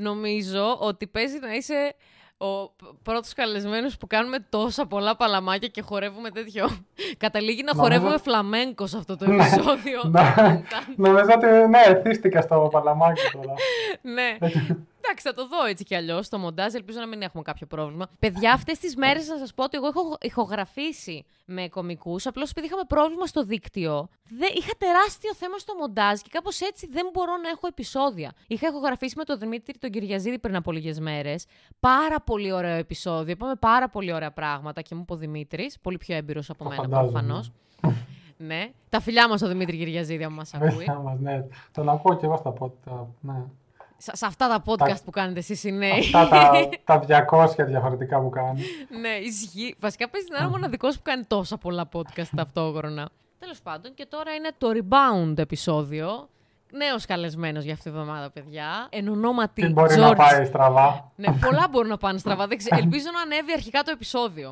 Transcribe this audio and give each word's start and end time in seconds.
νομίζω 0.00 0.76
ότι 0.80 1.06
παίζει 1.06 1.38
να 1.38 1.54
είσαι 1.54 1.94
ο 2.42 2.72
πρώτος 3.02 3.32
καλεσμένος 3.32 3.96
που 3.96 4.06
κάνουμε 4.06 4.46
τόσα 4.48 4.86
πολλά 4.86 5.16
παλαμάκια 5.16 5.68
και 5.68 5.82
χορεύουμε 5.82 6.30
τέτοιο. 6.30 6.68
Καταλήγει 7.24 7.62
να 7.62 7.74
χορεύουμε 7.74 8.18
φλαμέγκος 8.18 8.90
σε 8.90 8.96
αυτό 8.96 9.16
το 9.16 9.26
ναι. 9.26 9.34
επεισόδιο. 9.34 10.00
Νομίζω 10.96 11.28
ότι 11.36 11.46
ναι, 11.46 11.80
εθίστηκα 11.86 12.40
στο 12.40 12.68
παλαμάκι 12.72 13.22
τώρα. 13.32 13.54
ναι. 14.02 14.36
Εντάξει, 15.02 15.28
θα 15.28 15.34
το 15.34 15.46
δω 15.48 15.64
έτσι 15.64 15.84
κι 15.84 15.94
αλλιώς 15.94 16.26
στο 16.26 16.38
μοντάζ. 16.38 16.74
Ελπίζω 16.74 17.00
να 17.00 17.06
μην 17.06 17.22
έχουμε 17.22 17.42
κάποιο 17.42 17.66
πρόβλημα. 17.66 18.06
Παιδιά, 18.18 18.52
αυτές 18.52 18.78
τις 18.78 18.96
μέρες 18.96 19.28
να 19.28 19.38
σας 19.38 19.54
πω 19.54 19.64
ότι 19.64 19.76
εγώ 19.76 19.86
έχω 19.86 20.16
ηχογραφήσει 20.20 21.24
με 21.44 21.68
κομικούς. 21.68 22.26
Απλώς 22.26 22.50
επειδή 22.50 22.66
είχαμε 22.66 22.82
πρόβλημα 22.88 23.26
στο 23.26 23.44
δίκτυο, 23.44 24.08
δεν, 24.28 24.48
είχα 24.54 24.72
τεράστιο 24.78 25.34
θέμα 25.34 25.58
στο 25.58 25.74
μοντάζ 25.74 26.20
και 26.20 26.28
κάπως 26.32 26.60
έτσι 26.60 26.86
δεν 26.86 27.10
μπορώ 27.12 27.36
να 27.42 27.48
έχω 27.48 27.66
επεισόδια. 27.66 28.32
Είχα 28.46 28.68
ηχογραφήσει 28.68 29.14
με 29.16 29.24
τον 29.24 29.38
Δημήτρη 29.38 29.78
τον 29.78 29.90
Κυριαζίδη 29.90 30.38
πριν 30.38 30.56
από 30.56 30.72
λίγες 30.72 30.98
μέρες. 31.00 31.46
Πάρα 31.80 32.20
πολύ 32.20 32.52
ωραίο 32.52 32.76
επεισόδιο. 32.76 33.32
Είπαμε 33.32 33.54
πάρα 33.54 33.88
πολύ 33.88 34.12
ωραία 34.12 34.30
πράγματα 34.32 34.80
και 34.82 34.94
μου 34.94 35.00
είπε 35.00 35.12
ο 35.12 35.16
Δημήτρης. 35.16 35.78
Πολύ 35.82 35.98
πιο 35.98 36.16
έμπειρος 36.16 36.50
από 36.50 36.64
μένα 36.64 36.88
προφανώς. 36.88 37.52
ναι. 38.36 38.70
Τα 38.88 39.00
φιλιά 39.00 39.28
μας 39.28 39.42
ο 39.42 39.48
Δημήτρη 39.48 39.76
Κυριαζίδη, 39.76 40.24
αν 40.24 40.32
μας 40.32 40.54
ακούει. 40.54 40.86
ναι. 41.18 41.44
Τον 41.72 41.88
ακούω 41.88 42.16
και 42.16 42.26
εγώ 42.26 42.36
στα 42.36 42.50
πόδια. 42.50 43.06
Ναι 43.20 43.44
σε 44.02 44.26
αυτά 44.26 44.48
τα 44.48 44.62
podcast 44.66 45.04
που 45.04 45.10
κάνετε 45.10 45.38
εσείς 45.38 45.64
οι 45.64 45.72
νέοι. 45.72 45.98
Αυτά 46.14 46.28
τα, 46.28 46.68
τα 47.06 47.26
200 47.30 47.46
διαφορετικά 47.66 48.20
που 48.20 48.28
κάνει. 48.30 48.62
ναι, 49.00 49.08
ισχύει. 49.08 49.76
Βασικά 49.80 50.08
παίζει 50.08 50.26
να 50.30 50.36
είναι 50.38 50.46
ο 50.46 50.50
μοναδικός 50.50 50.96
που 50.96 51.02
κάνει 51.02 51.24
τόσα 51.24 51.56
πολλά 51.58 51.88
podcast 51.92 52.28
ταυτόχρονα. 52.36 53.08
Τέλος 53.38 53.60
πάντων 53.60 53.94
και 53.94 54.06
τώρα 54.06 54.34
είναι 54.34 54.50
το 54.58 54.68
rebound 54.74 55.38
επεισόδιο 55.38 56.28
νέος 56.72 57.06
καλεσμένος 57.06 57.64
για 57.64 57.72
αυτή 57.72 57.84
τη 57.84 57.90
βδομάδα, 57.90 58.30
παιδιά. 58.30 58.86
Εν 58.90 59.08
ονόματι 59.08 59.62
Τι 59.62 59.68
μπορεί 59.68 59.96
να 59.96 60.14
πάει 60.14 60.44
στραβά. 60.44 61.12
ναι, 61.16 61.32
πολλά 61.40 61.66
μπορούν 61.70 61.88
να 61.88 61.96
πάνε 61.96 62.18
στραβά. 62.18 62.46
Ελπίζω 62.70 63.06
να 63.14 63.20
ανέβει 63.20 63.52
αρχικά 63.52 63.82
το 63.82 63.90
επεισόδιο. 63.90 64.48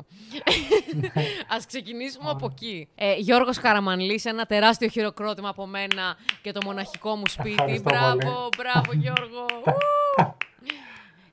Α 1.53 1.57
ξεκινήσουμε 1.67 2.29
από 2.29 2.47
εκεί. 2.51 2.87
Ε, 2.95 3.13
Γιώργος 3.15 3.57
Καραμανλής, 3.59 4.25
ένα 4.25 4.45
τεράστιο 4.45 4.87
χειροκρότημα 4.87 5.49
από 5.49 5.65
μένα 5.67 6.15
και 6.41 6.51
το 6.51 6.59
μοναχικό 6.65 7.15
μου 7.15 7.27
σπίτι. 7.27 7.81
μπράβο, 7.83 8.49
μπράβο 8.57 8.91
Γιώργο. 8.93 9.45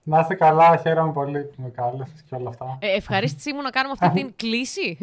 Να 0.09 0.19
είστε 0.21 0.35
καλά, 0.35 0.77
χαίρομαι 0.77 1.13
πολύ 1.13 1.41
που 1.41 1.63
με 1.63 1.69
κάλεσες 1.69 2.23
και 2.29 2.35
όλα 2.35 2.49
αυτά. 2.49 2.79
Ε, 2.81 2.97
ευχαρίστησή 2.97 3.53
μου 3.53 3.63
να 3.63 3.71
κάνουμε 3.71 3.95
αυτή 4.01 4.21
την 4.21 4.35
κλίση 4.43 4.99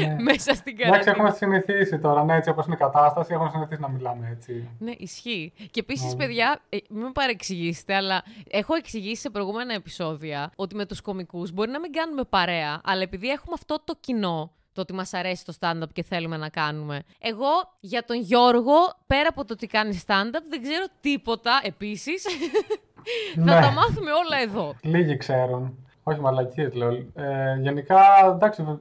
ναι. 0.00 0.16
μέσα 0.28 0.54
στην 0.54 0.76
καρδιά. 0.76 0.94
Εντάξει, 0.94 1.10
έχουμε 1.10 1.30
συνηθίσει 1.30 1.98
τώρα, 1.98 2.24
ναι, 2.24 2.36
έτσι 2.36 2.50
όπως 2.50 2.66
είναι 2.66 2.74
η 2.74 2.78
κατάσταση, 2.78 3.32
έχουμε 3.32 3.50
συνηθίσει 3.50 3.80
να 3.80 3.88
μιλάμε 3.88 4.28
έτσι. 4.32 4.68
Ναι, 4.78 4.92
ισχύει. 4.96 5.52
Και 5.70 5.80
επίσης, 5.80 6.12
ναι. 6.12 6.16
παιδιά, 6.16 6.60
ε, 6.68 6.76
μην 6.88 7.02
με 7.02 7.10
παρεξηγήσετε, 7.12 7.94
αλλά 7.94 8.22
έχω 8.50 8.74
εξηγήσει 8.74 9.20
σε 9.20 9.30
προηγούμενα 9.30 9.74
επεισόδια 9.74 10.52
ότι 10.56 10.74
με 10.74 10.86
τους 10.86 11.00
κομικούς 11.00 11.52
μπορεί 11.52 11.70
να 11.70 11.80
μην 11.80 11.92
κάνουμε 11.92 12.24
παρέα, 12.24 12.80
αλλά 12.84 13.02
επειδή 13.02 13.28
έχουμε 13.28 13.54
αυτό 13.54 13.80
το 13.84 13.96
κοινό, 14.00 14.50
το 14.72 14.80
ότι 14.80 14.92
μας 14.92 15.14
αρέσει 15.14 15.44
το 15.44 15.54
stand-up 15.60 15.92
και 15.92 16.02
θέλουμε 16.02 16.36
να 16.36 16.48
κάνουμε. 16.48 17.02
Εγώ 17.18 17.50
για 17.80 18.04
τον 18.04 18.20
Γιώργο, 18.20 18.74
πέρα 19.06 19.28
από 19.28 19.44
το 19.44 19.52
ότι 19.52 19.66
κάνει 19.66 20.02
stand-up, 20.06 20.42
δεν 20.48 20.62
ξέρω 20.62 20.84
τίποτα 21.00 21.60
επίσης. 21.62 22.24
Θα 23.46 23.60
τα 23.60 23.70
μάθουμε 23.70 24.10
όλα 24.10 24.42
εδώ. 24.42 24.74
Λίγοι 24.82 25.16
ξέρουν. 25.16 25.86
Όχι 26.02 26.20
μαλακίες, 26.20 26.74
λέω. 26.74 26.90
Ε, 27.14 27.56
γενικά, 27.60 28.00
εντάξει, 28.34 28.80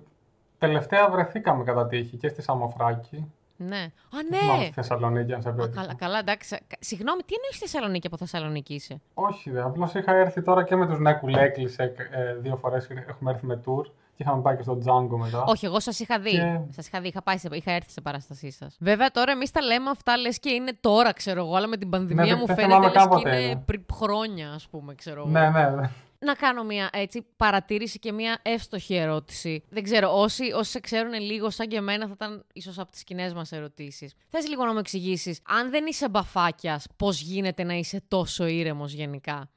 τελευταία 0.58 1.10
βρεθήκαμε 1.10 1.64
κατά 1.64 1.88
τύχη 1.88 2.18
και 2.18 2.28
στη 2.28 2.42
Σαμοφράκη. 2.42 3.32
Ναι. 3.58 3.78
Α, 3.78 4.24
ναι. 4.30 4.64
Στη 4.64 4.72
Θεσσαλονίκη, 4.74 5.34
αν 5.34 5.42
σε 5.42 5.52
πει. 5.52 5.70
Καλά, 5.70 5.96
καλά, 5.96 6.20
εντάξει. 6.20 6.58
Συγγνώμη, 6.80 7.22
τι 7.22 7.34
εννοείς 7.34 7.58
Θεσσαλονίκη 7.58 8.08
από 8.08 8.18
Θεσσαλονίκη 8.18 8.74
είσαι; 8.74 9.02
Όχι, 9.14 9.50
δε. 9.50 9.62
Απλώς 9.62 9.94
είχα 9.94 10.16
έρθει 10.16 10.42
τώρα 10.42 10.64
και 10.64 10.76
με 10.76 10.88
τους 10.88 11.00
Νέκουλέκλι 11.00 11.70
ε, 11.78 12.36
δύο 12.36 12.56
φορές. 12.56 12.88
Έχουμε 13.08 13.32
έρθει 13.32 13.46
με 13.46 13.62
tour 13.66 13.86
και 14.22 14.28
είχαμε 14.28 14.42
πάει 14.42 14.56
και 14.56 14.62
στο 14.62 14.78
Django 14.86 15.18
μετά. 15.18 15.44
Όχι, 15.44 15.66
εγώ 15.66 15.80
σας 15.80 16.00
είχα 16.00 16.20
δει. 16.20 16.32
Και... 16.32 16.60
Σας 16.70 16.88
είχα 16.88 17.02
δει, 17.02 17.08
είχα, 17.08 17.22
πάει 17.22 17.38
σε, 17.38 17.50
είχα 17.52 17.72
έρθει 17.72 17.92
σε 17.92 18.02
παράστασή 18.02 18.52
σας. 18.52 18.78
Βέβαια 18.80 19.12
τώρα 19.12 19.32
εμείς 19.32 19.52
τα 19.52 19.62
λέμε 19.62 19.90
αυτά 19.90 20.18
λες 20.18 20.40
και 20.40 20.50
είναι 20.50 20.78
τώρα, 20.80 21.14
ξέρω 21.14 21.40
εγώ, 21.40 21.56
αλλά 21.56 21.68
με 21.68 21.78
την 21.78 21.90
πανδημία 21.90 22.26
ναι, 22.26 22.36
μου 22.36 22.48
φαίνεται 22.48 22.90
λες 22.94 23.08
και 23.24 23.30
είναι 23.30 23.64
πριν 23.66 23.86
χρόνια, 23.94 24.52
ας 24.52 24.68
πούμε, 24.68 24.96
ξέρω 24.96 25.22
εγώ. 25.22 25.30
Ναι, 25.30 25.50
ναι, 25.50 25.70
ναι. 25.70 25.90
Να 26.26 26.34
κάνω 26.34 26.64
μια 26.64 26.90
έτσι 26.92 27.26
παρατήρηση 27.38 28.00
και 28.00 28.12
μια 28.12 28.40
εύστοχη 28.42 28.96
ερώτηση. 28.96 29.64
Δεν 29.70 29.84
ξέρω, 29.84 30.20
όσοι, 30.20 30.52
όσοι 30.52 30.72
σε 30.72 30.80
ξέρουν 30.80 31.14
λίγο 31.14 31.50
σαν 31.50 31.68
και 31.68 31.78
εμένα 31.78 32.06
θα 32.06 32.12
ήταν 32.16 32.46
ίσως 32.54 32.80
από 32.80 32.92
τις 32.92 33.04
κοινέ 33.04 33.34
μας 33.34 33.52
ερωτήσεις. 33.52 34.14
Θες 34.30 34.48
λίγο 34.48 34.66
να 34.66 34.74
μου 34.74 34.80
εξηγήσεις, 34.80 35.42
αν 35.48 35.70
δεν 35.70 35.86
είσαι 35.86 36.10
μπαφάκιας, 36.10 36.88
πώς 36.96 37.22
γίνεται 37.22 37.64
να 37.64 37.74
είσαι 37.74 38.02
τόσο 38.08 38.46
ήρεμος 38.46 38.94
γενικά; 38.94 39.50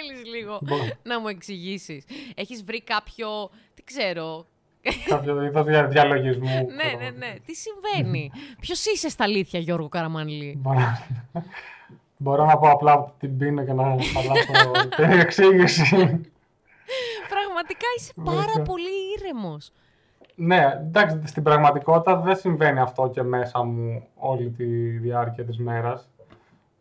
Θέλεις 0.00 0.24
λίγο 0.24 0.60
να 1.02 1.20
μου 1.20 1.28
εξηγήσεις. 1.28 2.04
Έχεις 2.34 2.64
βρει 2.64 2.82
κάποιο. 2.82 3.50
Τι 3.74 3.82
ξέρω. 3.84 4.46
Κάποιο 5.08 5.42
είδος 5.42 5.66
διαλογισμού. 5.88 6.68
ναι, 6.70 7.04
ναι, 7.04 7.10
ναι. 7.10 7.34
Τι 7.46 7.54
συμβαίνει; 7.54 8.30
Ποιος 8.60 8.84
είσαι 8.86 9.08
στα 9.08 9.24
αλήθεια, 9.24 9.60
Γιώργο 9.60 9.88
Καραμανλή. 9.88 10.62
Μπορώ 12.16 12.44
να 12.44 12.58
πω 12.58 12.70
απλά 12.70 13.14
την 13.18 13.38
πίνω 13.38 13.64
και 13.64 13.72
να 13.72 13.82
χαλάσω 13.84 14.70
την 14.96 15.20
εξήγηση. 15.20 15.96
Πραγματικά 17.28 17.86
είσαι 17.96 18.12
πάρα 18.24 18.62
πολύ 18.64 18.90
ήρεμος. 19.18 19.72
Ναι, 20.34 20.72
εντάξει, 20.80 21.20
στην 21.24 21.42
πραγματικότητα 21.42 22.16
δεν 22.16 22.36
συμβαίνει 22.36 22.80
αυτό 22.80 23.08
και 23.08 23.22
μέσα 23.22 23.62
μου 23.62 24.06
όλη 24.16 24.50
τη 24.50 24.64
διάρκεια 24.88 25.44
της 25.44 25.58
μέρας. 25.58 26.08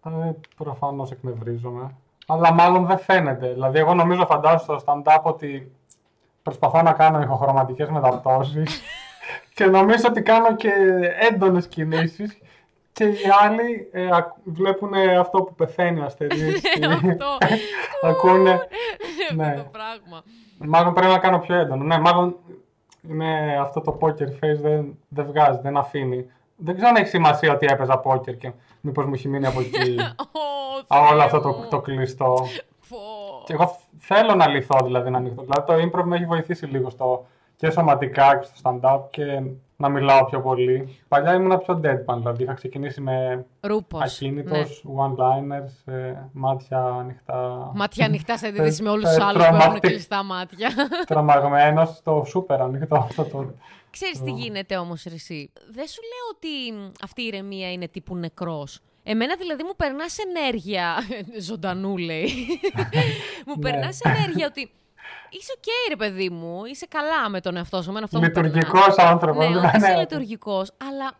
Ε, 0.06 0.32
προφανώς 0.58 1.12
εκνευρίζομαι 1.12 1.92
αλλά 2.32 2.54
μάλλον 2.54 2.86
δεν 2.86 2.98
φαίνεται. 2.98 3.48
Δηλαδή, 3.48 3.80
εγώ 3.80 3.94
νομίζω, 3.94 4.26
φαντάζομαι 4.26 4.80
στο 4.80 4.80
stand-up 4.86 5.22
ότι 5.22 5.72
προσπαθώ 6.44 6.82
να 6.82 6.92
κάνω 6.92 7.22
ηχοχρωματικές 7.22 7.90
μεταπτώσεις 7.90 8.82
και 9.56 9.66
νομίζω 9.66 10.04
ότι 10.08 10.22
κάνω 10.22 10.56
και 10.56 10.72
έντονες 11.32 11.68
κινήσεις. 11.68 12.38
Και 12.92 13.04
οι 13.06 13.30
άλλοι 13.42 13.90
ε, 13.92 14.10
βλέπουν 14.44 14.94
αυτό 15.20 15.42
που 15.42 15.56
πεθαίνει 15.56 16.00
ο 16.00 16.06
αστερίς. 16.06 16.62
αυτό. 16.94 17.38
Ακούνε. 18.10 18.68
ναι. 19.36 19.54
το 19.58 19.70
πράγμα. 19.72 20.24
Μάλλον 20.58 20.94
πρέπει 20.94 21.12
να 21.12 21.20
κάνω 21.20 21.40
πιο 21.40 21.56
έντονο. 21.56 21.84
Ναι, 21.84 22.00
μάλλον 22.00 22.36
είναι 23.10 23.58
αυτό 23.62 23.82
το 23.82 23.98
poker 24.02 24.28
face 24.44 24.60
δεν, 24.62 24.98
δεν 25.08 25.26
βγάζει, 25.26 25.60
δεν 25.62 25.78
αφήνει. 25.78 26.26
Δεν 26.60 26.76
ξέρω 26.76 26.90
αν 26.90 26.96
έχει 26.96 27.10
σημασία 27.10 27.54
ότι 27.54 27.66
έπαιζα 27.70 27.98
πόκερ 27.98 28.38
και 28.38 28.52
μήπως 28.82 29.06
μου 29.06 29.14
έχει 29.14 29.28
μείνει 29.28 29.46
από 29.46 29.60
εκεί 29.60 29.96
όλο 31.12 31.22
αυτό 31.22 31.40
το, 31.40 31.68
το 31.70 31.80
κλειστό. 31.82 32.48
και 33.46 33.54
εγώ 33.54 33.78
θέλω 33.98 34.36
να 34.36 34.48
λυθώ 34.48 34.78
δηλαδή 34.84 35.10
να 35.10 35.18
ανοιχτώ. 35.18 35.42
Δηλαδή 35.42 35.66
το 35.66 36.00
improv 36.00 36.04
με 36.04 36.16
έχει 36.16 36.26
βοηθήσει 36.26 36.66
λίγο 36.66 36.90
στο, 36.90 37.26
και 37.56 37.70
σωματικά 37.70 38.38
και 38.38 38.48
στο 38.54 38.80
stand-up 38.82 39.02
και 39.10 39.42
να 39.82 39.90
μιλάω 39.90 40.26
πιο 40.26 40.42
πολύ. 40.42 40.98
Παλιά 41.08 41.34
ήμουν 41.34 41.60
πιο 41.60 41.82
deadpan, 41.84 42.18
δηλαδή 42.18 42.44
είχα 42.44 42.54
ξεκινήσει 42.54 43.02
με 43.02 43.46
Ρούπος, 43.60 44.02
ακίνητος, 44.02 44.84
ναι. 44.84 44.94
one-liners, 45.04 45.94
ε, 45.94 46.14
μάτια 46.32 46.84
ανοιχτά. 46.84 47.72
Μάτια 47.76 48.06
ανοιχτά 48.06 48.38
σε 48.38 48.48
αντίθεση 48.48 48.84
με 48.84 48.90
όλους 48.90 49.10
τους 49.10 49.24
άλλους 49.24 49.48
που 49.48 49.56
έχουν 49.56 49.80
κλειστά 49.80 50.24
μάτια. 50.24 50.70
Τρομαγμένος, 51.08 51.90
στο 51.90 52.26
super 52.36 52.58
ανοιχτό 52.60 52.96
αυτό 52.96 53.24
το... 53.24 53.54
Ξέρεις 53.92 54.22
τι 54.22 54.32
γίνεται 54.32 54.78
όμως 54.78 55.06
εσύ. 55.06 55.52
Δεν 55.70 55.88
σου 55.88 56.02
λέω 56.02 56.26
ότι 56.36 56.94
αυτή 57.04 57.22
η 57.22 57.26
ηρεμία 57.26 57.72
είναι 57.72 57.88
τύπου 57.88 58.16
νεκρός. 58.16 58.80
Εμένα 59.04 59.36
δηλαδή 59.36 59.64
μου 59.64 59.76
περνάς 59.78 60.18
ενέργεια. 60.18 60.96
Ζωντανού 61.48 61.98
λέει. 61.98 62.30
μου 63.48 63.56
ναι. 63.58 63.70
περνάς 63.70 64.00
ενέργεια 64.02 64.48
ότι. 64.48 64.72
Είσαι 65.30 65.52
OK, 65.58 65.64
okay, 65.64 65.90
ρε 65.90 65.96
παιδί 65.96 66.30
μου. 66.30 66.66
Είσαι 66.66 66.86
καλά 66.90 67.30
με 67.30 67.42
τον 67.42 67.58
εαυτό 67.58 67.82
σου. 67.82 67.94
Λειτουργικός 68.12 68.98
άνθρωπος. 68.98 69.50
Ναι, 69.50 69.60
ναι, 69.60 69.72
είσαι 69.76 69.96
λειτουργικός. 70.00 70.72
Αλλά 70.90 71.12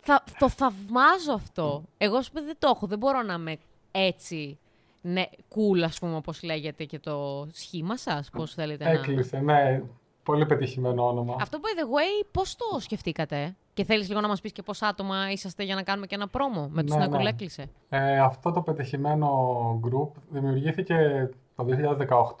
θα, 0.00 0.24
το 0.38 0.48
θαυμάζω 0.48 1.32
αυτό. 1.34 1.82
Εγώ 1.98 2.22
σου 2.22 2.30
δεν 2.32 2.56
το 2.58 2.72
έχω. 2.74 2.86
Δεν 2.86 2.98
μπορώ 2.98 3.22
να 3.22 3.34
είμαι 3.34 3.56
έτσι. 3.90 4.58
Ναι, 5.00 5.22
cool, 5.48 5.82
ας 5.84 5.98
πούμε, 5.98 6.16
όπως 6.16 6.42
λέγεται 6.42 6.84
και 6.84 6.98
το 6.98 7.46
σχήμα 7.52 7.96
σας. 7.96 8.30
Πώς 8.30 8.54
θέλετε 8.54 8.84
Έκλεισε, 8.84 9.06
να. 9.06 9.12
Έκλεισε, 9.12 9.38
ναι. 9.38 9.82
Πολύ 10.22 10.46
πετυχημένο 10.46 11.06
όνομα. 11.06 11.36
Αυτό, 11.40 11.58
by 11.62 11.80
the 11.80 11.84
way, 11.84 12.26
πώς 12.32 12.56
το 12.56 12.80
σκεφτήκατε; 12.80 13.56
Και 13.74 13.84
θέλεις 13.84 14.08
λίγο 14.08 14.20
να 14.20 14.28
μας 14.28 14.40
πεις 14.40 14.52
και 14.52 14.62
πόσα 14.62 14.86
άτομα 14.86 15.30
είσαστε 15.30 15.62
για 15.62 15.74
να 15.74 15.82
κάνουμε 15.82 16.06
και 16.06 16.14
ένα 16.14 16.28
πρόμο 16.28 16.68
με 16.72 16.82
του 16.82 16.98
ναι, 16.98 17.06
ναι. 17.06 17.34
Ε, 17.88 18.18
αυτό 18.18 18.52
το 18.52 18.60
πετυχημένο 18.60 19.30
group 19.84 20.20
δημιουργήθηκε 20.30 21.28
το 21.56 21.66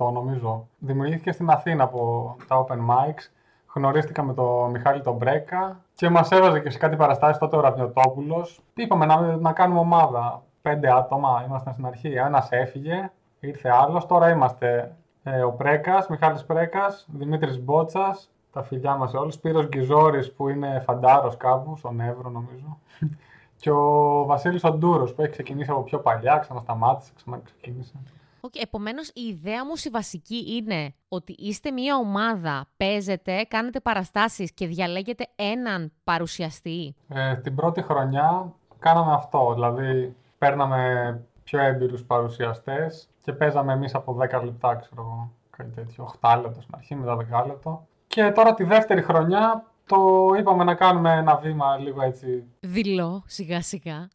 2018, 0.08 0.12
νομίζω. 0.12 0.68
Δημιουργήθηκε 0.78 1.32
στην 1.32 1.50
Αθήνα 1.50 1.84
από 1.84 2.36
τα 2.48 2.66
Open 2.66 2.78
Mics. 2.78 3.30
Γνωρίστηκα 3.74 4.22
με 4.22 4.34
τον 4.34 4.70
Μιχάλη 4.70 5.02
τον 5.02 5.16
Μπρέκα 5.16 5.80
και 5.94 6.08
μας 6.08 6.30
έβαζε 6.30 6.60
και 6.60 6.70
σε 6.70 6.78
κάτι 6.78 6.96
παραστάσεις 6.96 7.38
τότε 7.38 7.56
ο 7.56 7.60
Ραβιωτόπουλο. 7.60 8.46
Είπαμε 8.74 9.06
να, 9.06 9.36
να 9.36 9.52
κάνουμε 9.52 9.80
ομάδα. 9.80 10.42
Πέντε 10.62 10.92
άτομα 10.92 11.44
ήμασταν 11.46 11.72
στην 11.72 11.86
αρχή. 11.86 12.08
Ένας 12.08 12.48
έφυγε, 12.50 13.10
ήρθε 13.40 13.70
άλλος. 13.70 14.06
Τώρα 14.06 14.30
είμαστε 14.30 14.96
ε, 15.22 15.42
ο 15.42 15.52
Πρέκα, 15.52 16.06
Μιχάλης 16.08 16.44
Πρέκα, 16.44 16.86
Δημήτρης 17.06 17.64
Μπότσας, 17.64 18.30
τα 18.52 18.62
φιλιά 18.62 18.96
μας 18.96 19.10
σε 19.10 19.16
όλους. 19.16 19.34
Σπύρος 19.34 19.68
Γκυζόρης 19.68 20.32
που 20.32 20.48
είναι 20.48 20.82
φαντάρος 20.84 21.36
κάπου, 21.36 21.76
στον 21.76 22.00
Εύρο 22.00 22.30
νομίζω. 22.30 22.78
Και 23.60 23.70
ο 23.70 24.24
Βασίλης 24.24 24.64
Οντούρος 24.64 25.14
που 25.14 25.22
έχει 25.22 25.30
ξεκινήσει 25.30 25.70
από 25.70 25.82
πιο 25.82 25.98
παλιά, 25.98 26.38
ξανασταμάτησε, 26.38 27.12
ξαναξεκίνησε. 27.16 27.94
Okay, 28.46 28.60
Επομένως, 28.62 29.08
η 29.08 29.22
ιδέα 29.22 29.64
μου 29.64 29.72
η 29.84 29.88
βασική 29.88 30.56
είναι 30.56 30.94
ότι 31.08 31.34
είστε 31.38 31.70
μια 31.70 31.96
ομάδα, 31.96 32.66
παίζετε, 32.76 33.44
κάνετε 33.48 33.80
παραστάσεις 33.80 34.52
και 34.52 34.66
διαλέγετε 34.66 35.26
έναν 35.36 35.92
παρουσιαστή. 36.04 36.94
Ε, 37.08 37.36
την 37.36 37.54
πρώτη 37.54 37.82
χρονιά 37.82 38.52
κάναμε 38.78 39.12
αυτό, 39.12 39.52
δηλαδή 39.54 40.16
παίρναμε 40.38 41.20
πιο 41.44 41.60
έμπειρους 41.60 42.04
παρουσιαστές 42.04 43.08
και 43.22 43.32
παίζαμε 43.32 43.72
εμείς 43.72 43.94
από 43.94 44.16
10 44.20 44.44
λεπτά, 44.44 44.74
ξέρω 44.74 45.02
εγώ, 45.02 45.30
κάτι 45.56 45.70
τέτοιο, 45.70 46.14
8 46.20 46.40
λεπτά 46.42 46.60
στην 46.60 46.74
αρχή, 46.76 46.94
μετά 46.94 47.42
10 47.42 47.46
λεπτά. 47.46 47.86
Και 48.06 48.30
τώρα 48.30 48.54
τη 48.54 48.64
δεύτερη 48.64 49.02
χρονιά 49.02 49.64
το 49.86 50.30
είπαμε 50.38 50.64
να 50.64 50.74
κάνουμε 50.74 51.12
ένα 51.12 51.36
βήμα 51.36 51.76
λίγο 51.76 52.02
έτσι... 52.02 52.44
Δηλώ, 52.60 53.22
σιγά 53.26 53.62
σιγά. 53.62 54.08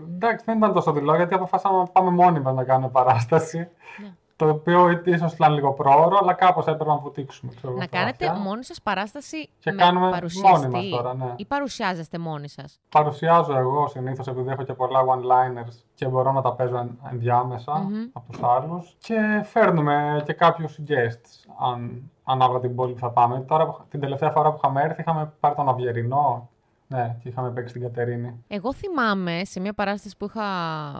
Εντάξει, 0.00 0.44
δεν 0.44 0.56
ήταν 0.56 0.72
τόσο 0.72 0.92
δηλό, 0.92 1.16
γιατί 1.16 1.34
αποφάσισαμε 1.34 1.78
να 1.78 1.84
πάμε 1.84 2.10
μόνοι 2.10 2.40
μα 2.40 2.52
να 2.52 2.64
κάνουμε 2.64 2.88
παράσταση. 2.88 3.58
Ναι. 3.58 4.12
Το 4.36 4.48
οποίο 4.48 5.02
ίσως 5.04 5.32
ήταν 5.32 5.52
λίγο 5.52 5.72
πρόωρο, 5.72 6.18
αλλά 6.20 6.32
κάπως 6.32 6.66
έπρεπε 6.66 6.90
να 6.90 6.96
βουτήξουμε. 6.96 7.52
Ξέρω, 7.56 7.74
να 7.74 7.86
κάνετε 7.86 8.32
μόνοι 8.32 8.64
σας 8.64 8.82
παράσταση 8.82 9.48
και 9.58 9.72
με 9.72 9.82
κάνουμε 9.82 10.10
παρουσιαστή. 10.10 10.68
μόνοι 10.68 10.90
μας 10.90 11.02
τώρα, 11.02 11.14
ναι. 11.14 11.34
Ή 11.36 11.44
παρουσιάζεστε 11.44 12.18
μόνοι 12.18 12.48
σας; 12.48 12.80
Παρουσιάζω 12.88 13.56
εγώ 13.56 13.88
συνήθως 13.88 14.26
επειδή 14.26 14.50
έχω 14.50 14.62
και 14.62 14.72
πολλά 14.72 15.00
one-liners 15.00 15.74
και 15.94 16.06
μπορώ 16.06 16.32
να 16.32 16.42
τα 16.42 16.52
παίζω 16.52 16.88
ενδιάμεσα 17.10 17.72
mm-hmm. 17.72 18.10
από 18.12 18.32
τους 18.32 18.42
άλλους. 18.42 18.96
Και 18.98 19.42
φέρνουμε 19.44 20.22
και 20.26 20.32
κάποιους 20.32 20.78
guests, 20.88 21.52
αν 21.72 22.10
ανάλογα 22.24 22.60
την 22.60 22.74
πόλη 22.74 22.92
που 22.92 22.98
θα 22.98 23.10
πάμε. 23.10 23.40
Τώρα, 23.40 23.84
την 23.90 24.00
τελευταία 24.00 24.30
φορά 24.30 24.50
που 24.50 24.56
είχαμε 24.62 24.82
έρθει, 24.82 25.00
είχαμε 25.00 25.32
πάρει 25.40 25.54
τον 25.54 25.68
Αυγερινό 25.68 26.48
ναι, 26.88 27.16
και 27.22 27.28
είχαμε 27.28 27.50
παίξει 27.50 27.68
στην 27.68 27.82
Κατερίνη. 27.82 28.44
Εγώ 28.48 28.72
θυμάμαι 28.72 29.40
σε 29.44 29.60
μια 29.60 29.72
παράσταση 29.72 30.16
που, 30.18 30.24
είχα, 30.24 30.44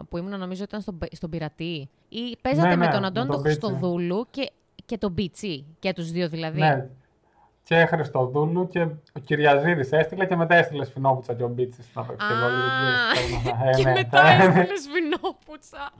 που 0.09 0.17
ήμουν, 0.17 0.39
νομίζω 0.39 0.63
ήταν 0.63 0.81
στον, 0.81 0.97
στον 1.11 1.29
Πειρατή. 1.29 1.89
Ή 2.09 2.37
παίζατε 2.41 2.67
ναι, 2.67 2.75
με 2.75 2.85
ναι, 2.85 2.91
τον 2.91 3.05
Αντώνη 3.05 3.29
τον 3.29 3.39
Χριστοδούλου 3.39 4.27
και, 4.31 4.51
και 4.85 4.97
τον 4.97 5.11
Μπίτσι. 5.11 5.65
Και 5.79 5.93
τους 5.93 6.11
δύο 6.11 6.29
δηλαδή. 6.29 6.59
Ναι, 6.59 6.87
και 7.65 7.85
Χριστοδούλου 7.85 8.67
και 8.67 8.81
ο 9.13 9.19
Κυριαζίδης 9.23 9.91
έστειλε 9.91 10.25
και 10.25 10.35
μετά 10.35 10.55
έστειλε 10.55 10.85
Σφινόπουτσα 10.85 11.33
και 11.33 11.43
ο 11.43 11.47
Μπίτσης 11.47 11.89
να 11.93 12.03
παίξει 12.03 12.27
και 13.75 13.83
Και 13.83 13.89
μετά 13.99 14.27
έστειλε 14.41 14.75
Σφινόπουτσα. 14.75 15.91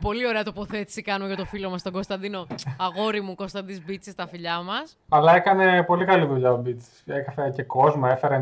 Πολύ 0.00 0.26
ωραία 0.26 0.42
τοποθέτηση 0.42 1.02
κάνουμε 1.02 1.26
για 1.26 1.36
το 1.36 1.44
φίλο 1.44 1.70
μας 1.70 1.82
τον 1.82 1.92
Κωνσταντίνο. 1.92 2.46
Αγόρι 2.76 3.20
μου 3.20 3.34
Κωνσταντής 3.34 3.84
Μπίτσης 3.84 4.12
στα 4.12 4.26
φιλιά 4.26 4.62
μας. 4.62 4.96
Αλλά 5.08 5.34
έκανε 5.34 5.82
πολύ 5.82 6.04
καλή 6.04 6.26
δουλειά 6.26 6.52
ο 6.52 6.56
Μπίτσης. 6.56 7.02
Έκανε 7.06 7.50
και 7.50 7.62
κόσμο, 7.62 8.08
έφερε 8.10 8.34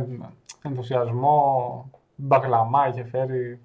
ενθουσιασμό, 0.63 1.91
μπαγλαμά 2.17 2.89
είχε 2.89 3.05
φέρει. 3.05 3.61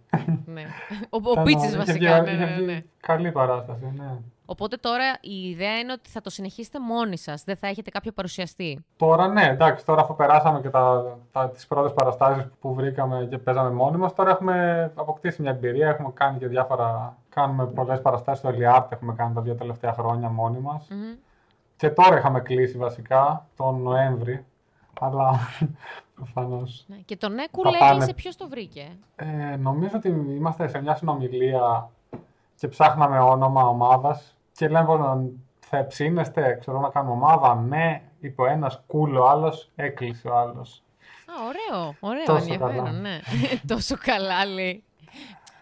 Ναι. 0.46 0.64
Ο, 1.10 1.40
ο 1.40 1.42
Μπίτσης 1.42 1.78
βασικά. 1.78 2.22
Ναι, 2.22 2.32
ναι, 2.32 2.46
ναι. 2.66 2.84
Καλή 3.00 3.32
παράσταση, 3.32 3.94
ναι. 3.98 4.18
Οπότε 4.48 4.76
τώρα 4.76 5.18
η 5.22 5.50
ιδέα 5.50 5.80
είναι 5.80 5.92
ότι 5.92 6.10
θα 6.10 6.22
το 6.22 6.30
συνεχίσετε 6.30 6.80
μόνοι 6.80 7.18
σας, 7.18 7.44
δεν 7.44 7.56
θα 7.56 7.68
έχετε 7.68 7.90
κάποιο 7.90 8.12
παρουσιαστή. 8.12 8.86
Τώρα 8.98 9.28
ναι, 9.28 9.44
εντάξει, 9.44 9.86
τώρα 9.86 10.02
αφού 10.02 10.16
περάσαμε 10.16 10.62
και 10.62 10.70
τα, 10.70 11.18
τα, 11.32 11.50
τις 11.50 11.68
πρώτες 11.68 11.94
παραστάσεις 11.94 12.48
που 12.62 12.74
βρήκαμε 12.74 13.28
και 13.30 13.38
παίζαμε 13.38 13.70
μόνοι 13.70 13.98
μας, 13.98 14.14
τώρα 14.14 14.30
έχουμε 14.30 14.92
αποκτήσει 14.96 15.42
μια 15.42 15.52
εμπειρία, 15.52 15.88
έχουμε 15.88 16.12
κάνει 16.14 16.38
και 16.38 16.48
διάφορα, 16.48 17.18
κάνουμε 17.30 17.66
πολλές 17.66 18.02
παραστάσεις 18.02 18.40
στο 18.40 18.50
Ελιάρτ, 18.50 18.92
έχουμε 18.92 19.14
κάνει 19.14 19.34
τα 19.34 19.42
δύο 19.42 19.56
τελευταία 19.56 19.94
χρόνια 19.94 20.30
μόνοι 20.30 20.60
μας. 20.60 20.88
Mm-hmm. 20.90 21.18
Και 21.76 21.90
τώρα 21.90 22.18
είχαμε 22.18 22.40
κλείσει 22.40 22.78
βασικά, 22.78 23.48
τον 23.56 23.82
Νοέμβρη, 23.82 24.46
αλλά 25.00 25.40
προφανώς. 26.16 26.86
Ναι. 26.88 26.96
Και 26.96 27.18
τον 27.18 27.34
Νέκου 27.34 27.62
λέγει 27.64 28.14
ποιος 28.14 28.36
το 28.36 28.48
βρήκε; 28.48 28.98
Ε, 29.16 29.56
νομίζω 29.56 29.94
ότι 29.96 30.08
είμαστε 30.08 30.68
σε 30.68 30.82
μια 30.82 30.96
συνομιλία 30.96 31.90
και 32.56 32.68
ψάχναμε 32.68 33.20
όνομα 33.20 33.68
ομάδας 33.68 34.36
και 34.52 34.68
λέμε 34.68 34.92
λοιπόν, 34.92 35.32
θα 35.60 35.78
εψίνεστε, 35.78 36.58
ξέρω 36.60 36.80
να 36.80 36.90
κάνουμε 36.90 37.14
ομάδα. 37.14 37.56
Ναι, 37.56 38.02
είπε 38.20 38.42
ο 38.42 38.46
ένας, 38.46 38.82
κούλο 38.88 39.22
ο 39.22 39.28
άλλος, 39.28 39.70
έκλεισε 39.76 40.28
ο 40.28 40.38
άλλος. 40.38 40.84
Α, 41.26 41.34
ωραίο, 41.48 41.96
ωραίο, 42.00 42.36
ενδιαφέρον, 42.36 43.02
ναι. 43.02 43.20
Τόσο 43.74 43.96
καλά 44.00 44.46
λέει. 44.46 44.84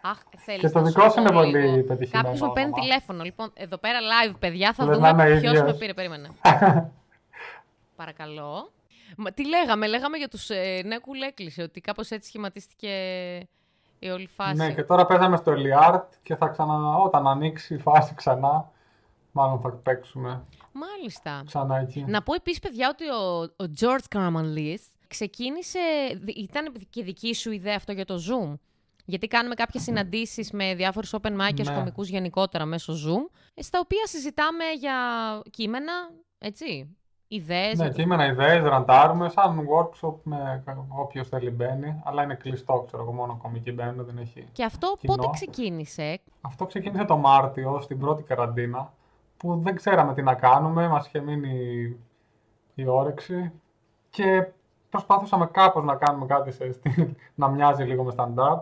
Αχ, 0.02 0.18
θέλεις 0.38 0.62
και 0.62 0.70
το 0.70 0.82
δικό 0.82 1.10
σου 1.10 1.20
είναι 1.20 1.32
πολύ 1.32 1.84
πετυχημένο. 1.84 2.28
Κάποιο 2.28 2.46
μου 2.46 2.54
παίρνει 2.54 2.72
τηλέφωνο. 2.72 3.24
Λοιπόν, 3.24 3.52
εδώ 3.54 3.78
πέρα 3.78 4.00
live, 4.00 4.36
παιδιά, 4.40 4.74
θα 4.74 4.86
δούμε 4.86 5.40
ποιος 5.40 5.62
με 5.62 5.74
πήρε. 5.74 5.94
Περίμενε. 5.94 6.30
Παρακαλώ. 7.96 8.72
Μα, 9.18 9.32
τι 9.32 9.48
λέγαμε, 9.48 9.88
λέγαμε 9.88 10.18
για 10.18 10.28
τους 10.28 10.50
ε, 10.50 10.82
Νέκουλ 10.86 11.22
έκλεισε, 11.22 11.62
ότι 11.62 11.82
κάπως 11.82 12.10
έτσι 12.10 12.28
σχηματίστηκε 12.28 12.90
η 14.00 14.10
όλη 14.10 14.28
φάση. 14.28 14.56
Ναι, 14.56 14.74
και 14.74 14.84
τώρα 14.84 15.06
παίζαμε 15.06 15.38
στο 15.38 15.52
Ελιάρτ 15.52 16.14
και 16.24 16.36
θα 16.36 16.48
ξανα, 16.48 16.96
όταν 16.96 17.28
ανοίξει 17.28 17.74
η 17.74 17.78
φάση 17.78 18.14
ξανά, 18.16 18.72
Μάλλον 19.36 19.60
θα 19.60 19.70
παίξουμε. 19.70 20.44
Μάλιστα. 20.72 21.44
Ξανά 21.46 21.78
εκεί. 21.78 22.06
Να 22.08 22.24
πω 22.24 22.34
επίσης, 22.34 22.60
παιδιά, 22.60 22.90
ότι 22.90 23.10
ο, 23.10 23.42
ο 23.42 23.72
George 23.80 24.18
Caramanlis 24.18 24.80
ξεκίνησε. 25.08 25.80
Ήταν 26.26 26.74
και 26.90 27.04
δική 27.04 27.34
σου 27.34 27.52
ιδέα 27.52 27.76
αυτό 27.76 27.92
για 27.92 28.06
το 28.06 28.16
Zoom; 28.16 28.54
Γιατί 29.06 29.28
κάνουμε 29.28 29.56
κάποιες 29.56 29.84
συναντήσεις 29.84 30.52
με 30.52 30.76
διάφορους 30.76 31.14
open 31.22 31.32
micers 31.32 31.66
ναι. 31.66 31.74
κομικούς 31.76 32.10
γενικότερα 32.10 32.66
μέσω 32.66 32.94
Zoom, 32.94 33.40
στα 33.56 33.80
οποία 33.80 34.06
συζητάμε 34.06 34.64
για 34.80 34.96
κείμενα, 35.50 35.94
έτσι; 36.38 36.98
Ιδέες. 37.36 37.78
Ναι, 37.78 37.90
κείμενα, 37.90 38.26
ιδέες, 38.26 38.64
ραντάρουμε, 38.64 39.30
σαν 39.30 39.68
workshop 39.70 40.14
με 40.24 40.64
όποιος 40.88 41.28
θέλει 41.28 41.50
μπαίνει. 41.50 42.02
Αλλά 42.04 42.24
είναι 42.24 42.36
κλειστό, 42.36 42.84
ξέρω 42.88 43.04
εγώ, 43.04 43.12
μόνο 43.12 43.40
κομικοί 43.42 43.72
μπαίνουν, 43.72 44.06
δεν 44.06 44.18
έχει. 44.18 44.48
Και 44.52 44.64
αυτό 44.64 44.96
κοινό. 45.00 45.16
πότε 45.16 45.30
ξεκίνησε; 45.32 46.20
Αυτό 46.42 46.66
ξεκίνησε 46.66 47.04
το 47.06 47.18
Μάρτιο, 47.18 47.82
στην 47.82 48.00
πρώτη 48.00 48.24
καραντίνα 48.24 48.94
που 49.38 49.60
δεν 49.64 49.76
ξέραμε 49.76 50.14
τι 50.14 50.22
να 50.22 50.34
κάνουμε, 50.34 50.88
μας 50.88 51.08
είχε 51.08 51.20
μείνει 51.20 51.58
η 52.76 52.88
όρεξη 52.88 53.52
και 54.10 54.48
προσπάθησαμε 54.90 55.46
κάπως 55.52 55.84
να 55.84 55.96
κάνουμε 55.96 56.26
κάτι 56.26 56.52
σε 56.52 56.72
στυλ, 56.72 57.08
να 57.36 57.48
μοιάζει 57.48 57.84
λίγο 57.84 58.04
με 58.04 58.14
stand-up. 58.18 58.60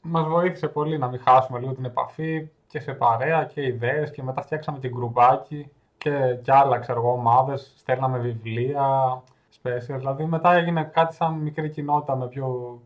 Μας 0.00 0.26
βοήθησε 0.26 0.68
πολύ 0.68 0.98
να 0.98 1.08
μην 1.08 1.20
χάσουμε 1.20 1.58
λίγο 1.58 1.72
την 1.72 1.84
επαφή 1.84 2.48
και 2.66 2.80
σε 2.80 2.92
παρέα 2.92 3.44
και 3.44 3.66
ιδέες 3.66 4.10
και 4.10 4.22
μετά 4.22 4.42
φτιάξαμε 4.42 4.78
και 4.78 4.88
γκρουπάκι 4.88 5.70
και, 6.04 6.38
και 6.42 6.52
άλλα 6.52 6.78
ξέρω 6.78 7.00
εγώ 7.00 7.12
ομάδες, 7.12 7.72
στέλναμε 7.76 8.18
βιβλία, 8.18 9.22
special, 9.62 9.96
δηλαδή 9.96 10.24
μετά 10.24 10.54
έγινε 10.54 10.90
κάτι 10.92 11.14
σαν 11.14 11.34
μικρή 11.34 11.70
κοινότητα 11.70 12.16
με 12.16 12.28
πιο, 12.28 12.80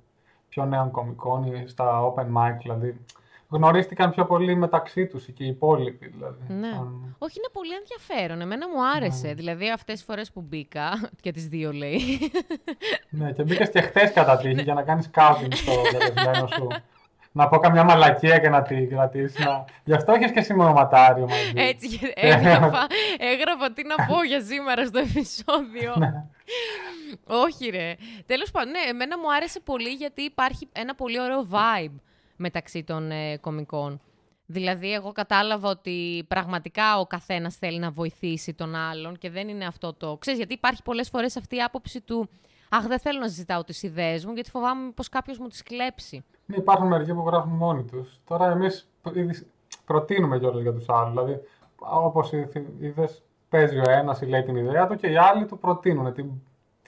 πιο 0.49 0.65
νέων 0.65 0.91
κομικών 0.91 1.69
στα 1.69 2.15
open 2.15 2.27
mic, 2.37 2.57
δηλαδή 2.63 3.01
γνωρίστηκαν 3.49 4.11
πιο 4.11 4.25
πολύ 4.27 4.57
μεταξύ 4.57 5.07
τους 5.07 5.25
και 5.25 5.45
οι 5.45 5.47
υπόλοιποι. 5.47 6.07
Δηλαδή. 6.09 6.45
Ναι. 6.49 6.81
Όχι, 7.19 7.39
είναι 7.39 7.49
πολύ 7.53 7.73
ενδιαφέρον. 7.75 8.41
Εμένα 8.41 8.69
μου 8.69 8.87
άρεσε. 8.97 9.27
Ναι. 9.27 9.35
Δηλαδή, 9.35 9.71
αυτές 9.71 9.95
τις 9.95 10.05
φορές 10.05 10.33
που 10.33 10.41
μπήκα, 10.41 10.91
και 11.23 11.33
τις 11.33 11.49
δύο 11.49 11.73
λέει. 11.73 12.01
ναι, 13.09 13.33
και 13.33 13.43
μπήκες 13.43 13.71
και 13.71 13.81
χτες 13.81 14.13
κατά 14.13 14.37
τύχη 14.37 14.63
για 14.63 14.75
να 14.75 14.83
κάνεις 14.83 15.11
κάτι 15.11 15.57
στο 15.57 15.73
καλεσμένο 15.93 16.47
σου. 16.47 16.69
Να 17.39 17.49
πω 17.49 17.59
καμιά 17.59 17.85
μαλακία 17.85 18.39
και 18.39 18.49
να 18.49 18.63
τη 18.63 18.87
κρατήσει. 18.87 19.43
Να... 19.43 19.65
Γι' 19.85 19.95
αυτό 19.95 20.13
έχει 20.13 20.33
και 20.33 20.41
σημειωματάριο 20.41 21.27
μαζί. 21.27 21.53
Έτσι, 21.55 22.01
έγραφα, 22.15 22.87
έγραφα 23.19 23.73
τι 23.73 23.83
να 23.85 24.07
πω 24.07 24.25
για 24.25 24.41
σήμερα 24.41 24.87
στο 24.87 24.99
επεισόδιο. 24.99 25.95
Ναι. 25.99 26.25
Όχι 27.27 27.71
ρε. 27.71 27.95
Τέλος 28.27 28.51
πάντων, 28.51 28.71
ναι, 28.71 28.79
εμένα 28.89 29.19
μου 29.19 29.35
άρεσε 29.35 29.61
πολύ 29.61 29.89
γιατί 29.89 30.23
υπάρχει 30.23 30.69
ένα 30.73 30.95
πολύ 30.95 31.21
ωραίο 31.21 31.47
vibe 31.51 31.95
μεταξύ 32.37 32.85
των 32.85 33.11
ε, 33.11 33.37
κομικών. 33.37 34.01
Δηλαδή, 34.47 34.93
εγώ 34.93 35.13
κατάλαβα 35.13 35.69
ότι 35.69 36.25
πραγματικά 36.29 36.99
ο 36.99 37.07
καθένας 37.07 37.57
θέλει 37.57 37.79
να 37.79 37.91
βοηθήσει 37.91 38.55
τον 38.55 38.75
άλλον 38.75 39.19
και 39.19 39.31
δεν 39.31 39.49
είναι 39.49 39.67
αυτό 39.67 39.93
το... 39.93 40.17
Ξέρεις, 40.17 40.39
γιατί 40.39 40.55
υπάρχει 40.55 40.83
πολλές 40.83 41.09
φορές 41.09 41.37
αυτή 41.37 41.57
η 41.57 41.63
άποψη 41.63 42.01
του 42.01 42.29
«Αχ, 42.71 42.87
δεν 42.87 42.99
θέλω 42.99 43.21
να 43.21 43.27
ζητάω 43.27 43.65
τις 43.65 43.83
ιδέες 43.83 44.25
μου, 44.25 44.33
γιατί 44.33 44.51
φοβάμαι 44.51 44.91
πως 44.91 45.09
κάποιος 45.09 45.39
μου 45.39 45.47
τις 45.47 45.63
κλέψει». 45.63 46.25
Ναι, 46.47 46.57
υπάρχουν 46.57 46.87
μερικοί 46.87 47.15
που 47.15 47.25
γράφουν 47.27 47.53
μόνοι 47.53 47.85
τους. 47.85 48.21
Τώρα 48.25 48.51
εμείς 48.51 48.89
προτείνουμε 49.85 50.39
κιόλας 50.39 50.63
για 50.63 50.73
τους 50.73 50.89
άλλους. 50.89 51.11
Δηλαδή, 51.11 51.41
όπως 51.79 52.33
είδες, 52.79 53.23
παίζει 53.49 53.79
ο 53.79 53.91
ένας 53.91 54.21
ή 54.21 54.27
λέει 54.27 54.43
την 54.43 54.57
ιδέα 54.57 54.87
του 54.87 54.97
και 54.97 55.07
οι 55.07 55.17
άλλοι 55.17 55.47
του 55.47 55.59
προτείνουν 55.59 56.13
την 56.13 56.31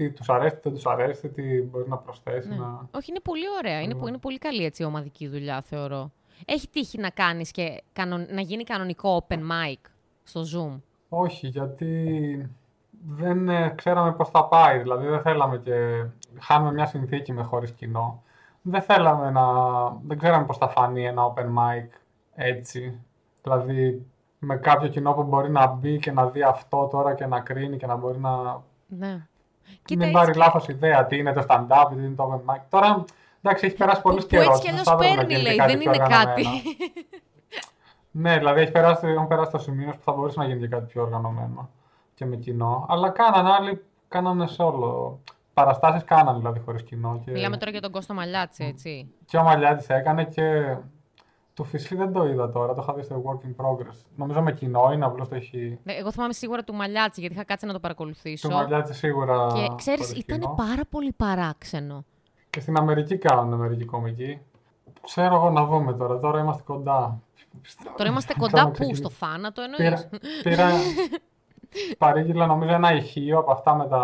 τι 0.00 0.10
τους 0.10 0.28
αρέσει, 0.28 0.54
τι 0.54 0.60
δεν 0.62 0.72
τους 0.72 0.86
αρέσει, 0.86 1.28
τι 1.28 1.62
μπορεί 1.62 1.88
να 1.88 1.96
προσθέσει. 1.96 2.48
Ναι. 2.48 2.56
Να... 2.56 2.88
Όχι, 2.90 3.10
είναι 3.10 3.20
πολύ 3.20 3.44
ωραία. 3.58 3.80
Είναι, 3.80 3.94
είναι 4.08 4.18
πολύ 4.18 4.38
καλή 4.38 4.64
έτσι, 4.64 4.82
η 4.82 4.86
ομαδική 4.86 5.28
δουλειά, 5.28 5.62
θεωρώ. 5.62 6.10
Έχει 6.46 6.68
τύχει 6.68 6.98
να 6.98 7.10
κάνεις 7.10 7.50
και 7.50 7.82
να 8.28 8.40
γίνει 8.40 8.64
κανονικό 8.64 9.26
open 9.28 9.38
mic 9.38 9.90
στο 10.22 10.42
Zoom; 10.54 10.80
Όχι, 11.08 11.46
γιατί 11.46 12.50
δεν 13.06 13.48
ε, 13.48 13.72
ξέραμε 13.76 14.12
πώς 14.12 14.28
θα 14.28 14.44
πάει. 14.44 14.78
Δηλαδή 14.78 15.06
δεν 15.06 15.20
θέλαμε 15.20 15.58
και 15.58 16.04
χάνουμε 16.40 16.72
μια 16.72 16.86
συνθήκη 16.86 17.32
με 17.32 17.42
χωρίς 17.42 17.70
κοινό. 17.72 18.22
Δεν 18.62 18.82
θέλαμε 18.82 19.30
να... 19.30 19.44
Δεν 20.06 20.18
ξέραμε 20.18 20.44
πώς 20.44 20.56
θα 20.56 20.68
φανεί 20.68 21.06
ένα 21.06 21.32
open 21.32 21.44
mic 21.44 21.88
έτσι. 22.34 23.00
Δηλαδή 23.42 24.06
με 24.38 24.56
κάποιο 24.56 24.88
κοινό 24.88 25.12
που 25.12 25.22
μπορεί 25.22 25.50
να 25.50 25.66
μπει 25.66 25.98
και 25.98 26.12
να 26.12 26.26
δει 26.26 26.42
αυτό 26.42 26.88
τώρα 26.90 27.14
και 27.14 27.26
να 27.26 27.40
κρίνει 27.40 27.76
και 27.76 27.86
να 27.86 27.96
μπορεί 27.96 28.18
να 28.18 28.62
ναι. 28.86 29.26
Κοίτα, 29.84 30.04
Μην 30.04 30.14
πάρει 30.14 30.34
λάθος 30.34 30.68
ιδέα 30.68 31.06
τι 31.06 31.16
είναι 31.16 31.32
το 31.32 31.44
stand-up, 31.48 31.86
τι 31.88 31.94
είναι 31.94 32.14
το 32.14 32.42
open 32.46 32.54
mic. 32.54 32.60
Τώρα 32.68 33.04
Εντάξει, 33.42 33.66
έχει 33.66 33.76
περάσει 33.76 34.02
πολύ 34.02 34.16
Που, 34.16 34.22
που 34.22 34.28
καιρός. 34.28 34.46
έτσι 34.48 34.62
κι 34.62 34.68
αλλιώς 34.68 34.94
παίρνει, 34.98 35.42
λέει, 35.42 35.56
δεν 35.56 35.80
είναι 35.80 35.96
κάτι. 35.96 36.46
ναι, 38.10 38.38
δηλαδή 38.38 38.60
έχει 38.60 38.70
περάσει, 38.70 39.06
έχουν 39.06 39.26
περάσει 39.26 39.50
το 39.50 39.58
σημείο 39.58 39.90
που 39.90 40.02
θα 40.02 40.12
μπορούσε 40.12 40.38
να 40.38 40.46
γίνει 40.46 40.60
και 40.60 40.68
κάτι 40.68 40.86
πιο 40.92 41.02
οργανωμένο 41.02 41.68
και 42.20 42.26
με 42.26 42.36
κοινό. 42.36 42.86
Αλλά 42.88 43.10
κάνανε 43.10 43.50
άλλοι, 43.52 43.84
κάνανε 44.08 44.46
σε 44.46 44.62
όλο. 44.62 45.20
Παραστάσεις 45.54 46.04
κάνανε 46.04 46.38
δηλαδή 46.38 46.60
χωρίς 46.60 46.82
κοινό. 46.82 47.20
Και... 47.24 47.30
Μιλάμε 47.30 47.56
τώρα 47.56 47.70
για 47.70 47.80
τον 47.80 47.90
Κώστο 47.90 48.14
Μαλιάτση, 48.14 48.64
έτσι. 48.64 49.10
Και 49.24 49.36
ο 49.36 49.42
Μαλιάτης 49.42 49.88
έκανε 49.88 50.24
και 50.24 50.76
το 51.54 51.64
Φυσφή 51.64 51.96
δεν 51.96 52.12
το 52.12 52.26
είδα 52.26 52.50
τώρα, 52.50 52.74
το 52.74 52.80
είχα 52.82 52.94
δει 52.94 53.02
στο 53.02 53.22
Work 53.26 53.46
in 53.46 53.64
Progress. 53.64 53.96
Νομίζω 54.16 54.42
με 54.42 54.52
κοινό 54.52 54.92
είναι, 54.92 55.04
απλώς 55.04 55.28
το 55.28 55.34
έχει. 55.34 55.78
Ναι, 55.82 55.92
Εγώ 55.92 56.12
θυμάμαι 56.12 56.32
σίγουρα 56.32 56.64
του 56.64 56.74
Μαλιάτση, 56.74 57.20
γιατί 57.20 57.34
είχα 57.34 57.44
κάτσει 57.44 57.66
να 57.66 57.72
το 57.72 57.80
παρακολουθήσω. 57.80 58.48
Το 58.48 58.54
Μαλιάτη 58.54 58.94
σίγουρα. 58.94 59.46
Και 59.54 59.68
ξέρεις, 59.76 60.06
χωρίς 60.06 60.22
ήταν 60.22 60.40
κοινό. 60.40 60.54
πάρα 60.54 60.82
πολύ 60.90 61.12
παράξενο. 61.12 62.04
Και 62.50 62.60
στην 62.60 62.76
Αμερική 62.76 63.18
κάνουν 63.18 63.58
μερική 63.58 63.84
κομική. 63.84 64.40
Ξέρω 65.02 65.34
εγώ 65.34 65.50
να 65.50 65.64
δούμε 65.64 65.92
τώρα, 65.92 66.18
τώρα 66.18 66.40
είμαστε 66.40 66.62
κοντά. 66.62 67.20
Τώρα 67.96 68.10
είμαστε 68.10 68.32
Ξέρω 68.32 68.46
κοντά 68.46 68.62
να 68.62 68.66
πού, 68.66 68.72
ξεκινήσω. 68.72 69.02
στο 69.02 69.10
θάνατο 69.10 69.62
εννοείς; 69.62 70.08
Πήρα, 70.08 70.18
πήρα 70.42 70.68
παρήγγειλα 71.98 72.46
νομίζω 72.46 72.72
ένα 72.72 72.94
ηχείο 72.94 73.38
από 73.38 73.52
αυτά 73.52 73.74
με 73.74 73.86
τα. 73.88 73.98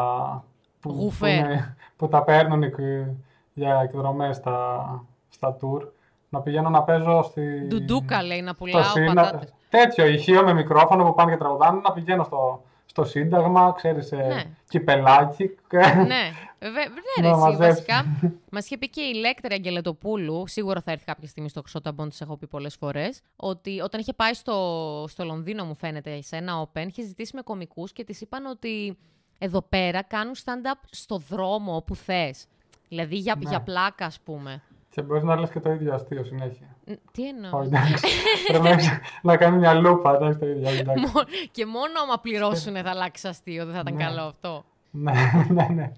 Που, 0.80 0.92
που, 0.92 0.98
Γουφέ. 1.00 1.30
είναι- 1.30 1.76
που 1.96 2.08
τα 2.08 2.22
παίρνουν 2.22 2.62
εκ- 2.62 3.08
για 3.52 3.80
εκδρομές 3.80 4.36
στα, 4.36 4.84
στα 5.28 5.56
tour. 5.60 5.80
Να 6.28 6.40
πηγαίνω 6.40 6.68
να 6.70 6.82
παίζω 6.82 7.22
στη. 7.22 7.40
Ντουντούκα 7.68 8.22
λέει 8.22 8.40
να 8.42 8.52
στο 8.52 8.64
πουλάω 8.64 8.82
Σύνα- 8.82 9.14
πατάτες. 9.22 9.52
Τέτοιο 9.68 10.06
ηχείο 10.06 10.44
με 10.44 10.52
μικρόφωνο 10.54 11.04
που 11.04 11.14
πάνε 11.14 11.30
και 11.30 11.36
τραγουδάνε, 11.36 11.80
να 11.80 11.92
πηγαίνω 11.92 12.24
στο, 12.24 12.62
στο 12.96 13.04
Σύνταγμα, 13.04 13.72
ξέρεις, 13.76 14.10
Ναι. 14.12 14.42
κυπελάκι. 14.68 15.50
ναι, 15.72 16.30
βέβαια, 16.58 16.84
Να 16.88 17.20
ναι, 17.20 17.20
ρε, 17.20 17.28
εσύ, 17.28 17.38
μαζέψει. 17.40 17.58
βασικά. 17.68 18.06
Μας 18.50 18.64
είχε 18.64 18.78
πει 18.78 18.88
και 18.90 19.00
η 19.00 19.12
Ηλέκτρια 19.14 19.56
Αγγελετοπούλου, 19.56 20.46
σίγουρα 20.46 20.80
θα 20.80 20.92
έρθει 20.92 21.04
κάποια 21.04 21.28
στιγμή 21.28 21.48
στο 21.48 21.62
Ξόταμπον, 21.62 22.08
τη 22.10 22.16
έχω 22.20 22.36
πει 22.36 22.46
πολλές 22.46 22.74
φορές, 22.76 23.20
ότι 23.36 23.80
όταν 23.80 24.00
είχε 24.00 24.12
πάει 24.12 24.34
στο, 24.34 25.04
στο 25.08 25.24
Λονδίνο, 25.24 25.64
μου 25.64 25.74
φαίνεται, 25.76 26.22
σε 26.22 26.36
ένα 26.36 26.68
open, 26.68 26.86
είχε 26.86 27.02
ζητήσει 27.02 27.36
με 27.36 27.42
κομικούς 27.42 27.92
και 27.92 28.04
της 28.04 28.20
είπαν 28.20 28.46
ότι 28.46 28.96
εδώ 29.38 29.62
πέρα 29.62 30.02
κάνουν 30.02 30.34
stand-up 30.44 30.80
στο 30.90 31.18
δρόμο 31.28 31.76
όπου 31.76 31.94
θες. 31.96 32.46
Δηλαδή 32.88 33.16
για, 33.16 33.34
Ναι. 33.42 33.48
για 33.50 33.60
πλάκα, 33.60 34.04
ας 34.04 34.20
πούμε. 34.20 34.62
και 34.90 35.02
μπορείς 35.02 35.22
να 35.22 35.36
λες 35.36 35.50
και 35.50 35.60
το 35.60 35.70
ίδιο 35.70 35.94
αστείο 35.94 36.24
συνέχεια. 36.24 36.75
Ν- 36.88 36.98
Τι 37.12 37.28
εννοώ. 37.28 37.58
Όχι, 37.58 37.66
εντάξει. 37.66 38.04
Πρέπει 38.46 38.62
να 38.62 38.68
έχεις- 38.70 38.98
να 39.22 39.36
κάνει 39.36 39.56
μια 39.56 39.74
λούπα, 39.74 40.14
εντάξει, 40.14 40.38
το 40.38 40.46
ίδιο. 40.46 40.68
εντάξει. 40.68 41.04
Μο- 41.14 41.24
και 41.50 41.66
μόνο 41.66 42.00
άμα 42.04 42.18
πληρώσουν 42.22 42.74
θα 42.76 42.90
αλλάξεις 42.90 43.24
αστείο, 43.30 43.64
δεν 43.64 43.74
θα 43.74 43.80
ήταν 43.80 43.94
Ναι. 43.94 44.04
καλό 44.04 44.22
αυτό. 44.22 44.64
Ναι, 44.90 45.12
ναι, 45.48 45.66
ναι. 45.74 45.92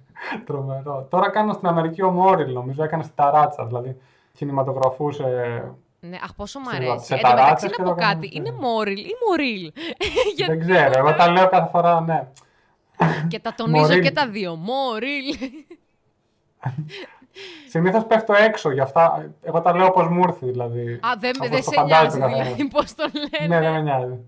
Τρομερό. 0.46 1.06
Τώρα 1.10 1.30
κάνω 1.30 1.52
στην 1.52 1.68
Αμερική 1.68 2.02
ο 2.02 2.10
Μόριλ, 2.10 2.52
νομίζω, 2.52 2.82
έκανε 2.84 3.02
στην 3.02 3.14
ταράτσα. 3.16 3.66
Δηλαδή, 3.66 3.96
κινηματογραφούσε. 4.32 5.24
Ναι, 6.00 6.16
αχ, 6.22 6.34
πόσο 6.34 6.58
μου 6.58 6.68
Σε- 6.70 6.76
αρέσει. 6.76 7.04
σε 7.06 7.14
Εν 7.14 7.20
τω 7.20 7.26
μεταξύ 7.28 7.44
ταράτσες 7.44 7.70
να 7.70 7.76
και 7.76 7.82
πω 7.82 7.88
το 7.88 7.94
κάνουμε 7.94 8.14
κάτι. 8.14 8.26
αυτό. 8.26 8.38
Είναι 8.50 8.58
Μόριλ 8.60 8.98
ή 8.98 9.12
Μορίλ. 9.28 9.72
Γιατί- 10.36 10.56
Δεν 10.56 10.60
ξέρω, 10.68 10.92
εγώ 10.98 11.14
τα 11.14 11.30
λέω 11.30 11.48
κάθε 11.48 11.68
φορά, 11.70 12.00
ναι. 12.00 12.28
Και 13.28 13.38
τα 13.38 13.54
τονίζω 13.56 13.80
Μορίλ. 13.86 14.02
και 14.02 14.10
τα 14.10 14.28
δύο. 14.28 14.54
Μόριλ. 14.56 15.24
Συνήθως 17.68 18.06
πέφτω 18.06 18.32
έξω 18.34 18.70
γι' 18.70 18.80
αυτά. 18.80 19.32
Εγώ 19.42 19.60
τα 19.60 19.76
λέω 19.76 19.86
όπως 19.86 20.08
μου 20.08 20.22
ήρθε, 20.26 20.46
δηλαδή. 20.46 20.92
Α, 20.92 21.10
δεν, 21.18 21.32
Όπως 21.36 21.48
δεν 21.48 21.64
το 21.64 21.70
σε 21.70 21.76
φαντάζεται 21.76 22.16
νοιάζει 22.16 22.16
ο 22.16 22.20
καθένας. 22.20 22.46
δηλαδή 22.46 22.68
πώς 22.68 22.94
το 22.94 23.04
λένε. 23.12 23.54
Ναι, 23.54 23.60
δεν 23.60 23.72
με 23.72 23.80
νοιάζει. 23.80 24.18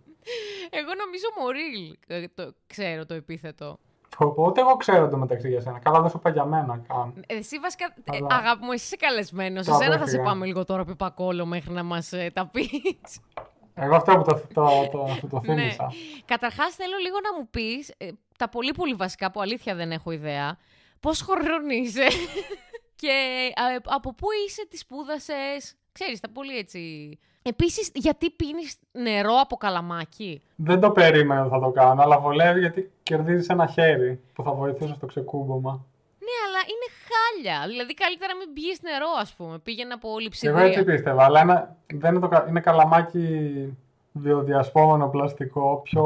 Εγώ 0.70 0.90
νομίζω 1.04 1.26
Μορίλ. 1.40 1.96
ε, 2.06 2.24
το, 2.34 2.54
ξέρω 2.66 3.06
το 3.06 3.14
επίθετο. 3.14 3.78
Πω, 4.18 4.32
πω, 4.34 4.42
Ούτε 4.46 4.60
εγώ 4.60 4.76
ξέρω 4.76 5.08
το 5.08 5.16
μεταξύ 5.16 5.48
για 5.48 5.60
σένα. 5.60 5.78
Καλά, 5.78 6.00
δεν 6.00 6.10
σου 6.10 6.16
είπα 6.18 6.30
για 6.30 6.44
μένα 6.44 6.80
καν. 6.88 7.24
Εσύ 7.26 7.58
βασικά, 7.58 7.94
ε, 8.12 8.16
Αλλά- 8.16 8.26
αγάπη 8.36 8.64
μου, 8.64 8.72
εσύ 8.72 8.84
είσαι 8.84 8.96
καλεσμένος. 8.96 9.66
Το 9.66 9.72
Εσένα 9.74 9.90
θα 9.90 9.96
σε 9.96 10.02
απέφυγα. 10.02 10.22
πάμε 10.22 10.46
λίγο 10.46 10.64
τώρα 10.64 10.84
πιπακόλο 10.84 11.46
μέχρι 11.46 11.72
να 11.72 11.82
μας 11.82 12.12
τα 12.32 12.46
πεις. 12.46 13.20
Εγώ 13.74 13.94
αυτό 13.96 14.12
που 14.16 14.22
το, 14.22 14.40
το, 14.54 14.88
το, 14.92 15.08
το, 15.20 15.28
το 15.28 15.40
Ναι. 15.44 15.54
θύμισα. 15.54 15.92
Καταρχάς, 16.24 16.74
θέλω 16.74 16.96
λίγο 17.02 17.16
να 17.22 17.38
μου 17.40 17.48
πεις 17.50 17.92
τα 18.38 18.48
πολύ 18.48 18.72
πολύ 18.72 18.94
βασικά 18.94 19.30
που 19.30 19.40
αλήθεια 19.40 19.74
δεν 19.74 19.90
έχω 19.92 20.10
ιδέα. 20.10 20.56
Πώς 21.00 21.20
χρονών 21.22 21.68
είσαι 21.70 22.06
και 23.00 23.08
ε, 23.74 23.76
από 23.84 24.14
πού 24.14 24.26
είσαι, 24.46 24.66
τι 24.70 24.76
σπούδασες; 24.76 25.74
Ξέρεις, 25.92 26.20
τα 26.20 26.28
πολύ 26.30 26.56
έτσι. 26.58 26.80
Επίσης, 27.42 27.90
γιατί 27.94 28.30
πίνεις 28.30 28.76
νερό 28.92 29.34
από 29.40 29.56
καλαμάκι; 29.56 30.42
Δεν 30.56 30.80
το 30.80 30.90
περίμενα 30.90 31.40
ότι 31.40 31.50
θα 31.50 31.60
το 31.60 31.70
κάνω, 31.70 32.02
αλλά 32.02 32.18
βολεύει 32.18 32.60
γιατί 32.60 32.90
κερδίζεις 33.02 33.48
ένα 33.48 33.66
χέρι 33.66 34.20
που 34.34 34.42
θα 34.42 34.52
βοηθήσει 34.52 34.94
στο 34.94 35.06
ξεκούμπομα. 35.06 35.84
Ναι, 36.18 36.36
αλλά 36.46 36.58
είναι 36.58 36.88
χάλια. 37.08 37.68
Δηλαδή, 37.68 37.94
καλύτερα 37.94 38.36
μην 38.36 38.52
πιείς 38.52 38.82
νερό, 38.82 39.08
ας 39.20 39.34
πούμε. 39.34 39.58
Πήγαινε 39.58 39.92
από 39.92 40.14
Και 40.16 40.22
λειψιδρία. 40.22 40.58
εγώ 40.60 40.68
έτσι 40.68 40.84
πίστευα, 40.84 41.24
αλλά 41.24 41.40
ένα, 41.40 41.76
δεν 41.86 42.10
είναι, 42.10 42.20
το, 42.20 42.28
κα- 42.28 42.46
είναι 42.48 42.60
καλαμάκι 42.60 43.28
βιοδιασπόμενο 44.12 45.08
πλαστικό, 45.08 45.80
πιο 45.84 46.04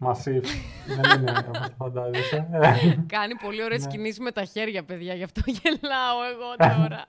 μασίφ. 0.00 0.44
δεν 1.00 1.20
είναι 1.20 1.30
όπως 1.48 1.58
το 1.58 1.74
φαντάζεσαι. 1.78 2.48
Κάνει 3.16 3.34
πολύ 3.34 3.64
ωραίες 3.64 3.84
Ναι. 3.84 3.90
κινήσεις 3.90 4.18
με 4.18 4.30
τα 4.32 4.44
χέρια, 4.44 4.84
παιδιά. 4.84 5.14
Γι' 5.14 5.22
αυτό 5.22 5.40
γελάω 5.46 6.18
εγώ 6.32 6.74
τώρα. 6.74 7.04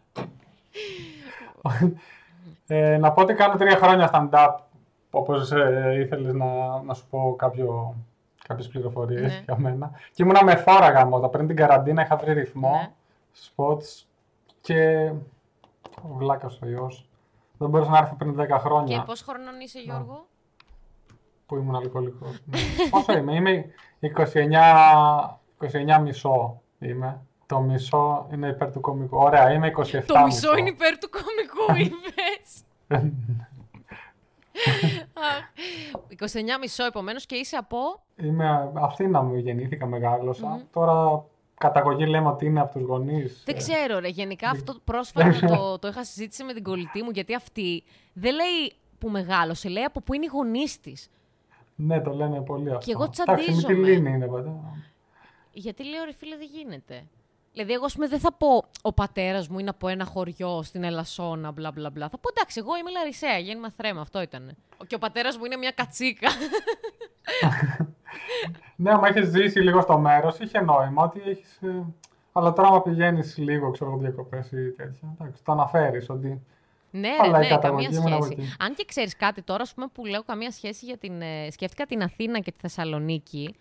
ε, 2.68 2.98
να 2.98 3.12
πω 3.12 3.22
ότι 3.22 3.34
κάνω 3.34 3.56
τρία 3.58 3.78
χρόνια 3.78 4.10
stand-up, 4.14 4.56
όπως 5.12 5.52
ε, 5.52 5.96
ήθελες 6.00 6.34
να, 6.34 6.82
να 6.82 6.94
σου 6.94 7.06
πω 7.10 7.36
κάποιο, 7.38 7.96
κάποιες 8.48 8.68
πληροφορίες 8.68 9.22
Ναι. 9.22 9.42
για 9.46 9.56
μένα. 9.60 9.92
Και 10.14 10.24
ήμουνα 10.24 10.44
με 10.44 10.56
φόρα 10.56 10.90
γαμώτα. 10.90 11.28
Πριν 11.30 11.48
την 11.48 11.56
καραντίνα 11.56 12.02
είχα 12.02 12.16
βρει 12.16 12.34
ρυθμό, 12.34 12.72
Ναι. 12.72 12.90
spots 13.56 14.04
και 14.62 15.12
ο 16.02 16.08
βλάκας 16.18 16.60
ο 16.64 16.68
ιός. 16.68 17.06
Δεν 17.58 17.70
μπορούσε 17.70 17.90
να 17.90 17.98
έρθει 17.98 18.16
πριν 18.16 18.36
10 18.40 18.60
χρόνια. 18.60 18.98
Και 18.98 19.04
πώς 19.06 19.22
χρονών 19.22 19.60
είσαι, 19.60 19.80
Γιώργο; 19.80 20.26
Που 21.52 21.58
ήμουν 21.58 21.76
αλκοολικός. 21.76 22.42
Ναι. 22.46 22.60
Πόσο 22.90 23.18
είμαι, 23.18 23.36
είμαι 23.36 23.66
29, 24.00 25.98
29 25.98 26.02
μισό 26.02 26.62
είμαι. 26.80 27.22
Το 27.46 27.60
μισό 27.60 28.28
είναι 28.34 28.48
υπέρ 28.48 28.72
του 28.72 28.80
κομικού. 28.80 29.18
Ωραία, 29.18 29.52
είμαι 29.54 29.72
27 29.78 30.04
Το 30.06 30.20
μισό 30.26 30.58
είναι 30.58 30.70
υπέρ 30.70 30.98
του 30.98 31.10
κωμικού, 31.10 31.66
είπες. 31.86 32.64
Αχ. 35.14 36.32
29 36.32 36.40
μισό, 36.62 36.86
επομένως, 36.86 37.26
και 37.26 37.36
είσαι 37.36 37.56
από... 37.56 37.78
Είμαι 38.16 38.72
Αθήνα 38.74 39.22
μου 39.22 39.36
γεννήθηκα, 39.36 39.86
μεγάλωσα. 39.86 40.62
Τώρα 40.74 41.26
καταγωγή 41.58 42.06
λέμε 42.08 42.28
ότι 42.30 42.46
είναι 42.46 42.60
από 42.60 42.74
τους 42.74 42.88
γονείς. 42.88 43.42
Δεν 43.46 43.56
Ε, 43.56 43.58
ξέρω, 43.58 44.00
ρε. 44.00 44.08
Γενικά 44.08 44.50
αυτό 44.50 44.74
πρόσφατα 44.84 45.48
το, 45.48 45.80
το 45.80 45.88
είχα 45.88 46.04
συζήτηση 46.04 46.44
με 46.44 46.54
την 46.54 46.64
κολλητή 46.64 47.04
μου, 47.04 47.10
γιατί 47.10 47.36
αυτή 47.36 47.84
δεν 48.14 48.34
λέει 48.36 48.74
που 49.00 49.10
μεγάλωσε, 49.10 49.70
λέει 49.70 49.84
από 49.84 50.02
που 50.02 50.14
είναι 50.14 50.26
οι 50.26 50.30
γονείς 50.34 50.80
της. 50.80 51.10
Ναι, 51.86 52.02
το 52.02 52.14
λένε 52.14 52.42
πολύ 52.42 52.74
αυτό. 52.74 52.92
εγώ 52.92 53.04
Εντάξει, 53.04 53.22
με 53.22 53.46
τη 53.46 53.52
τσαντίζομαι. 53.54 53.88
λύνη 53.90 54.10
είναι 54.12 54.28
πάντα. 54.28 54.60
Γιατί 55.52 55.86
λέω, 55.90 56.04
ρε 56.06 56.14
φίλε, 56.14 56.38
δεν 56.38 56.48
γίνεται. 56.52 57.04
Δηλαδή, 57.54 57.74
εγώ, 57.74 57.86
ας 57.86 57.94
πούμε, 57.94 58.08
δεν 58.08 58.20
θα 58.20 58.34
πω 58.34 58.64
ο 58.82 58.94
πατέρας 58.94 59.48
μου 59.48 59.60
είναι 59.60 59.70
από 59.70 59.88
ένα 59.88 60.06
χωριό 60.06 60.62
στην 60.64 60.84
Ελασσόνα, 60.84 61.52
μπλα 61.52 61.72
μπλα 61.72 61.90
μπλα. 61.90 62.10
Θα 62.10 62.18
πω 62.18 62.30
εντάξει, 62.36 62.60
εγώ 62.60 62.78
είμαι 62.78 62.92
Λαρισαία, 62.92 63.38
γέννημα 63.38 63.72
θρέμα, 63.72 64.02
αυτό 64.02 64.22
ήταν. 64.22 64.56
Και 64.88 64.96
ο 64.96 64.98
πατέρας 65.00 65.38
μου 65.38 65.46
είναι 65.46 65.56
μια 65.58 65.72
κατσίκα. 65.72 66.30
Ναι, 68.76 68.92
άμα 68.92 69.08
έχεις 69.08 69.28
ζήσει 69.30 69.60
λίγο 69.60 69.82
στο 69.82 69.98
μέρος, 69.98 70.40
είχε 70.40 70.60
νόημα 70.62 71.04
ότι 71.04 71.22
έχεις... 71.26 71.60
ε, 71.62 71.86
Αλλά 72.32 72.54
τώρα, 72.54 72.68
άμα 72.68 72.82
πηγαίνεις 72.82 73.38
λίγο, 73.38 73.72
ξέρω 73.72 73.90
εγώ, 73.92 74.00
διακοπές 74.00 74.52
ή 74.52 74.72
τέτοια, 74.72 75.16
εντάξει, 75.20 75.44
το 75.44 75.52
αναφέρεις 75.52 76.10
ότι 76.10 76.42
ναι, 76.92 77.10
Αλλά 77.22 77.38
ρε, 77.38 77.46
η 77.46 77.50
ναι, 77.50 77.56
καταγωγή 77.56 77.86
καμία 77.86 78.02
μου 78.02 78.08
είναι 78.08 78.16
από 78.16 78.26
σχέση. 78.26 78.42
εκεί. 78.42 78.54
Αν 78.60 78.74
και 78.74 78.86
ξέρεις 78.88 79.16
κάτι 79.16 79.42
τώρα, 79.42 79.62
ας 79.62 79.74
πούμε, 79.74 79.88
που 79.94 80.06
λέω 80.06 80.24
καμία 80.24 80.52
σχέση 80.52 80.86
για 80.86 80.98
την. 80.98 81.22
ε, 81.22 81.48
σκέφτηκα 81.52 81.86
την 81.86 82.02
Αθήνα 82.04 82.40
και 82.40 82.52
τη 82.52 82.58
Θεσσαλονίκη. 82.62 83.56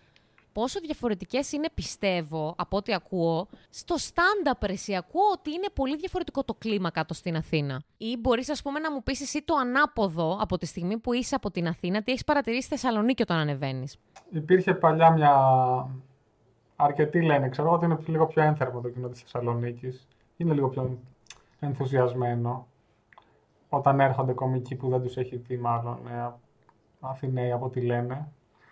Πόσο 0.53 0.79
διαφορετικές 0.79 1.51
είναι, 1.51 1.67
πιστεύω, 1.73 2.53
από 2.57 2.77
ό,τι 2.77 2.93
ακούω, 2.93 3.47
στο 3.69 3.95
stand-up 3.95 4.65
ρε, 4.65 4.73
εσύ. 4.73 4.95
Ακούω 4.95 5.29
ότι 5.33 5.49
είναι 5.51 5.67
πολύ 5.73 5.95
διαφορετικό 5.95 6.43
το 6.43 6.53
κλίμα 6.53 6.89
κάτω 6.91 7.13
στην 7.13 7.35
Αθήνα. 7.35 7.81
Ή 7.97 8.17
μπορείς, 8.17 8.49
ας 8.49 8.61
πούμε, 8.61 8.79
να 8.79 8.91
μου 8.91 9.03
πεις 9.03 9.21
εσύ 9.21 9.41
το 9.41 9.55
ανάποδο 9.55 10.37
από 10.41 10.57
τη 10.57 10.65
στιγμή 10.65 10.97
που 10.97 11.13
είσαι 11.13 11.35
από 11.35 11.51
την 11.51 11.67
Αθήνα, 11.67 12.01
τι 12.03 12.11
έχεις 12.11 12.23
παρατηρήσει 12.23 12.61
στη 12.65 12.75
Θεσσαλονίκη 12.75 13.21
όταν 13.21 13.37
ανεβαίνεις; 13.37 13.97
Υπήρχε 14.29 14.73
παλιά 14.73 15.11
μια. 15.11 15.35
Αρκετοί 16.75 17.21
λένε, 17.21 17.49
ξέρω 17.49 17.67
εγώ 17.67 17.75
ότι 17.75 17.85
είναι 17.85 17.97
λίγο 18.07 18.27
πιο 18.27 18.41
ένθερμο 18.41 18.81
το 18.81 18.89
κοινό 18.89 19.07
της 19.07 19.21
Θεσσαλονίκης. 19.21 20.07
Είναι 20.37 20.53
λίγο 20.53 20.69
πιο 20.69 20.99
ενθουσιασμένο. 21.59 22.67
Όταν 23.73 23.99
έρχονται 23.99 24.33
κομικοί 24.33 24.75
που 24.75 24.89
δεν 24.89 25.01
τους 25.01 25.17
έχει 25.17 25.35
δει, 25.35 25.57
μάλλον 25.57 25.97
ε, 26.07 26.31
Αθηναίοι 26.99 27.51
από 27.51 27.65
ό,τι 27.65 27.81
λένε. 27.81 28.27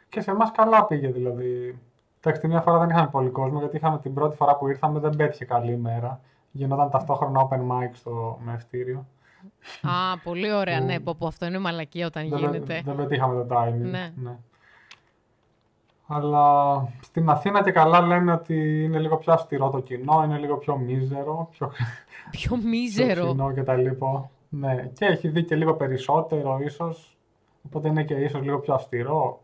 Και 0.10 0.22
σε 0.22 0.32
εμάς 0.32 0.52
καλά 0.52 0.86
πήγε 0.86 1.08
δηλαδή. 1.08 1.80
Εντάξει, 2.20 2.42
τη 2.42 2.48
μια 2.48 2.62
φορά 2.62 2.78
δεν 2.80 2.90
είχαμε 2.90 3.08
πολύ 3.08 3.30
κόσμο 3.30 3.60
γιατί 3.60 3.76
είχαμε 3.76 4.00
την 4.00 4.14
πρώτη 4.14 4.36
φορά 4.36 4.56
που 4.56 4.68
ήρθαμε 4.68 5.00
δεν 5.00 5.16
πέτυχε 5.16 5.46
καλή 5.46 5.72
ημέρα. 5.72 6.20
Γινόταν 6.52 6.90
ταυτόχρονα 6.90 7.48
open 7.50 7.60
mic 7.60 7.90
στο 7.94 8.40
μευτήριο. 8.44 9.06
Α, 9.82 10.18
πολύ 10.24 10.52
ωραία, 10.54 10.80
Που- 10.80 10.86
ναι, 10.86 11.00
πω, 11.00 11.16
πω, 11.18 11.28
αυτό 11.28 11.46
είναι 11.46 11.58
μαλακία 11.60 12.06
όταν 12.06 12.30
Δεν, 12.30 12.40
γίνεται. 12.40 12.82
δεν 12.86 12.96
πετύχαμε 12.96 13.44
το 13.46 13.56
timing. 13.56 13.92
Ναι. 14.16 14.38
Αλλά 16.08 16.88
στην 17.02 17.30
Αθήνα 17.30 17.64
και 17.64 17.72
καλά 17.72 18.02
λένε 18.02 18.32
ότι 18.32 18.84
είναι 18.84 19.00
λίγο 19.00 19.18
πιο 19.18 19.34
αυστηρό 19.34 19.70
το 19.70 19.80
κοινό, 19.80 20.24
είναι 20.24 20.38
λίγο 20.38 20.58
πιο 20.58 20.78
μίζερο, 20.78 21.48
πιο, 21.52 21.72
Πιο 22.32 22.56
πιο 22.58 22.70
μίζερο. 22.70 23.26
φθηνό 23.26 23.52
και 23.54 23.64
τα 23.64 23.76
λοιπά. 23.76 24.30
Ναι, 24.50 24.90
και 24.94 25.06
έχει 25.06 25.28
δει 25.28 25.44
και 25.44 25.56
λίγο 25.56 25.74
περισσότερο 25.76 26.60
ίσως, 26.64 27.18
οπότε 27.66 27.88
είναι 27.88 28.04
και 28.04 28.14
ίσως 28.14 28.42
λίγο 28.42 28.60
πιο 28.60 28.74
αυστηρό, 28.74 29.42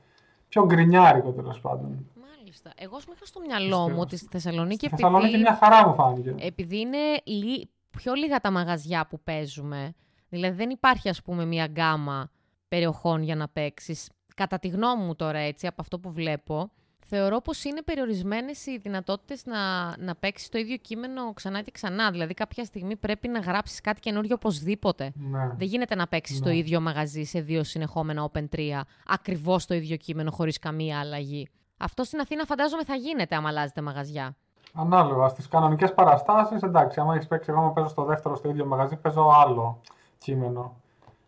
πιο 0.48 0.66
γκρινιάρικο 0.66 1.32
τέλος 1.32 1.60
πάντων. 1.62 2.10
Μάλιστα. 2.38 2.72
Εγώ 2.76 3.00
σου 3.00 3.12
είχα 3.16 3.26
στο 3.26 3.40
μυαλό 3.40 3.78
μου 3.78 3.84
Πιστεύω. 3.84 4.02
ότι 4.02 4.18
στη 4.18 4.28
Θεσσαλονίκη 4.32 4.86
Στη 4.86 4.96
Θεσσαλονίκη 4.96 5.28
επειδή, 5.28 5.42
μια 5.44 5.56
χαρά 5.56 5.88
μου 5.88 5.94
φάνηκε. 5.94 6.36
επειδή 6.40 6.80
είναι 6.80 6.98
λι- 7.24 7.68
πιο 7.90 8.14
λίγα 8.14 8.40
τα 8.40 8.52
μαγαζιά 8.52 9.06
που 9.10 9.20
παίζουμε, 9.24 9.94
δηλαδή 10.30 10.56
δεν 10.56 10.70
υπάρχει 10.70 11.10
ας 11.10 11.22
πούμε 11.22 11.46
μια 11.46 11.66
γκάμα 11.66 12.30
περιοχών 12.68 13.24
για 13.24 13.36
να 13.36 13.48
παίξεις. 13.48 14.10
Κατά 14.36 14.60
τη 14.60 14.68
γνώμη 14.68 15.04
μου 15.04 15.16
τώρα 15.16 15.40
έτσι, 15.40 15.68
από 15.68 15.82
αυτό 15.82 16.00
που 16.00 16.12
βλέπω, 16.12 16.72
θεωρώ 17.08 17.42
πως 17.42 17.64
είναι 17.64 17.82
περιορισμένες 17.82 18.66
οι 18.66 18.78
δυνατότητες 18.78 19.46
να, 19.46 19.58
να 19.98 20.16
παίξεις 20.16 20.50
το 20.50 20.58
ίδιο 20.58 20.78
κείμενο 20.78 21.34
ξανά 21.34 21.62
και 21.62 21.72
ξανά. 21.72 22.12
Δηλαδή 22.12 22.34
κάποια 22.34 22.64
στιγμή 22.64 22.96
πρέπει 22.96 23.28
να 23.28 23.40
γράψεις 23.40 23.82
κάτι 23.82 24.00
καινούριο 24.00 24.36
οπωσδήποτε. 24.36 25.12
Ναι. 25.16 25.52
Δεν 25.58 25.68
γίνεται 25.68 25.96
να 25.96 26.08
παίξεις 26.08 26.40
το 26.40 26.50
Ναι. 26.50 26.56
ίδιο 26.58 26.82
μαγαζί 26.82 27.24
σε 27.24 27.40
δύο 27.42 27.64
συνεχόμενα 27.64 28.30
Open 28.32 28.46
3, 28.56 28.60
ακριβώς 29.08 29.66
το 29.66 29.74
ίδιο 29.74 29.96
κείμενο 29.96 30.32
χωρίς 30.32 30.60
καμία 30.60 31.00
αλλαγή. 31.00 31.50
Αυτό 31.78 32.04
στην 32.04 32.20
Αθήνα 32.20 32.46
φαντάζομαι 32.46 32.84
θα 32.84 32.96
γίνεται 32.96 33.36
άμα 33.36 33.48
αλλάζετε 33.50 33.82
μαγαζιά. 33.82 34.36
Ανάλογα 34.74 35.28
στις 35.28 35.48
κανονικές 35.48 35.94
παραστάσεις, 35.94 36.62
εντάξει, 36.62 37.00
άμα 37.00 37.14
έχεις 37.16 37.28
παίξει, 37.28 37.50
εγώ 37.52 37.60
άμα 37.60 37.72
παίζω 37.72 37.88
στο 37.88 38.04
δεύτερο 38.04 38.36
στο 38.36 38.50
ίδιο 38.50 38.66
μαγαζί, 38.66 38.96
παίζω 38.96 39.30
άλλο 39.44 39.82
κείμενο. 40.18 40.76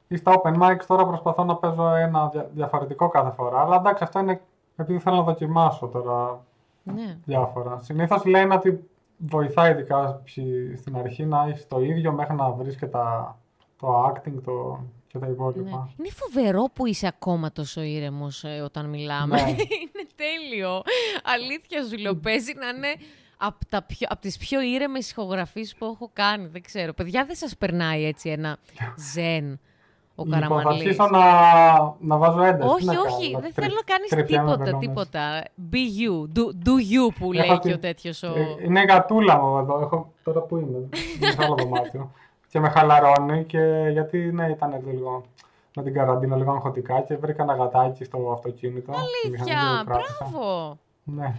Ή 0.08 0.16
στα 0.16 0.42
open 0.42 0.54
mics 0.62 0.86
τώρα 0.88 1.06
προσπαθώ 1.08 1.44
να 1.44 1.56
παίζω 1.56 1.88
ένα 1.96 2.28
δια- 2.30 2.50
διαφορετικό 2.54 3.10
κάθε 3.10 3.32
φορά. 3.32 3.62
Αλλά 3.62 3.76
εντάξει, 3.76 4.04
αυτό 4.04 4.20
είναι 4.20 4.42
επειδή 4.78 5.00
θέλω 5.00 5.16
να 5.16 5.24
δοκιμάσω 5.24 5.88
τώρα 5.88 6.46
Ναι. 6.84 7.18
διάφορα. 7.26 7.80
Συνήθως 7.82 8.26
λένε 8.26 8.54
ότι 8.54 8.80
βοηθάει 9.18 9.72
ειδικά 9.72 10.02
κάποιοι 10.02 10.76
στην 10.76 10.98
αρχή 10.98 11.26
να 11.26 11.46
έχεις 11.48 11.68
το 11.68 11.80
ίδιο 11.80 12.12
μέχρι 12.12 12.36
να 12.36 12.52
βρεις 12.52 12.76
και 12.76 12.86
τα, 12.86 13.38
το 13.80 14.06
acting 14.06 14.42
το, 14.44 14.80
και 15.08 15.18
τα 15.20 15.26
ναι. 15.26 15.32
υπόλοιπα. 15.32 15.90
Είναι 16.00 16.10
φοβερό 16.10 16.64
που 16.74 16.86
είσαι 16.86 17.08
ακόμα 17.08 17.52
τόσο 17.52 17.82
ήρεμος 17.82 18.44
όταν 18.64 18.90
μιλάμε. 18.90 19.42
Ναι. 19.42 19.50
είναι 19.82 20.08
τέλειο. 20.16 20.82
Αλήθεια 21.24 21.84
σου 21.84 21.98
λέω. 21.98 22.16
Παίζει 22.16 22.54
να 22.54 22.68
είναι 22.68 22.96
από, 23.38 23.66
τα 23.70 23.84
πιο, 23.84 24.08
απ' 24.10 24.20
τις 24.20 24.38
πιο 24.38 24.62
ήρεμες 24.62 25.12
ηχογραφίες 25.12 25.76
που 25.76 25.86
έχω 25.86 26.10
κάνει. 26.14 26.48
Δεν 26.48 26.62
ξέρω. 26.62 26.94
Παιδιά, 26.94 27.26
δεν 27.26 27.36
σας 27.36 27.58
περνάει 27.58 28.06
έτσι 28.06 28.30
ένα 28.30 28.58
ζεν 29.14 29.60
ο 30.20 30.24
Λοιπόν, 30.24 30.40
θα 30.40 30.48
Καραμανλής. 30.48 30.82
αρχίσω 30.82 31.08
να, 31.12 31.20
να 32.00 32.18
βάζω 32.18 32.44
ένταση. 32.44 32.70
Όχι, 32.74 32.80
Τι 32.80 32.86
να 32.86 33.02
όχι, 33.02 33.32
κάνω, 33.32 33.42
δεν 33.42 33.54
τρι- 33.54 33.66
θέλω 33.68 33.74
να 33.76 33.82
κάνεις 33.94 34.10
τρυπιάμαι 34.10 34.52
τίποτα, 34.52 34.64
βελόνες. 34.64 34.88
τίποτα. 34.88 35.44
Be 35.72 35.76
you, 36.00 36.38
do, 36.38 36.68
do 36.68 36.74
you 36.94 37.14
που 37.20 37.32
λέει 37.34 37.48
Έχω 37.48 37.60
και 37.60 37.70
ο 37.70 37.74
τη- 37.74 37.80
τέτοιος 37.80 38.24
ο... 38.24 38.28
Ε, 38.36 38.56
Είναι 38.66 38.80
η 38.80 38.86
γατούλα 38.86 39.42
μου 39.42 39.58
εδώ. 39.58 39.80
Έχω... 39.80 40.14
Τώρα 40.24 40.42
που 40.42 40.58
είμαι. 40.58 40.78
Είναι 41.22 41.32
σε 41.32 41.38
άλλο 41.44 41.56
δωμάτιο. 41.56 42.12
και 42.52 42.60
με 42.60 42.70
χαλαρώνει 42.70 43.44
και 43.44 43.90
γιατί 43.92 44.18
ναι, 44.18 44.46
ήταν 44.50 44.82
λίγο 44.92 45.24
με 45.76 45.84
την 45.84 45.94
καραντίνα 45.94 46.36
λίγο 46.36 46.52
αγχωτικά 46.52 47.02
και 47.02 47.16
βρήκα 47.18 47.44
ένα 47.44 47.56
γατάκι 47.56 48.04
στο 48.04 48.32
αυτοκίνητο. 48.34 48.94
στη 48.94 49.30
μηχανή 49.30 49.50
και 49.50 49.54
Αλήθεια, 49.54 49.84
το 49.86 49.92
κράτησα. 49.92 50.18
μπράβο. 50.32 50.78
Ναι, 51.04 51.34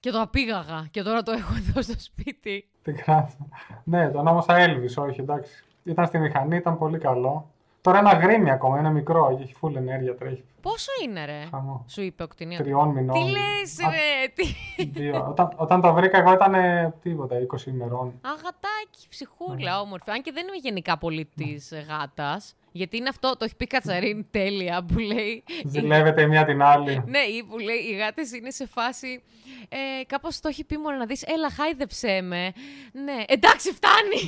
Και 0.00 0.10
το 0.10 0.20
απήγαγα 0.20 0.86
και 0.90 1.02
τώρα 1.02 1.22
το 1.22 1.32
έχω 1.32 1.52
εδώ 1.68 1.82
στο 1.82 1.94
σπίτι. 1.98 2.68
την 2.82 2.96
κράτησα. 2.96 3.36
ναι, 3.84 4.10
το 4.10 4.18
ονόμασα 4.18 4.54
Elvis, 4.58 5.04
όχι 5.08 5.20
εντάξει. 5.20 5.64
Ήταν 5.84 6.06
στη 6.06 6.18
μηχανή, 6.18 6.56
ήταν 6.56 6.78
πολύ 6.78 6.98
καλό. 6.98 7.50
Τώρα 7.84 7.98
ένα 7.98 8.12
γρήμι 8.12 8.50
ακόμα, 8.50 8.78
είναι 8.78 8.90
μικρό, 8.90 9.38
έχει 9.40 9.54
full 9.60 9.74
ενέργεια, 9.74 10.14
τρέχει. 10.14 10.44
Πόσο 10.64 10.90
είναι 11.04 11.24
ρε, 11.24 11.46
Χαμό. 11.50 11.84
σου 11.88 12.02
είπε 12.02 12.22
ο 12.22 12.26
κτηνίος. 12.26 12.60
Τριών 12.60 12.88
μηνών. 12.88 13.14
Τι 13.24 13.30
λες 13.30 13.78
Α, 13.86 13.90
ρε, 13.90 14.28
τι... 14.34 14.84
δύο. 14.84 15.26
Όταν, 15.28 15.48
όταν 15.56 15.80
το 15.80 15.92
βρήκα 15.92 16.18
εγώ 16.18 16.32
ήταν 16.32 16.54
τίποτα, 17.02 17.36
20 17.56 17.66
ημερών. 17.66 18.12
Αγατάκι, 18.22 19.08
ψυχούλα, 19.08 19.70
Ναι. 19.72 19.76
όμορφη. 19.76 20.10
Αν 20.10 20.22
και 20.22 20.32
δεν 20.32 20.46
είμαι 20.46 20.56
γενικά 20.56 20.98
πολύ 20.98 21.28
της 21.36 21.72
γάτας. 21.88 22.54
Γιατί 22.72 22.96
είναι 22.96 23.08
αυτό, 23.08 23.36
το 23.36 23.44
έχει 23.44 23.56
πει 23.56 23.66
Κατσαρίν 23.66 24.26
τέλεια 24.30 24.84
που 24.84 24.98
λέει. 24.98 25.44
Ζηλεύεται 25.66 26.22
η 26.22 26.26
μία 26.26 26.44
την 26.44 26.62
άλλη. 26.62 27.02
Ναι, 27.06 27.18
ή 27.18 27.44
που 27.44 27.58
λέει 27.58 27.76
οι 27.76 27.96
γάτες 27.96 28.32
είναι 28.32 28.50
σε 28.50 28.66
φάση. 28.66 29.22
Ε, 29.68 30.04
Κάπως 30.06 30.40
το 30.40 30.48
έχει 30.48 30.64
πει 30.64 30.78
μόνο 30.78 30.96
να 30.96 31.06
δεις. 31.06 31.22
Έλα, 31.22 31.50
χάιδεψέ 31.50 32.20
με. 32.22 32.52
Ναι, 32.92 33.22
εντάξει, 33.26 33.70
φτάνει. 33.72 34.20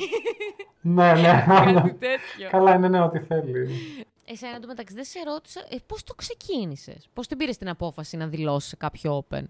ναι, 0.80 1.12
ναι. 1.20 1.44
Κάτι 1.74 1.94
τέτοιο. 1.94 2.48
Καλά 2.50 2.74
είναι 2.74 2.88
ναι, 2.88 3.00
ό,τι 3.00 3.18
θέλει. 3.18 3.68
Εσένα 4.28 4.60
το 4.60 4.66
μεταξύ 4.66 4.94
δεν 4.94 5.04
σε 5.04 5.18
ρώτησα 5.26 5.60
ε, 5.68 5.76
πώς 5.86 6.04
το 6.04 6.14
ξεκίνησες; 6.14 7.08
Πώς 7.12 7.26
την 7.26 7.36
πήρες 7.36 7.56
την 7.56 7.68
απόφαση 7.68 8.16
να 8.16 8.26
δηλώσεις 8.26 8.68
σε 8.68 8.76
κάποιο 8.76 9.24
open; 9.30 9.44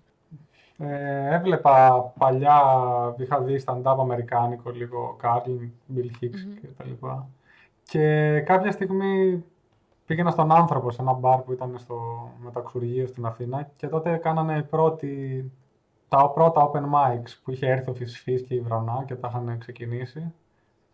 Ε, 0.79 1.35
έβλεπα 1.35 2.01
παλιά, 2.19 2.61
είχα 3.19 3.41
δει 3.41 3.63
stand-up 3.67 3.97
αμερικάνικο 4.01 4.71
λίγο, 4.71 5.17
Carlin, 5.23 5.69
Bill 5.97 6.11
Hicks 6.21 6.59
και 6.61 6.67
τα 6.77 6.85
λοιπά. 6.85 7.29
Και 7.83 8.41
κάποια 8.41 8.73
στιγμή 8.73 9.45
πήγαινα 10.07 10.31
στον 10.31 10.53
άνθρωπο 10.53 10.91
σε 10.91 11.03
ένα 11.03 11.13
μπαρ 11.13 11.41
που 11.41 11.53
ήταν 11.53 11.79
στο 11.79 12.31
μεταξουργείο 12.39 13.07
στην 13.07 13.27
Αθήνα 13.27 13.71
και 13.77 13.87
τότε 13.87 14.17
κάνανε 14.17 14.63
πρώτη, 14.63 15.45
τα 16.09 16.31
πρώτα 16.31 16.71
open 16.71 16.83
mics 16.83 17.31
που 17.45 17.51
είχε 17.51 17.67
έρθει 17.67 17.91
ο 17.91 17.95
Φυσφής 17.95 18.43
και 18.43 18.55
η 18.55 18.61
Βρονά 18.61 19.05
και 19.07 19.15
τα 19.15 19.29
είχαν 19.29 19.59
ξεκινήσει. 19.59 20.33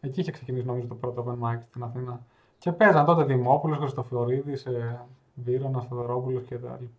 Εκεί 0.00 0.20
είχε 0.20 0.30
ξεκινήσει 0.30 0.66
νομίζω 0.66 0.86
το 0.86 0.94
πρώτο 0.94 1.24
open 1.26 1.48
mic 1.48 1.58
στην 1.68 1.82
Αθήνα. 1.82 2.20
Και 2.62 2.72
παίζαν 2.72 3.04
τότε 3.04 3.24
Δημόπουλος, 3.24 3.78
Χριστοφορίδης, 3.78 4.66
ε, 4.66 5.00
Βύρονας, 5.34 5.86
Θεοδωρόπουλος 5.86 6.42
και 6.44 6.58
τα 6.58 6.76
λοιπά. 6.80 6.92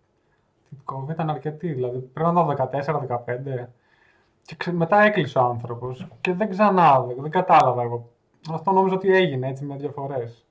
Η 0.70 0.76
κόβη 0.84 1.12
ήταν 1.12 1.30
αρκετή, 1.30 1.74
δηλαδή 1.74 2.00
πρέπει 2.00 2.34
να 2.34 2.42
ήταν 2.42 2.48
14-15. 2.48 3.70
Και 4.42 4.56
ξε- 4.56 4.76
μετά 4.76 5.02
έκλεισε 5.02 5.38
ο 5.40 5.42
άνθρωπος 5.44 6.08
και 6.22 6.34
δεν 6.34 6.50
ξανά, 6.50 7.02
δεν, 7.02 7.16
δεν 7.22 7.32
κατάλαβα 7.32 7.82
εγώ. 7.82 8.10
Αυτό 8.52 8.72
νόμιζα 8.72 8.96
ότι 8.96 9.16
έγινε 9.16 9.48
έτσι 9.48 9.66
με 9.66 9.76
δύο 9.76 9.90
φορές. 9.92 10.46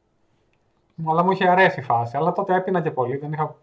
Αλλά 1.09 1.23
μου 1.25 1.31
είχε 1.31 1.49
αρέσει 1.49 1.81
η 1.81 1.83
φάση. 1.83 2.17
Αλλά 2.17 2.33
τότε 2.33 2.55
έπινα 2.55 2.81
και 2.83 2.91
πολύ. 2.91 3.17
Δεν 3.17 3.33
είχα... 3.33 3.57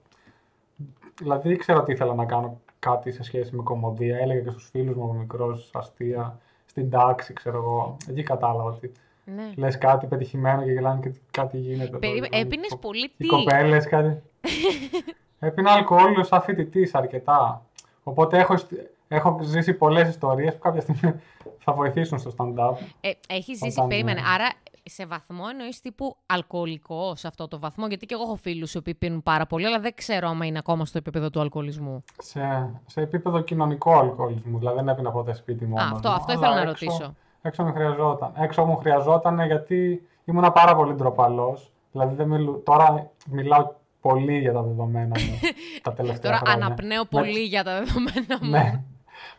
Δηλαδή 1.19 1.51
ήξερα 1.51 1.79
ότι 1.79 1.91
ήθελα 1.91 2.13
να 2.13 2.25
κάνω 2.25 2.59
κάτι 2.79 3.11
σε 3.11 3.23
σχέση 3.23 3.55
με 3.55 3.63
κομμωδία. 3.63 4.17
Έλεγα 4.17 4.41
και 4.41 4.49
στους 4.49 4.69
φίλους 4.69 4.95
μου 4.95 5.03
από 5.03 5.13
μικρός 5.13 5.71
αστεία. 5.73 6.37
Στην 6.65 6.89
τάξη, 6.89 7.33
ξέρω 7.33 7.57
εγώ. 7.57 7.97
Εκεί 8.09 8.23
κατάλαβα 8.23 8.63
ότι 8.69 8.91
Ναι. 9.35 9.51
λες 9.55 9.77
κάτι 9.77 10.05
πετυχημένο 10.07 10.63
και 10.63 10.71
γελάνε 10.71 10.99
και 11.01 11.11
κάτι 11.31 11.57
γίνεται. 11.57 11.97
Περίμε- 11.97 12.33
εδώ, 12.33 12.41
έπινες 12.45 12.65
οι 12.65 12.69
κο- 12.69 12.77
πολύ 12.77 13.03
Οι 13.03 13.11
τι; 13.17 13.25
κοπέλες 13.27 13.87
κάτι. 13.87 14.21
Έπινα 15.39 15.71
αλκοόλ 15.71 16.23
σαν 16.23 16.41
φοιτητή 16.41 16.89
αρκετά. 16.93 17.61
Οπότε 18.03 18.37
έχω, 18.39 18.53
ισ- 18.53 18.71
έχω 19.07 19.39
ζήσει 19.41 19.73
πολλές 19.73 20.09
ιστορίες 20.09 20.53
που 20.53 20.59
κάποια 20.59 20.81
στιγμή 20.81 21.13
θα 21.63 21.73
βοηθήσουν 21.73 22.19
στο 22.19 22.31
stand-up. 22.37 22.73
Ε, 23.01 23.11
έχεις 23.29 23.57
ζήσει, 23.57 23.77
Όταν, 23.77 23.87
περίμενε. 23.89 24.19
ε, 24.19 24.23
Άρα 24.33 24.49
σε 24.83 25.05
βαθμό 25.05 25.43
εννοείς 25.51 25.81
τύπου 25.81 26.15
αλκοολικός 26.25 27.19
σε 27.19 27.27
αυτό 27.27 27.47
το 27.47 27.59
βαθμό; 27.59 27.87
Γιατί 27.87 28.05
και 28.05 28.13
εγώ 28.13 28.23
έχω 28.23 28.35
φίλους 28.35 28.73
οι 28.73 28.77
οποίοι 28.77 28.93
πίνουν 28.93 29.23
πάρα 29.23 29.45
πολύ, 29.45 29.65
αλλά 29.65 29.79
δεν 29.79 29.93
ξέρω 29.95 30.27
άμα 30.27 30.45
είναι 30.45 30.57
ακόμα 30.57 30.85
στο 30.85 30.97
επίπεδο 30.97 31.29
του 31.29 31.39
αλκοολισμού. 31.39 32.03
Σε, 32.21 32.69
σε 32.85 33.01
επίπεδο 33.01 33.41
κοινωνικό 33.41 33.99
αλκοολισμού. 33.99 34.57
Δηλαδή 34.57 34.75
δεν 34.77 34.87
έπινα 34.89 35.11
ποτέ 35.11 35.33
σπίτι 35.33 35.65
μόνο. 35.65 35.81
Α, 35.81 35.89
αυτό, 35.93 36.09
μου, 36.09 36.15
αυτό 36.15 36.31
αλλά 36.31 36.41
ήθελα 36.47 36.63
να 36.63 36.69
έξω- 36.69 36.87
ρωτήσω. 36.89 37.15
Έξω 37.41 37.63
μου 37.63 37.73
χρειαζόταν. 37.73 38.31
Έξω 38.37 38.65
μου 38.65 38.77
χρειαζόταν 38.77 39.45
γιατί 39.45 40.07
ήμουνα 40.25 40.51
πάρα 40.51 40.75
πολύ 40.75 40.93
ντροπαλός. 40.93 41.71
Δηλαδή 41.91 42.15
δεν 42.15 42.27
μιλού... 42.27 42.61
τώρα 42.65 43.09
μιλάω 43.25 43.71
πολύ 44.01 44.37
για 44.37 44.53
τα 44.53 44.61
δεδομένα 44.61 45.15
μου 45.19 45.39
τα 45.83 45.93
τελευταία 45.93 46.31
Τώρα 46.31 46.37
χρόνια. 46.45 46.65
αναπνέω 46.65 47.01
Με- 47.01 47.21
πολύ 47.21 47.39
για 47.39 47.63
τα 47.63 47.71
δεδομένα 47.79 48.37
μου. 48.41 48.49
Ναι. 48.49 48.83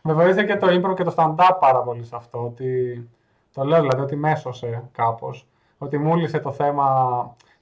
Με 0.01 0.13
βοήθησε 0.13 0.43
και 0.43 0.55
το 0.57 0.67
improv 0.67 0.95
και 0.95 1.03
το 1.03 1.13
stand-up 1.17 1.57
πάρα 1.59 1.79
πολύ 1.79 2.03
σε 2.03 2.15
αυτό. 2.15 2.43
Ότι... 2.43 3.09
Το 3.53 3.63
λέω 3.63 3.79
δηλαδή 3.81 4.01
ότι 4.01 4.15
με 4.15 4.31
έσωσε 4.31 4.83
κάπως. 4.91 5.47
Ότι 5.77 5.97
μούλησε 5.97 6.39
το 6.39 6.51
θέμα, 6.51 6.85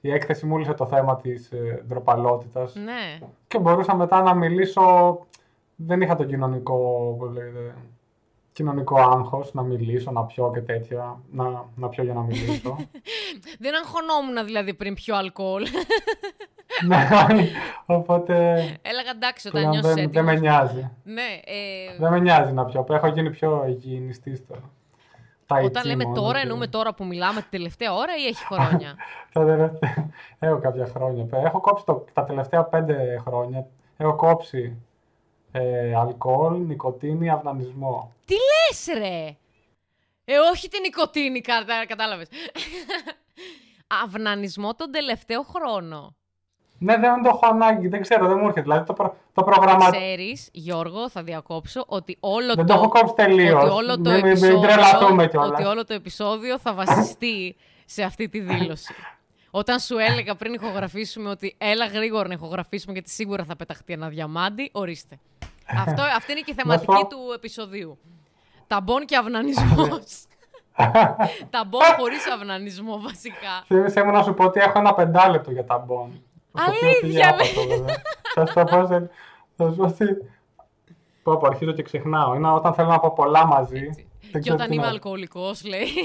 η 0.00 0.12
έκθεση 0.12 0.46
μούλησε 0.46 0.72
το 0.72 0.86
θέμα 0.86 1.16
της 1.16 1.50
ε, 1.50 1.84
ντροπαλότητας. 1.88 2.74
Ναι. 2.74 3.26
Και 3.48 3.58
μπορούσα 3.58 3.94
μετά 3.96 4.22
να 4.22 4.34
μιλήσω, 4.34 5.18
δεν 5.76 6.00
είχα 6.00 6.16
το 6.16 6.24
κοινωνικό, 6.24 7.14
πώς 7.18 7.32
λέγεται, 7.32 7.74
κοινωνικό 8.52 9.00
άγχος, 9.00 9.54
να 9.54 9.62
μιλήσω, 9.62 10.10
να 10.10 10.24
πιω 10.24 10.50
και 10.54 10.60
τέτοια, 10.60 11.20
να, 11.32 11.64
να 11.76 11.88
πιω 11.88 12.04
για 12.04 12.14
να 12.14 12.20
μιλήσω. 12.20 12.76
Δεν 13.64 13.72
αγχωνόμουν 13.74 14.44
δηλαδή 14.44 14.74
πριν 14.74 14.94
πιο 14.94 15.16
αλκοόλ. 15.16 15.66
ναι, 16.88 17.08
οπότε 17.86 18.34
Έλεγα 18.82 19.10
εντάξει 19.14 19.48
όταν 19.48 19.60
πλέον 19.60 19.74
νιώσεις 19.74 19.94
δεν, 19.94 20.10
δεν 20.12 20.24
με 20.24 20.32
έτοιμος. 20.32 20.50
νοιάζει. 20.50 20.90
Ναι, 21.04 21.22
ε, 21.44 21.98
Δεν 21.98 22.10
με 22.10 22.20
νοιάζει 22.20 22.52
να 22.52 22.64
πιω. 22.64 22.86
Έχω 22.90 23.06
γίνει 23.06 23.30
πιο 23.30 23.64
υγιεινιστής 23.68 24.46
τώρα. 24.46 24.70
Τα 25.46 25.56
όταν 25.56 25.66
ητσί 25.66 25.86
λέμε 25.86 26.04
μόνο 26.04 26.20
τώρα, 26.20 26.34
και- 26.34 26.40
εννοούμε 26.42 26.66
τώρα 26.66 26.94
που 26.94 27.04
μιλάμε 27.04 27.40
την 27.40 27.50
τελευταία 27.50 27.94
ώρα 27.94 28.12
ή 28.16 28.26
έχει 28.26 28.44
χρόνια; 28.44 28.94
Τα 29.32 29.44
τελευταία... 29.44 30.10
Έχω 30.38 30.58
κάποια 30.58 30.86
χρόνια. 30.86 31.26
Έχω 31.30 31.60
κόψει 31.60 31.84
το... 31.84 32.04
τα 32.12 32.24
τελευταία 32.24 32.64
πέντε 32.64 33.20
χρόνια. 33.26 33.66
Έχω 33.96 34.14
κόψει 34.16 34.76
ε, 35.52 35.94
αλκοόλ, 35.94 36.58
νικοτίνη, 36.66 37.30
αυνανισμό. 37.30 38.12
Τι 38.24 38.34
λες 38.34 38.98
ρε! 38.98 39.36
Ε, 40.24 40.38
όχι 40.52 40.68
την 40.68 40.80
νοικοτήνη, 40.82 41.40
κατα... 41.40 41.86
κατάλαβες. 41.86 42.28
Αυνανισμό 44.04 44.74
τον 44.74 44.90
τελευταίο 44.90 45.42
χρόνο. 45.42 46.14
Ναι, 46.78 46.96
δεν 46.96 47.22
το 47.22 47.28
έχω 47.28 47.46
ανάγκη, 47.46 47.88
δεν 47.88 48.00
ξέρω, 48.00 48.26
δεν 48.26 48.36
μου 48.36 48.42
έρχεται. 48.42 48.60
Δηλαδή 48.60 48.86
το, 48.86 48.92
προ, 48.92 49.16
το 49.32 49.42
προγραμμα... 49.42 49.90
Ξέρεις, 49.90 50.48
Γιώργο, 50.52 51.08
θα 51.08 51.22
διακόψω 51.22 51.84
ότι 51.86 52.16
όλο 52.20 52.54
Δεν 52.54 52.66
το, 52.66 52.72
το 52.72 52.80
έχω 52.80 52.88
κόψει 52.88 53.14
τελείως. 53.14 53.62
ότι 53.62 53.72
όλο 53.72 54.00
το 54.00 54.10
Μην, 54.10 54.20
μην, 54.20 54.26
επεισόδιο, 54.26 54.58
μην 54.58 54.68
τρελαθούμε 54.68 55.28
κιόλας. 55.28 55.50
ότι 55.50 55.64
όλο 55.64 55.84
το 55.84 55.94
επεισόδιο 55.94 56.58
θα 56.58 56.74
βασιστεί 56.74 57.56
σε 57.84 58.02
αυτή 58.02 58.28
τη 58.28 58.40
δήλωση. 58.40 58.94
Όταν 59.50 59.78
σου 59.78 59.98
έλεγα 59.98 60.34
πριν 60.34 60.52
ηχογραφήσουμε 60.52 61.30
ότι 61.30 61.54
έλα 61.58 61.86
γρήγορα 61.86 62.28
να 62.28 62.34
ηχογραφήσουμε 62.34 62.92
γιατί 62.92 63.10
σίγουρα 63.10 63.44
θα 63.44 63.56
πεταχτεί 63.56 63.92
ένα 63.92 64.08
διαμάντι, 64.08 64.68
ορίστε. 64.72 65.18
Αυτό, 65.76 66.02
αυτή 66.16 66.32
είναι 66.32 66.40
και 66.40 66.50
η 66.50 66.54
Να 66.64 66.72
σου 66.78 66.78
θεματική 66.84 66.92
πω- 67.02 67.06
του 67.08 67.32
επεισοδίου. 67.34 67.98
Ταμπών 68.66 69.04
και 69.04 69.16
αυνανισμός. 69.16 70.24
Ταμπών 71.50 71.82
χωρίς 71.98 72.30
αυνανισμό 72.34 73.00
βασικά. 73.00 73.64
Θύμισε 73.66 74.02
μου 74.02 74.10
να 74.10 74.22
σου 74.22 74.34
πω 74.34 74.44
ότι 74.44 74.60
έχω 74.60 74.78
ένα 74.78 74.94
πεντάλεπτο 74.94 75.50
για 75.50 75.64
τα 75.64 75.78
μπον. 75.78 76.22
Το 76.52 76.62
οποίο 76.68 76.88
Αλήθεια, 76.88 77.00
πήγε 77.00 77.18
λέ. 77.18 77.24
άπατο, 77.26 77.66
βέβαια. 77.68 78.02
Θα 78.34 78.46
σου 78.46 78.54
το 78.54 78.64
πω 78.64 78.86
σε... 78.86 79.10
Θα 79.56 79.68
σου 79.70 79.76
πω 79.76 79.84
ότι... 79.84 80.04
Πω, 81.22 81.36
πω, 81.36 81.46
αρχίζω 81.46 81.72
και 81.72 81.82
ξεχνάω. 81.82 82.34
Είναι 82.34 82.50
όταν 82.50 82.74
θέλω 82.74 82.88
να 82.88 83.00
πω 83.00 83.12
πολλά 83.12 83.46
μαζί. 83.46 83.80
Δεν 83.80 84.32
Και 84.32 84.38
ξέρω 84.38 84.54
όταν 84.54 84.68
τι 84.68 84.74
είμαι 84.74 84.82
να- 84.84 84.90
αλκοολικός, 84.90 85.64
λέει. 85.64 85.86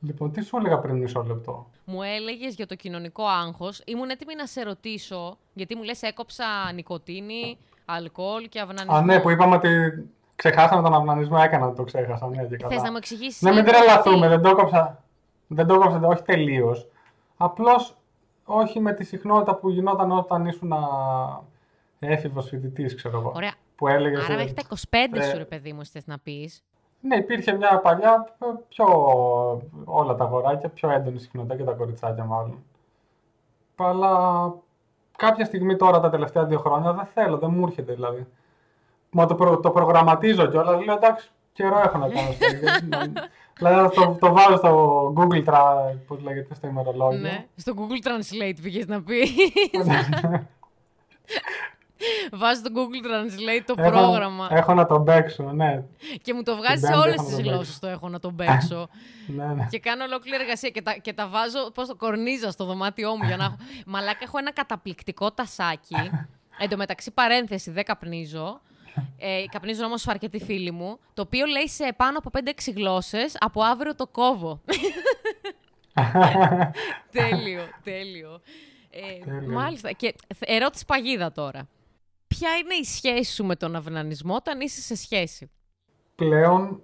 Λοιπόν, 0.00 0.32
τι 0.32 0.44
σου 0.44 0.56
έλεγα 0.56 0.78
πριν 0.78 0.96
μισό 0.96 1.22
λεπτό; 1.22 1.66
μου 1.84 2.02
έλεγες 2.02 2.54
για 2.54 2.66
το 2.66 2.74
κοινωνικό 2.74 3.24
άγχος. 3.26 3.82
Ήμουν 3.86 4.10
έτοιμη 4.10 4.34
να 4.34 4.46
σε 4.46 4.62
ρωτήσω, 4.62 5.38
γιατί 5.52 5.76
μου 5.76 5.82
λες 5.82 6.02
έκοψα 6.02 6.44
νικοτίνη, 6.74 7.58
αλκοόλ 7.84 8.48
και 8.48 8.60
αυνανισμό. 8.60 8.94
Α, 8.94 9.02
ναι, 9.02 9.20
που 9.20 9.30
είπαμε 9.30 9.54
ότι 9.54 9.68
ξεχάσαμε 10.36 10.82
τον 10.82 10.94
αυνανισμό, 10.94 11.38
έκανα 11.40 11.66
ότι 11.66 11.76
το 11.76 11.84
ξέχασα. 11.84 12.28
Ναι, 12.28 12.44
και 12.44 12.56
καλά. 12.56 12.74
Θες 12.74 12.82
να 12.82 12.90
μου 12.90 12.96
εξηγήσεις 12.96 13.42
Ναι, 13.42 13.50
μην 13.52 13.64
λίγο 13.64 13.76
τρελαθούμε, 13.76 14.26
γιατί; 14.26 14.34
δεν 14.34 14.42
το 14.42 14.48
έκοψα. 14.48 15.02
Δεν 15.46 15.66
το 15.66 15.74
έκοψα, 15.74 16.00
όχι 16.02 16.22
τελείως. 16.22 16.88
Απλώς 17.36 17.96
όχι 18.44 18.80
με 18.80 18.92
τη 18.92 19.04
συχνότητα 19.04 19.54
που 19.54 19.68
γινόταν 19.68 20.12
όταν 20.12 20.46
ήσουν 20.46 20.72
έφηβος 21.98 22.48
φοιτητής, 22.48 22.94
ξέρω 22.94 23.18
εγώ. 23.18 23.32
Ωραία. 23.34 23.52
Που 23.76 23.88
έλεγες. 23.88 24.24
Άρα 24.24 24.36
μέχρι 24.36 24.52
τα 24.52 24.62
25 24.90 25.18
ε, 25.18 25.22
σου, 25.22 25.36
ρε 25.36 25.44
παιδί 25.44 25.72
μου, 25.72 25.84
θες 25.84 26.06
να 26.06 26.18
πεις. 26.18 26.62
Ναι, 27.06 27.16
υπήρχε 27.16 27.52
μια 27.52 27.78
παλιά 27.78 28.34
ε, 28.38 28.46
πιο. 28.68 28.86
όλα 29.84 30.14
τα 30.14 30.24
αγοράκια, 30.24 30.68
πιο 30.68 30.90
έντονη 30.90 31.18
συχνότητα 31.18 31.56
και 31.56 31.64
τα 31.64 31.72
κοριτσάκια 31.72 32.24
μάλλον. 32.24 32.64
Αλλά 33.76 34.52
κάποια 35.16 35.44
στιγμή 35.44 35.76
τώρα 35.76 36.00
τα 36.00 36.10
τελευταία 36.10 36.44
δύο 36.44 36.58
χρόνια 36.58 36.92
δεν 36.92 37.06
θέλω, 37.14 37.38
δεν 37.38 37.50
μου 37.50 37.66
έρχεται 37.66 37.94
δηλαδή. 37.94 38.26
Μα 39.10 39.26
το, 39.26 39.34
προ, 39.34 39.60
το 39.60 39.70
προγραμματίζω 39.70 40.46
κιόλας. 40.46 40.84
Λέω 40.84 40.94
εντάξει, 40.94 41.30
καιρό 41.52 41.78
έχω 41.78 41.98
να 41.98 42.08
κάνω 42.08 42.28
αυτό. 42.28 42.46
δηλαδή 43.58 43.94
το, 43.94 44.16
το 44.20 44.32
βάζω 44.32 44.56
στο 44.56 45.12
Google 45.16 45.44
Tra, 45.44 45.62
πώς 46.06 46.22
λέγεται, 46.22 46.54
στο 46.54 46.66
ημερολόγιο. 46.66 47.20
Ναι. 47.20 47.46
Στο 47.56 47.72
Google 47.76 48.08
Translate 48.08 48.58
πήγες 48.62 48.86
να 48.86 49.02
πεις. 49.02 49.30
Βάζω 52.40 52.60
στο 52.60 52.70
Google 52.74 53.06
Translate 53.06 53.62
το 53.66 53.74
έχω, 53.78 53.90
πρόγραμμα 53.90 54.48
Έχω 54.50 54.74
να 54.74 54.86
τον 54.86 55.04
παίξω, 55.04 55.42
ναι. 55.52 55.82
και 56.22 56.34
μου 56.34 56.42
το 56.42 56.56
βγάζει 56.56 56.80
σε 56.80 56.86
Πέμπτη 56.92 57.00
όλες 57.08 57.14
έχω 57.14 57.22
να 57.22 57.28
τις 57.28 57.36
το 57.36 57.36
παίξω. 57.42 57.52
γλώσσες 57.54 57.78
το 57.78 57.86
έχω 57.86 58.08
να 58.08 58.18
τον 58.18 58.36
παίξω. 58.36 58.88
ναι, 59.36 59.44
ναι. 59.46 59.66
και 59.70 59.78
κάνω 59.78 60.04
ολόκληρη 60.04 60.42
εργασία 60.42 60.68
και 60.70 60.82
τα, 60.82 60.92
και 60.92 61.12
τα 61.12 61.28
βάζω, 61.28 61.70
πώς 61.74 61.88
το 61.88 61.96
κορνίζα 61.96 62.50
στο 62.50 62.64
δωμάτιό 62.64 63.16
μου 63.16 63.24
για 63.26 63.36
να 63.36 63.44
έχω... 63.44 63.56
Μαλάκα, 63.86 64.18
έχω 64.22 64.38
ένα 64.38 64.52
καταπληκτικό 64.52 65.32
τασάκι. 65.32 66.10
Εν 66.58 66.68
τω 66.68 66.76
μεταξύ, 66.76 67.10
παρένθεση, 67.10 67.70
δεν 67.70 67.84
καπνίζω. 67.84 68.60
Ε, 69.18 69.44
καπνίζουν 69.50 69.84
όμως 69.84 70.08
αρκετοί 70.08 70.38
φίλοι 70.44 70.70
μου. 70.70 70.98
Το 71.14 71.22
οποίο 71.22 71.46
λέει 71.46 71.68
σε 71.68 71.92
πάνω 71.96 72.18
από 72.18 72.30
5-6 72.44 72.72
γλώσσες, 72.74 73.36
από 73.40 73.62
αύριο 73.62 73.94
το 73.94 74.06
κόβω. 74.06 74.60
τέλειο, 77.12 77.62
τέλειο. 77.82 78.40
Ε, 78.90 79.24
Τέλειο. 79.24 79.52
μάλιστα. 79.52 79.92
Και 79.92 80.14
θ- 80.34 80.50
ερώτηση 80.50 80.84
παγίδα 80.86 81.32
τώρα. 81.32 81.68
Ποια 82.38 82.56
είναι 82.56 82.74
η 82.80 82.84
σχέση 82.84 83.34
σου 83.34 83.44
με 83.44 83.56
τον 83.56 83.76
αυνανισμό 83.76 84.34
όταν 84.34 84.60
είσαι 84.60 84.80
σε 84.80 84.96
σχέση; 84.96 85.50
πλέον 86.14 86.80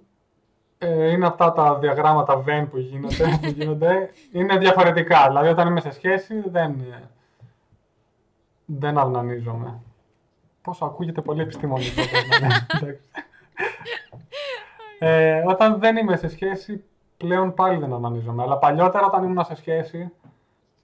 ε, 0.77 1.11
είναι 1.11 1.25
αυτά 1.25 1.53
τα 1.53 1.77
διαγράμματα 1.79 2.43
Venn 2.47 2.67
που 2.69 2.77
γίνονται, 2.77 3.39
που 3.41 3.47
γίνονται 3.47 4.09
είναι 4.31 4.57
διαφορετικά. 4.57 5.27
Δηλαδή 5.27 5.47
όταν 5.47 5.67
είμαι 5.67 5.79
σε 5.79 5.91
σχέση 5.91 6.43
δεν, 6.49 6.71
ε, 6.79 7.09
δεν 8.65 8.97
αυνανίζομαι. 8.97 9.81
Πόσο 10.61 10.85
ακούγεται 10.85 11.21
πολύ 11.21 11.41
επιστημονικό. 11.41 12.01
το 12.01 12.37
να 12.39 12.45
είναι, 12.45 12.67
εντάξει. 12.75 12.99
ε, 14.99 15.43
όταν 15.45 15.79
δεν 15.79 15.97
είμαι 15.97 16.17
σε 16.17 16.27
σχέση 16.27 16.83
πλέον 17.17 17.53
πάλι 17.53 17.79
δεν 17.79 17.93
αυνανίζομαι. 17.93 18.43
Αλλά 18.43 18.57
παλιότερα 18.57 19.05
όταν 19.05 19.23
ήμουν 19.23 19.45
σε 19.45 19.55
σχέση, 19.55 20.11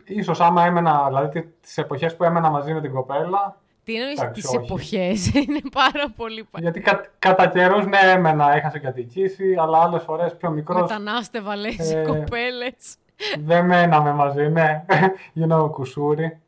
ίσως 0.05 0.41
άμα 0.41 0.65
έμενα, 0.65 1.07
δηλαδή 1.07 1.53
τις 1.61 1.77
εποχές 1.77 2.15
που 2.15 2.23
έμενα 2.23 2.49
μαζί 2.49 2.73
με 2.73 2.81
την 2.81 2.93
κοπέλα, 2.93 3.57
Τι 3.89 3.95
εννοείς 3.95 4.19
Εντάξει, 4.19 4.41
τις 4.41 4.49
όχι. 4.49 4.55
εποχές, 4.65 5.27
είναι 5.47 5.59
πάρα 5.71 6.09
πολύ 6.15 6.43
πα... 6.51 6.59
γιατί 6.59 6.79
κα, 6.79 7.11
κατά 7.19 7.47
καιρούς 7.47 7.85
ναι 7.85 7.97
έμενα, 8.03 8.57
είχα 8.57 8.69
συγκατοικήσει, 8.69 9.55
αλλά 9.59 9.81
άλλες 9.81 10.03
φορές 10.03 10.35
πιο 10.37 10.49
μικρός 10.49 10.81
Μετανάστευα, 10.81 11.55
λες, 11.55 11.91
Ε, 11.93 12.01
οι 12.01 12.05
κοπέλες. 12.05 12.95
Δεν 13.39 13.65
μέναμε 13.65 14.11
μαζί, 14.11 14.47
ναι. 14.49 14.85
Γίνω 15.33 15.69
κουσούρι. 15.69 16.39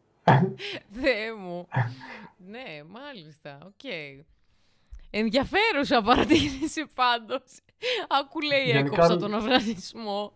Θεέ 1.02 1.34
μου. 1.40 1.68
ναι, 2.38 2.84
μάλιστα, 2.88 3.58
οκ. 3.66 3.92
Ενδιαφέρουσα 5.10 6.02
παρατήρηση 6.02 6.86
πάντως. 6.96 7.44
Άκου 8.20 8.42
λέει 8.42 8.64
Γενικά- 8.66 8.94
έκοψα 8.96 9.18
τον 9.18 9.36
αυνανισμό. 9.36 10.32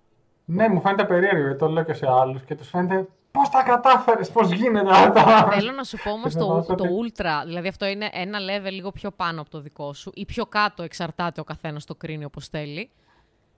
Ναι, 0.46 0.68
μου 0.70 0.82
φαίνεται 0.82 1.04
περίεργο, 1.06 1.42
γιατί 1.42 1.58
το 1.60 1.68
λέω 1.68 1.84
και 1.84 1.94
σε 1.94 2.06
άλλους 2.10 2.42
και 2.44 2.56
τους 2.56 2.70
φαίνεται 2.70 3.08
πώς 3.36 3.50
τα 3.50 3.64
κατάφερες, 3.64 4.30
πώς 4.32 4.52
γίνεται 4.52 4.90
αυτό; 4.92 5.52
Θέλω 5.52 5.72
να 5.72 5.84
σου 5.84 5.98
πω 6.04 6.12
όμως 6.12 6.34
Και 6.34 6.40
το, 6.40 6.46
φαινόταν 6.46 6.76
το 6.78 6.84
ότι- 6.84 7.14
ultra, 7.18 7.42
δηλαδή 7.46 7.68
αυτό 7.68 7.86
είναι 7.86 8.10
ένα 8.14 8.40
level 8.40 8.72
λίγο 8.72 8.92
πιο 8.92 9.12
πάνω 9.12 9.42
από 9.42 9.50
το 9.50 9.60
δικό 9.60 9.94
σου 9.94 10.12
ή 10.16 10.26
πιο 10.26 10.46
κάτω, 10.46 10.84
εξαρτάται 10.84 11.42
ο 11.42 11.44
καθένας 11.44 11.86
το 11.86 11.96
κρίνει 11.96 12.26
όπως 12.26 12.48
θέλει. 12.48 12.90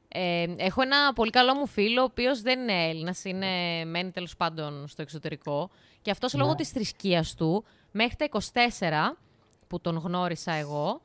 Ε, 0.08 0.46
έχω 0.58 0.82
ένα 0.82 1.13
πολύ 1.13 1.30
καλό 1.30 1.56
μου 1.56 1.68
φίλο, 1.68 2.02
ο 2.02 2.04
οποίος 2.04 2.42
δεν 2.42 2.60
είναι 2.60 2.88
Έλληνας, 2.90 3.24
είναι, 3.26 3.86
μένει 3.86 4.12
τέλος 4.12 4.36
πάντων 4.38 4.88
στο 4.88 5.02
εξωτερικό 5.02 5.70
και 6.02 6.12
αυτός 6.12 6.34
Ναι. 6.34 6.42
λόγω 6.42 6.56
της 6.56 6.70
θρησκείας 6.70 7.34
του, 7.36 7.63
μέχρι 7.92 8.16
τα 8.16 8.26
24 8.26 9.18
που 9.68 9.82
τον 9.82 9.98
γνώρισα 9.98 10.52
εγώ, 10.52 11.02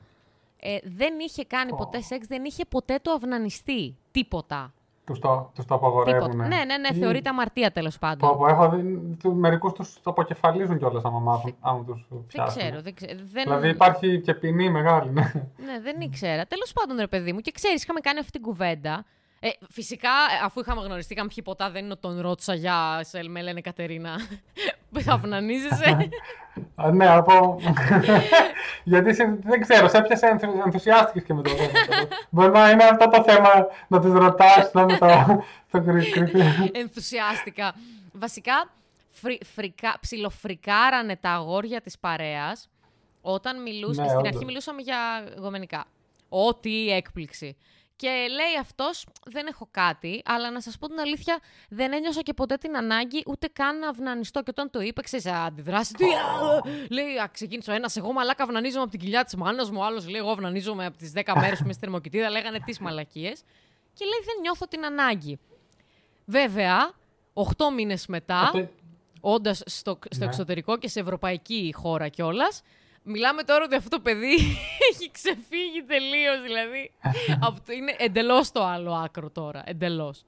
ε, 0.61 0.77
δεν 0.83 1.15
είχε 1.19 1.45
κάνει 1.45 1.71
Πω. 1.71 1.77
ποτέ 1.77 2.01
σεξ, 2.01 2.27
δεν 2.27 2.45
είχε 2.45 2.65
ποτέ 2.65 2.99
το 3.03 3.11
αυνανιστεί. 3.11 3.97
Τίποτα. 4.11 4.73
Τους 5.05 5.19
το, 5.19 5.51
τους 5.55 5.65
το 5.65 5.75
Τίποτα. 5.75 5.75
απαγορεύουν. 5.75 6.37
Ναι, 6.37 6.47
ναι, 6.65 6.77
ναι, 6.77 6.89
Ή- 6.97 6.99
θεωρείται 6.99 7.29
αμαρτία 7.29 7.71
τέλος 7.73 7.99
πάντων. 7.99 8.31
Πω, 8.31 8.37
πω, 8.37 8.47
έχω 8.49 8.69
δει, 8.69 8.99
του- 9.23 9.35
μερικούς 9.35 9.73
τους 9.73 9.95
το 10.03 10.11
αποκεφαλίζουν 10.11 10.79
κιόλας 10.79 11.05
άμα 11.05 11.19
μάθουν, 11.19 11.55
άμα 11.61 11.85
τους 11.85 12.07
Δεν 12.09 12.25
πιάσουν. 12.27 12.61
ξέρω, 12.61 12.83
δεν 12.83 12.95
ξέρω. 12.95 13.13
Δεν... 13.33 13.43
Δηλαδή 13.43 13.69
υπάρχει 13.69 14.21
και 14.21 14.35
ποινή 14.35 14.71
μεγάλη, 14.71 15.11
ναι. 15.11 15.33
Ναι, 15.57 15.81
δεν 15.83 16.01
ήξερα. 16.01 16.47
Τέλος 16.47 16.73
πάντων, 16.73 16.97
ρε 16.97 17.07
παιδί 17.07 17.33
μου. 17.33 17.39
Και 17.41 17.51
ξέρεις, 17.51 17.83
είχαμε 17.83 18.01
κάνει 18.01 18.19
αυτή 18.19 18.31
την 18.31 18.41
κουβέντα. 18.43 19.05
Ε, 19.45 19.49
φυσικά, 19.71 20.09
ε, 20.09 20.45
αφού 20.45 20.61
είχαμε 20.61 20.83
γνωριστεί, 20.83 21.13
είχαμε 21.13 21.29
πιει 21.35 21.43
ποτά, 21.45 21.71
δεν 21.71 21.83
είναι 21.85 21.93
ότι 21.93 22.01
τον 22.01 22.21
ρώτησα 22.21 22.55
για 22.55 23.01
σε 23.03 23.29
με 23.29 23.43
λένε 23.43 23.61
Κατερίνα. 23.61 24.15
Αυνανίζεσαι. 25.07 26.11
Α, 26.75 26.91
ναι, 26.93 27.09
από... 27.09 27.61
Γιατί 28.85 29.15
σε- 29.15 29.39
δεν 29.43 29.61
ξέρω, 29.61 29.89
σε 29.89 29.97
έπιασε 29.97 30.27
ενθου- 30.27 30.63
ενθουσιάστηκες 30.65 31.23
και 31.23 31.35
με 31.35 31.43
το 31.43 31.51
θέμα. 31.51 32.07
Μπορεί 32.31 32.51
να 32.51 32.71
είναι 32.71 32.85
αυτό 32.85 33.09
το 33.09 33.23
θέμα 33.23 33.49
να 33.89 34.01
τους 34.01 34.13
ρωτάς, 34.13 34.73
να 34.73 34.81
είναι 34.83 34.99
το, 34.99 35.43
το 35.71 35.81
κρι- 35.83 36.13
κρι- 36.13 36.77
Ενθουσιάστηκα. 36.77 37.75
Βασικά, 38.13 38.71
φρι, 39.11 39.41
φρικα, 39.55 39.97
ψιλοφρικάρανε 40.01 41.17
τα 41.17 41.31
αγόρια 41.31 41.81
της 41.81 41.99
παρέας 41.99 42.69
όταν 43.21 43.63
μιλούσαμε. 43.63 44.03
Ναι, 44.03 44.09
στην 44.09 44.19
όντως. 44.19 44.33
αρχή 44.35 44.45
μιλούσαμε 44.45 44.83
για 44.83 44.99
γομενικά. 45.39 45.85
Ό,τι 46.29 46.91
έκπληξη. 46.91 47.57
Και 48.03 48.09
λέει 48.09 48.59
αυτός, 48.61 49.07
δεν 49.25 49.47
έχω 49.47 49.69
κάτι, 49.71 50.23
αλλά 50.25 50.51
να 50.51 50.61
σας 50.61 50.79
πω 50.79 50.89
την 50.89 50.99
αλήθεια, 51.01 51.39
δεν 51.69 51.93
ένιωσα 51.93 52.21
και 52.23 52.33
ποτέ 52.35 52.57
την 52.57 52.77
ανάγκη 52.77 53.23
ούτε 53.27 53.49
καν 53.53 53.79
να 53.79 53.89
αυνανιστώ. 53.89 54.41
Και 54.43 54.51
όταν 54.51 54.71
το 54.71 54.81
είπε, 54.81 55.03
ξέρεις, 55.03 55.27
αντιδράσεις, 55.27 55.93
τι, 55.93 56.05
α, 56.05 56.61
λέει, 56.91 57.19
α, 57.19 57.29
ξεκίνησε 57.33 57.71
ο 57.71 57.75
ένας, 57.75 57.97
εγώ 57.97 58.13
μαλάκα 58.13 58.43
αυνανίζομαι 58.45 58.83
από 58.83 58.91
την 58.91 59.01
κοιλιά 59.01 59.25
της 59.25 59.35
μάνας 59.35 59.71
μου, 59.71 59.79
ο 59.81 59.85
άλλος 59.85 60.09
λέει, 60.09 60.21
εγώ 60.21 60.31
αυνανίζομαι 60.31 60.87
από 60.87 60.97
τις 60.97 61.13
10 61.15 61.33
μέρες 61.37 61.59
που 61.59 61.65
είμαι 61.65 61.73
στη 61.73 61.83
θερμοκοιτίδα, 61.83 62.31
λέγανε 62.31 62.59
τις 62.61 62.79
μαλακίες. 62.79 63.41
Και 63.95 64.05
λέει, 64.05 64.21
δεν 64.25 64.35
νιώθω 64.41 64.67
την 64.67 64.85
ανάγκη. 64.85 65.39
Βέβαια, 66.25 66.91
8 67.33 67.71
μήνες 67.75 68.07
μετά, 68.07 68.51
Ότι- 68.55 68.69
όντας 69.21 69.63
στο, 69.67 69.99
στο 70.11 70.19
Ναι. 70.19 70.25
εξωτερικό 70.25 70.79
και 70.79 70.89
σε 70.89 71.01
ευρωπαϊκή 71.01 71.75
χώρα 71.77 72.09
κιόλας. 72.09 72.63
Μιλάμε 73.03 73.43
τώρα 73.43 73.65
ότι 73.65 73.75
αυτό 73.75 73.89
το 73.89 74.01
παιδί 74.03 74.35
έχει 74.91 75.11
ξεφύγει 75.13 75.83
τελείως, 75.87 76.43
δηλαδή. 76.43 76.93
από 77.47 77.57
το, 77.67 77.73
είναι 77.73 77.95
εντελώς 77.99 78.53
το 78.53 78.65
άλλο 78.65 78.93
άκρο 78.93 79.31
τώρα. 79.31 79.63
Εντελώς. 79.65 80.25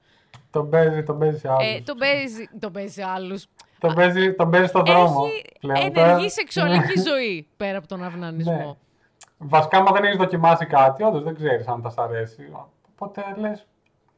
Τον 0.51 0.69
παίζει, 0.69 1.03
τον 1.03 1.19
παίζει 1.19 1.37
σε 1.39 1.47
άλλους. 1.49 1.67
Ε, 1.67 1.81
τον 1.85 1.97
παίζει, 1.97 2.49
τον 2.59 2.71
παίζει 2.71 2.93
σε 2.93 3.03
άλλους. 3.03 3.45
Τον 3.79 3.93
παίζει, 3.95 4.33
τον 4.33 4.49
παίζει 4.49 4.67
στον 4.67 4.85
δρόμο. 4.85 5.25
Έχει 5.25 5.43
πλέον. 5.59 5.77
ενεργή 5.79 5.93
Τώρα- 5.93 6.29
σεξουαλική 6.29 6.99
ζωή 6.99 7.47
πέρα 7.57 7.77
από 7.77 7.87
τον 7.87 7.99
Ναι. 7.99 8.05
αυνανισμό. 8.05 8.77
Βασικά, 9.37 9.77
άμα 9.77 9.91
δεν 9.91 10.03
έχεις 10.03 10.17
δοκιμάσει 10.17 10.65
κάτι, 10.65 11.03
όντως 11.03 11.23
δεν 11.23 11.35
ξέρεις 11.35 11.67
αν 11.67 11.81
θα 11.81 11.89
σ' 11.89 11.97
αρέσει. 11.97 12.51
Οπότε 12.95 13.21
λες, 13.37 13.65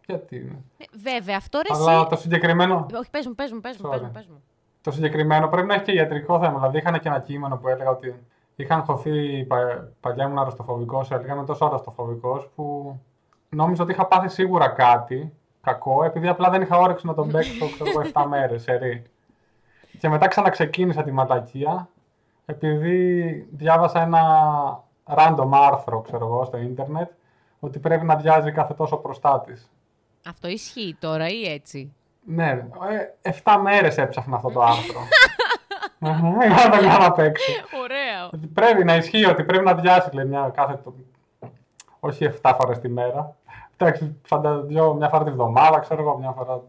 Γιατί 0.06 0.36
είναι. 0.36 0.58
Ε, 0.78 0.84
Βέβαια, 0.94 1.38
αυτό 1.38 1.58
ρε 1.68 1.74
Αλλά 1.80 2.00
εσύ... 2.00 2.10
το 2.10 2.16
συγκεκριμένο, 2.16 2.86
Όχι, 3.00 3.10
πες 3.10 3.26
μου, 3.28 3.36
πες 3.36 3.52
μου, 3.52 3.60
πες 3.62 3.78
μου, 3.78 3.88
Sorry. 3.90 3.92
πες 3.92 4.02
μου, 4.02 4.12
πες 4.14 4.26
μου. 4.28 4.44
το 4.82 4.92
συγκεκριμένο 4.92 5.48
πρέπει 5.48 5.68
να 5.68 5.74
έχει 5.74 5.84
και 5.84 5.92
ιατρικό 5.92 6.40
θέμα. 6.40 6.58
Δηλαδή 6.58 6.78
είχαν 6.78 7.00
και 7.00 7.08
ένα 7.08 7.20
κείμενο 7.20 7.58
που 7.58 7.68
έλεγα 7.68 7.90
ότι 7.90 8.16
είχαν 8.64 8.84
χωθεί, 8.84 9.44
πα, 9.44 9.88
παλιά 10.00 10.26
ήμουν 10.26 10.38
αρρωστοφοβικός, 10.38 11.12
έλεγα 11.12 11.34
είμαι 11.34 11.46
τόσο 11.46 11.66
αρρωστοφοβικός 11.66 12.50
που 12.56 12.96
νόμιζα 13.50 13.84
ότι 13.84 13.92
είχα 13.92 14.06
πάθει 14.06 14.28
σίγουρα 14.30 14.68
κάτι 14.68 15.34
κακό, 15.62 16.04
επειδή 16.04 16.28
απλά 16.28 16.50
δεν 16.50 16.62
είχα 16.62 16.78
όρεξη 16.78 17.06
να 17.06 17.14
τον 17.14 17.32
παίξω 17.32 17.70
ξέρω, 17.74 17.90
εγώ, 17.90 18.02
7 18.14 18.26
μέρες, 18.30 18.62
σερί. 18.62 19.04
Και 20.00 20.10
μετά 20.10 20.28
ξαναξεκίνησα 20.28 21.04
τη 21.04 21.12
ματακία, 21.12 21.90
επειδή 22.46 23.32
διάβασα 23.52 24.02
ένα 24.02 24.22
random 25.18 25.50
άρθρο, 25.52 26.02
ξέρω 26.02 26.26
εγώ, 26.26 26.46
στο 26.46 26.58
ίντερνετ, 26.58 27.10
ότι 27.60 27.80
πρέπει 27.80 28.06
να 28.06 28.16
διάζει 28.16 28.52
κάθε 28.52 28.74
τόσο 28.74 28.98
προστάτης. 28.98 29.72
Αυτό 30.28 30.48
ισχύει 30.48 30.98
τώρα 31.00 31.28
ή 31.28 31.52
έτσι; 31.52 31.94
Ναι, 32.26 32.50
ε, 33.22 33.32
7 33.44 33.58
μέρες 33.62 33.98
έψαχνα 33.98 34.36
αυτό 34.36 34.50
το 34.50 34.62
άρθρο. 34.72 35.00
Για 36.00 36.70
να 36.70 36.78
το 36.78 36.86
κάνω 36.86 37.06
απ' 37.06 37.20
έξω. 37.20 37.52
Ωραίο. 38.28 38.40
Ότι 38.44 38.48
πρέπει 38.48 38.84
να 38.84 38.96
ισχύει 38.96 39.26
ότι 39.26 39.44
πρέπει 39.44 39.64
να 39.64 39.74
διάσει 39.76 40.10
λέει, 40.16 40.26
μια 40.26 40.52
κάθε. 40.56 40.80
Το... 40.84 40.94
Όχι 42.00 42.30
7 42.42 42.54
φορές 42.62 42.80
τη 42.80 42.90
μέρα. 42.90 43.36
Εντάξει, 43.78 44.16
φαντα... 44.24 44.62
δυο, 44.62 44.94
μια 44.94 45.10
φορά 45.10 45.24
τη 45.24 45.32
βδομάδα, 45.32 45.80
ξέρω 45.80 46.02
εγώ, 46.02 46.18
μια 46.18 46.32
φορά 46.32 46.62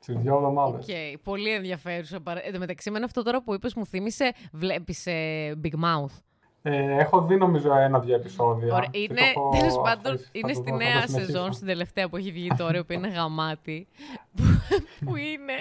στις 0.00 0.12
δύο 0.16 0.34
εβδομάδες. 0.36 0.86
Οκ, 0.88 1.22
πολύ 1.22 1.50
ενδιαφέρουσα. 1.52 2.20
παρα- 2.20 2.46
Εν 2.46 2.52
τω 2.52 2.58
μεταξύ, 2.58 2.90
με 2.90 2.98
αυτό 3.04 3.22
τώρα 3.22 3.42
που 3.42 3.54
είπες 3.54 3.74
μου 3.74 3.86
θύμισε, 3.86 4.32
βλέπεις 4.52 5.06
ε, 5.06 5.54
Big 5.64 5.74
Mouth. 5.74 6.18
Ε, 6.62 6.96
έχω 6.98 7.20
δει 7.22 7.36
νομίζω 7.36 7.74
ένα-δύο 7.74 8.14
επεισόδια. 8.14 8.74
Ωραία, 8.74 8.88
και 8.90 8.98
Είναι, 8.98 9.14
το 9.34 9.40
έχω 9.40 9.56
τέλος 9.58 9.80
πάντων, 9.82 10.12
αφήσει. 10.12 10.24
Θα 10.32 10.38
είναι 10.38 10.52
το 10.52 10.54
στη 10.54 10.70
δω, 10.70 10.76
θα 10.78 10.84
το 10.84 10.90
νέα 10.90 11.00
συνεχίσω. 11.06 11.32
σεζόν, 11.32 11.52
στην 11.52 11.66
τελευταία 11.66 12.08
που 12.08 12.16
έχει 12.16 12.30
βγει 12.32 12.50
τώρα, 12.56 12.76
η 12.76 12.78
οποία 12.80 12.96
είναι 12.96 13.08
γαμάτη. 13.08 13.86
που, 14.36 14.42
που 15.04 15.16
είναι 15.16 15.52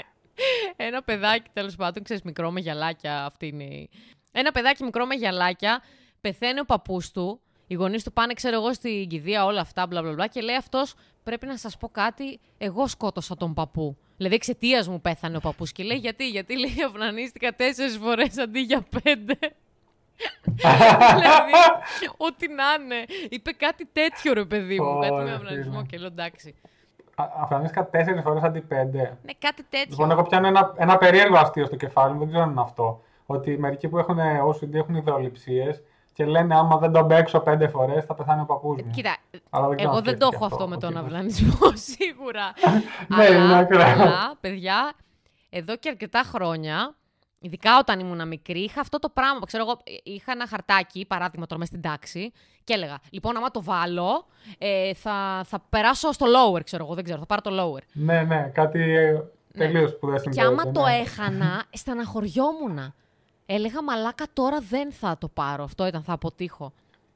ένα 0.76 1.02
παιδάκι, 1.02 1.50
τέλος 1.54 1.76
πάντων, 1.76 2.04
ξέρεις, 2.04 2.24
μικρό 2.24 2.52
με 2.52 2.60
γυαλάκια. 2.60 3.26
Αυτή 3.26 3.48
είναι. 3.48 3.64
η- 3.64 3.90
Ένα 4.32 4.52
παιδάκι 4.52 4.84
μικρό 4.84 5.06
με 5.06 5.16
γυαλάκια, 5.16 5.82
πεθαίνει 6.22 6.60
ο 6.60 6.66
παππούς 6.66 7.12
του. 7.12 7.42
Οι 7.68 7.74
γονείς 7.74 8.04
του 8.04 8.14
πάνε, 8.14 8.34
ξέρω 8.34 8.56
εγώ, 8.56 8.74
στην 8.74 9.08
κηδεία, 9.08 9.46
όλα 9.46 9.62
αυτά, 9.62 9.88
μπλα 9.88 10.02
μπλα 10.02 10.14
μπλα. 10.14 10.28
Και 10.28 10.42
λέει 10.42 10.56
αυτός, 10.56 10.94
πρέπει 11.24 11.46
να 11.46 11.58
σας 11.58 11.78
πω 11.78 11.88
κάτι, 11.90 12.40
εγώ 12.58 12.88
σκότωσα 12.88 13.36
τον 13.38 13.54
παππού. 13.54 13.98
Δηλαδή, 14.18 14.36
εξαιτίας 14.36 14.88
μου 14.88 15.02
πέθανε 15.02 15.38
ο 15.38 15.40
παππούς. 15.40 15.72
Και 15.72 15.84
λέει, 15.84 15.98
γιατί, 15.98 16.30
γιατί 16.30 16.58
λέει, 16.60 16.76
αυνανίστηκα 16.88 17.54
τέσσερις 17.56 17.98
φορές 17.98 18.38
αντί 18.38 18.60
για 18.60 18.86
πέντε. 19.04 19.34
δηλαδή, 21.16 21.52
ό,τι 22.18 22.48
να 22.48 22.64
είναι. 22.84 22.96
Είπε 23.30 23.52
κάτι 23.52 23.86
τέτοιο, 23.94 24.34
ρε 24.34 24.46
παιδί 24.46 24.80
μου. 24.82 25.00
κάτι 25.00 25.14
με 25.14 25.20
Ωραία, 25.22 25.36
αυνανισμό 25.36 25.72
φίλε. 25.74 25.86
και 25.86 25.98
λέω 25.98 26.08
εντάξει. 26.08 26.56
Α- 27.16 27.30
Αφανίστηκα 27.42 27.90
τέσσερις 27.90 28.22
φορές 28.22 28.44
αντί 28.44 28.62
πέντε. 28.62 29.18
Ναι, 29.24 29.32
κάτι 29.40 29.64
τέτοιο. 29.70 29.88
Λοιπόν, 29.90 30.12
εγώ 30.12 30.24
πιάνω 30.24 30.48
ένα, 30.48 30.74
ένα 30.78 30.98
περίεργο 30.98 31.38
αστείο 31.38 31.66
στο 31.66 31.76
κεφάλι 31.76 32.14
μου, 32.14 32.20
δεν 32.20 32.28
ξέρω 32.28 32.44
αν 32.44 32.50
είναι 32.52 32.62
αυτό. 32.62 33.04
Ότι 33.32 33.58
μερικοί 33.60 33.88
που 33.88 33.98
έχουν 33.98 34.18
OCD 34.50 34.74
έχουν 34.74 34.96
ιδεολειψίε 34.96 35.72
και 36.14 36.26
λένε 36.26 36.56
άμα 36.56 36.78
δεν 36.78 36.92
τον 36.92 37.08
παίξω 37.08 37.40
πέντε 37.40 37.68
φορές 37.68 38.06
θα 38.06 38.14
πεθάνει 38.16 38.42
ο 38.42 38.46
παππούς 38.46 38.82
μου. 38.82 38.92
Κοίτα, 38.92 39.16
Αλλά 39.50 39.68
δεν 39.68 39.78
ξέρω 39.78 39.90
εγώ 39.90 39.98
αν 40.00 40.04
δεν 40.04 40.20
το 40.20 40.26
σκέφτηκε 40.26 40.36
έχω 40.36 40.46
αυτό 40.46 40.68
με 40.68 40.74
ότι 40.76 40.82
τον 40.86 40.92
είναι. 40.92 41.00
αυλανισμό, 41.00 41.72
σίγουρα. 41.98 42.54
Ναι, 43.18 43.24
είναι 43.26 43.38
αλλά, 43.44 43.58
ακραίο. 43.58 43.82
αλλά, 43.92 44.38
παιδιά, 44.40 44.92
εδώ 45.50 45.76
και 45.76 45.90
αρκετά 45.90 46.22
χρόνια, 46.26 46.96
ειδικά 47.40 47.78
όταν 47.80 48.00
ήμουν 48.00 48.28
μικρή, 48.28 48.60
είχα 48.60 48.82
αυτό 48.82 49.00
το 49.00 49.10
πράγμα. 49.10 49.40
Ξέρω 49.46 49.64
εγώ, 49.64 49.80
είχα 50.04 50.32
ένα 50.32 50.48
χαρτάκι, 50.48 51.06
παράδειγμα 51.08 51.46
τώρα 51.46 51.60
μέσα 51.60 51.72
στην 51.72 51.90
τάξη, 51.90 52.32
και 52.64 52.74
έλεγα: 52.74 52.98
Λοιπόν, 53.10 53.38
άμα 53.38 53.52
το 53.52 53.64
βάλω, 53.64 54.26
ε, 54.58 54.94
θα, 54.94 55.42
θα 55.46 55.60
περάσω 55.70 56.12
στο 56.12 56.26
lower, 56.26 56.64
ξέρω 56.64 56.84
εγώ, 56.86 56.94
δεν 56.94 57.04
ξέρω, 57.04 57.20
θα 57.20 57.26
πάρω 57.26 57.42
το 57.42 57.52
lower. 57.60 57.82
Ναι, 57.94 58.22
ναι, 58.22 58.52
κάτι 58.54 58.80
τελείως 59.58 59.98
που 59.98 60.08
δεν 60.08 60.16
Και 60.16 60.22
συνδέεται. 60.22 60.48
άμα 60.48 60.72
το 60.72 60.82
ναι. 60.86 60.96
έχανα, 60.96 61.64
στεναχωριόμουν. 61.82 62.94
Έλεγα 63.52 63.84
μαλάκα 63.84 64.26
τώρα 64.34 64.60
δεν 64.70 64.92
θα 64.92 65.18
το 65.18 65.28
πάρω. 65.28 65.64
Αυτό 65.64 65.86
ήταν, 65.88 66.04
θα 66.04 66.14
αποτύχω. 66.14 66.72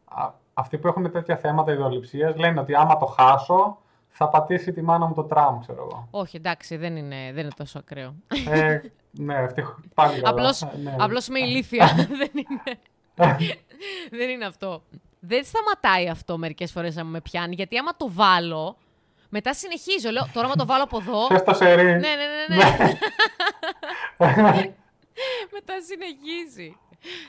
Α- 0.06 0.32
Αυτοί 0.54 0.78
που 0.78 0.88
έχουν 0.88 1.12
τέτοια 1.12 1.38
θέματα 1.38 1.72
ιδεολειψίας 1.72 2.36
λένε 2.36 2.60
ότι 2.60 2.76
άμα 2.76 2.98
το 2.98 3.06
χάσω 3.06 3.78
θα 4.10 4.30
πατήσει 4.30 4.74
τη 4.74 4.82
μάνα 4.82 5.06
μου 5.06 5.13
το 5.13 5.24
τραμ, 5.24 5.60
ξέρω 5.60 5.88
εγώ. 5.91 6.08
Όχι, 6.12 6.36
εντάξει, 6.38 6.76
δεν 6.78 6.96
είναι, 6.96 7.15
δεν 7.34 7.43
είναι 7.43 7.54
τόσο 7.58 7.80
ακραίο. 7.80 8.13
ε, 8.50 8.80
ναι, 9.12 9.36
ευτυχώ. 9.36 9.76
Πάλι 9.93 10.13
καλά. 10.22 10.30
Απλώς, 10.30 10.62
Ε, 10.62 10.72
ναι. 10.84 10.96
απλώς 11.00 11.28
είμαι 11.28 11.39
ηλίθια. 11.39 11.88
δεν, 12.22 12.32
είναι, 12.34 12.80
δεν 14.12 14.30
είναι 14.30 14.46
αυτό. 14.46 14.84
Δεν 15.19 15.43
σταματάει 15.46 16.10
αυτό 16.10 16.38
μερικές 16.38 16.72
φορές 16.72 16.96
να 16.96 17.04
με 17.04 17.22
πιάνει, 17.22 17.56
γιατί 17.56 17.78
άμα 17.78 17.96
το 17.98 18.12
βάλω, 18.12 18.78
μετά 19.30 19.54
συνεχίζω. 19.54 20.10
Λέω, 20.10 20.28
τώρα 20.34 20.46
άμα 20.46 20.56
το 20.56 20.65
βάλω 20.65 20.84
από 20.84 20.98
εδώ... 20.98 21.26
Θες 21.28 21.43
το 21.43 21.54
σερί. 21.54 21.84
ναι, 21.84 21.98
ναι, 21.98 22.56
ναι, 22.56 22.56
ναι. 24.62 24.74
μετά 25.55 25.73
συνεχίζει. 25.81 26.77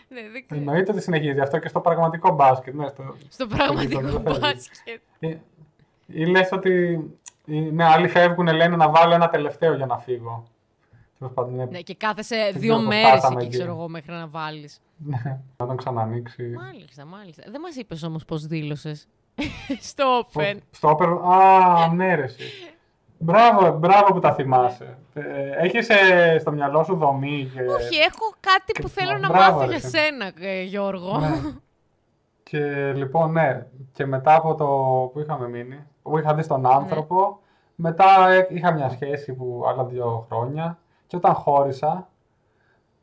ναι, 0.09 0.21
δεν 0.33 0.45
ξέρω. 0.47 0.61
Εννοείται 0.61 0.93
ότι 0.93 1.01
συνεχίζει 1.01 1.41
αυτό 1.41 1.59
και 1.59 1.69
στο 1.69 1.81
πραγματικό 1.81 2.35
μπάσκετ. 2.35 2.75
Ναι, 2.75 2.89
στο... 2.89 3.17
Στο 3.29 3.47
πραγματικό 3.47 4.01
δεν 4.01 4.23
φεύγει. 4.23 4.39
μπάσκετ. 4.41 5.01
Ή, 5.19 5.39
ή 6.07 6.25
λες 6.27 6.49
ότι 6.53 6.99
ή, 7.45 7.61
ναι, 7.61 7.85
άλλοι 7.85 8.09
φεύγουν, 8.09 8.47
λένε 8.47 8.77
να 8.77 8.91
βάλω 8.91 9.15
ένα 9.15 9.29
τελευταίο 9.29 9.75
για 9.75 9.87
να 9.87 9.99
φύγω. 9.99 10.45
Τέλος 11.19 11.33
πάντων, 11.35 11.55
ναι, 11.55 11.65
ναι, 11.65 11.81
και 11.81 11.95
κάθεσαι 11.95 12.37
ξέρω 12.37 12.59
δύο 12.59 12.75
πώς 12.75 12.85
μέρες 12.87 13.09
φτάσαμε 13.11 13.35
εκεί, 13.35 13.45
εκεί. 13.47 13.57
ξέρω 13.57 13.71
εγώ, 13.73 13.89
μέχρι 13.89 14.13
να 14.13 14.27
βάλεις. 14.27 14.81
ναι, 14.97 15.23
να 15.57 15.67
τον 15.67 15.77
ξανανοίξει. 15.77 16.43
Μάλιστα, 16.43 17.05
μάλιστα. 17.05 17.43
Δεν 17.51 17.61
μας 17.61 17.77
είπες 17.77 18.03
όμως 18.03 18.25
πώς 18.25 18.47
δήλωσες. 18.47 19.07
Στο 19.81 20.27
open. 20.33 20.57
Στο 20.71 20.89
όπερο. 20.89 21.29
Α, 21.29 21.93
ναι, 21.95 22.15
ρε. 22.15 22.27
Εσύ. 23.25 23.53
Μπράβο, 23.61 23.79
μπράβο 23.79 24.13
που 24.13 24.19
τα 24.19 24.33
θυμάσαι. 24.35 24.99
Ε, 25.15 25.23
έχεις 25.65 25.89
ε, 25.89 26.39
στο 26.39 26.53
μυαλό 26.53 26.83
σου 26.85 26.97
δομή 26.97 27.51
και... 27.55 27.61
Όχι, 27.61 27.97
έχω 27.97 28.35
κάτι 28.41 28.73
που 28.81 28.83
και- 28.83 29.01
θέλω 29.01 29.19
να 29.19 29.29
μπράβο, 29.29 29.57
μάθω 29.57 29.71
ρε. 29.71 29.77
για 29.77 29.89
σένα, 29.89 30.33
ε, 30.41 30.63
Γιώργο. 30.63 31.19
Ναι. 31.19 31.29
Και 32.43 32.93
λοιπόν, 32.93 33.33
ναι, 33.33 33.67
και 33.93 34.07
μετά 34.07 34.35
από 34.35 34.55
το 34.55 34.67
που 35.13 35.21
είχαμε 35.21 35.49
μείνει, 35.49 35.85
που 36.03 36.19
είχα 36.19 36.35
δει 36.35 36.43
στον 36.43 36.67
άνθρωπο, 36.67 37.39
μετά 37.75 38.29
ε, 38.31 38.47
είχα 38.51 38.73
μια 38.73 38.89
σχέση 38.89 39.33
που 39.33 39.65
άλλα 39.69 39.85
δύο 39.85 40.27
χρόνια 40.31 40.79
και 41.07 41.17
όταν 41.17 41.35
χώρισα, 41.35 42.09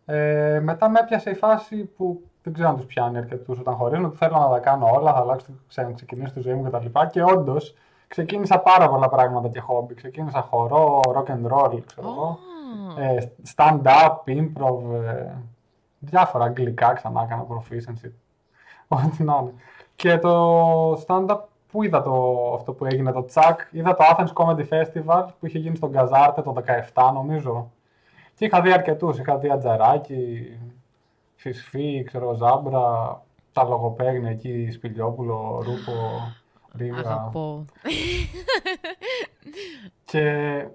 ε, 0.05 0.59
μετά 0.63 0.89
με 0.89 0.99
έπιασε 0.99 1.29
η 1.29 1.33
φάση 1.35 1.75
που 1.85 2.21
δεν 2.43 2.53
ξέρω 2.53 2.69
αν 2.69 2.75
τους 2.75 2.85
πιάνει 2.85 3.17
αρκετούς 3.17 3.59
όταν 3.59 3.75
χωρίζουν, 3.75 4.05
ότι 4.05 4.17
θέλω 4.17 4.37
να 4.37 4.49
τα 4.49 4.59
κάνω 4.59 4.89
όλα, 4.93 5.13
θα 5.13 5.19
αλλάξω, 5.19 5.45
ξε- 5.67 5.93
ξεκινήσω 5.95 6.33
τη 6.33 6.39
ζωή 6.39 6.53
μου 6.53 6.69
κτλ. 6.69 6.99
Και 7.11 7.23
όντως 7.23 7.75
ξεκίνησα 8.11 8.59
πάρα 8.59 8.89
πολλά 8.89 9.09
πράγματα 9.09 9.47
και 9.47 9.59
χόμπι. 9.59 9.93
Ξεκίνησα 9.93 10.41
χορό, 10.41 10.99
rock 11.05 11.31
and 11.31 11.51
roll, 11.51 11.79
ξέρω 11.85 12.07
εγώ. 12.07 12.39
Α, 12.97 13.03
Ε, 13.03 13.33
stand-up, 13.55 14.15
improv, 14.25 15.03
ε, 15.03 15.33
διάφορα 15.99 16.43
αγγλικά 16.43 16.93
ξανά 16.93 17.23
έκανα 17.23 17.45
proficiency. 17.49 18.11
Ό,τι 19.05 19.23
να 19.23 19.37
είναι. 19.41 19.53
Και 19.95 20.17
το 20.17 20.93
stand-up 20.93 21.39
που 21.71 21.83
είδα 21.83 22.01
το, 22.01 22.53
αυτό 22.55 22.73
που 22.73 22.85
έγινε, 22.85 23.11
το 23.11 23.25
τσακ, 23.25 23.59
είδα 23.71 23.93
το 23.93 24.03
Athens 24.09 24.33
Comedy 24.33 24.67
Festival 24.69 25.25
που 25.39 25.45
είχε 25.45 25.57
γίνει 25.57 25.75
στον 25.75 25.91
Καζάρτε 25.91 26.41
το 26.41 26.53
17 26.93 27.11
νομίζω. 27.13 27.71
Και 28.35 28.45
είχα 28.45 28.61
δει 28.61 28.71
αρκετούς, 28.71 29.17
είχα 29.19 29.37
δει 29.37 29.49
Ατζαράκη, 29.49 30.51
Φυσφή, 31.35 32.03
ξέρω, 32.03 32.33
Ζάμπρα, 32.33 33.21
τα 33.51 33.63
λογοπαίγνια 33.63 34.29
εκεί, 34.29 34.69
Σπηλιόπουλο, 34.71 35.61
Ρούπο, 35.65 35.91
Ρίγα. 36.77 36.97
Αγαπώ. 36.97 37.65
Και, 40.03 40.65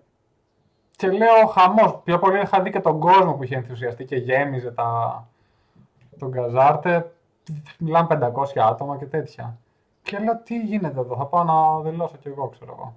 και 0.97 1.09
λέω 1.11 1.47
χαμός. 1.47 1.99
Πιο 2.05 2.19
πολύ 2.19 2.41
είχα 2.41 2.63
δει 2.63 2.71
και 2.71 2.81
τον 2.81 3.01
κόσμο 3.01 3.33
που 3.35 3.43
είχε 3.43 3.55
ενθουσιαστεί 3.57 4.05
και 4.05 4.17
γέμιζε 4.17 4.71
τα, 4.71 5.27
τον 6.19 6.31
Καζάρτε. 6.33 7.11
Μιλάμε 7.79 8.33
500 8.57 8.59
άτομα 8.59 8.97
και 8.97 9.05
τέτοια. 9.05 9.59
Και 10.03 10.19
λέω 10.19 10.37
τι 10.45 10.59
γίνεται 10.61 11.01
εδώ, 11.01 11.17
θα 11.17 11.25
πάω 11.27 11.45
να 11.45 11.91
δηλώσω 11.91 12.17
κι 12.17 12.29
εγώ, 12.29 12.49
ξέρω 12.49 12.75
εγώ. 12.79 12.95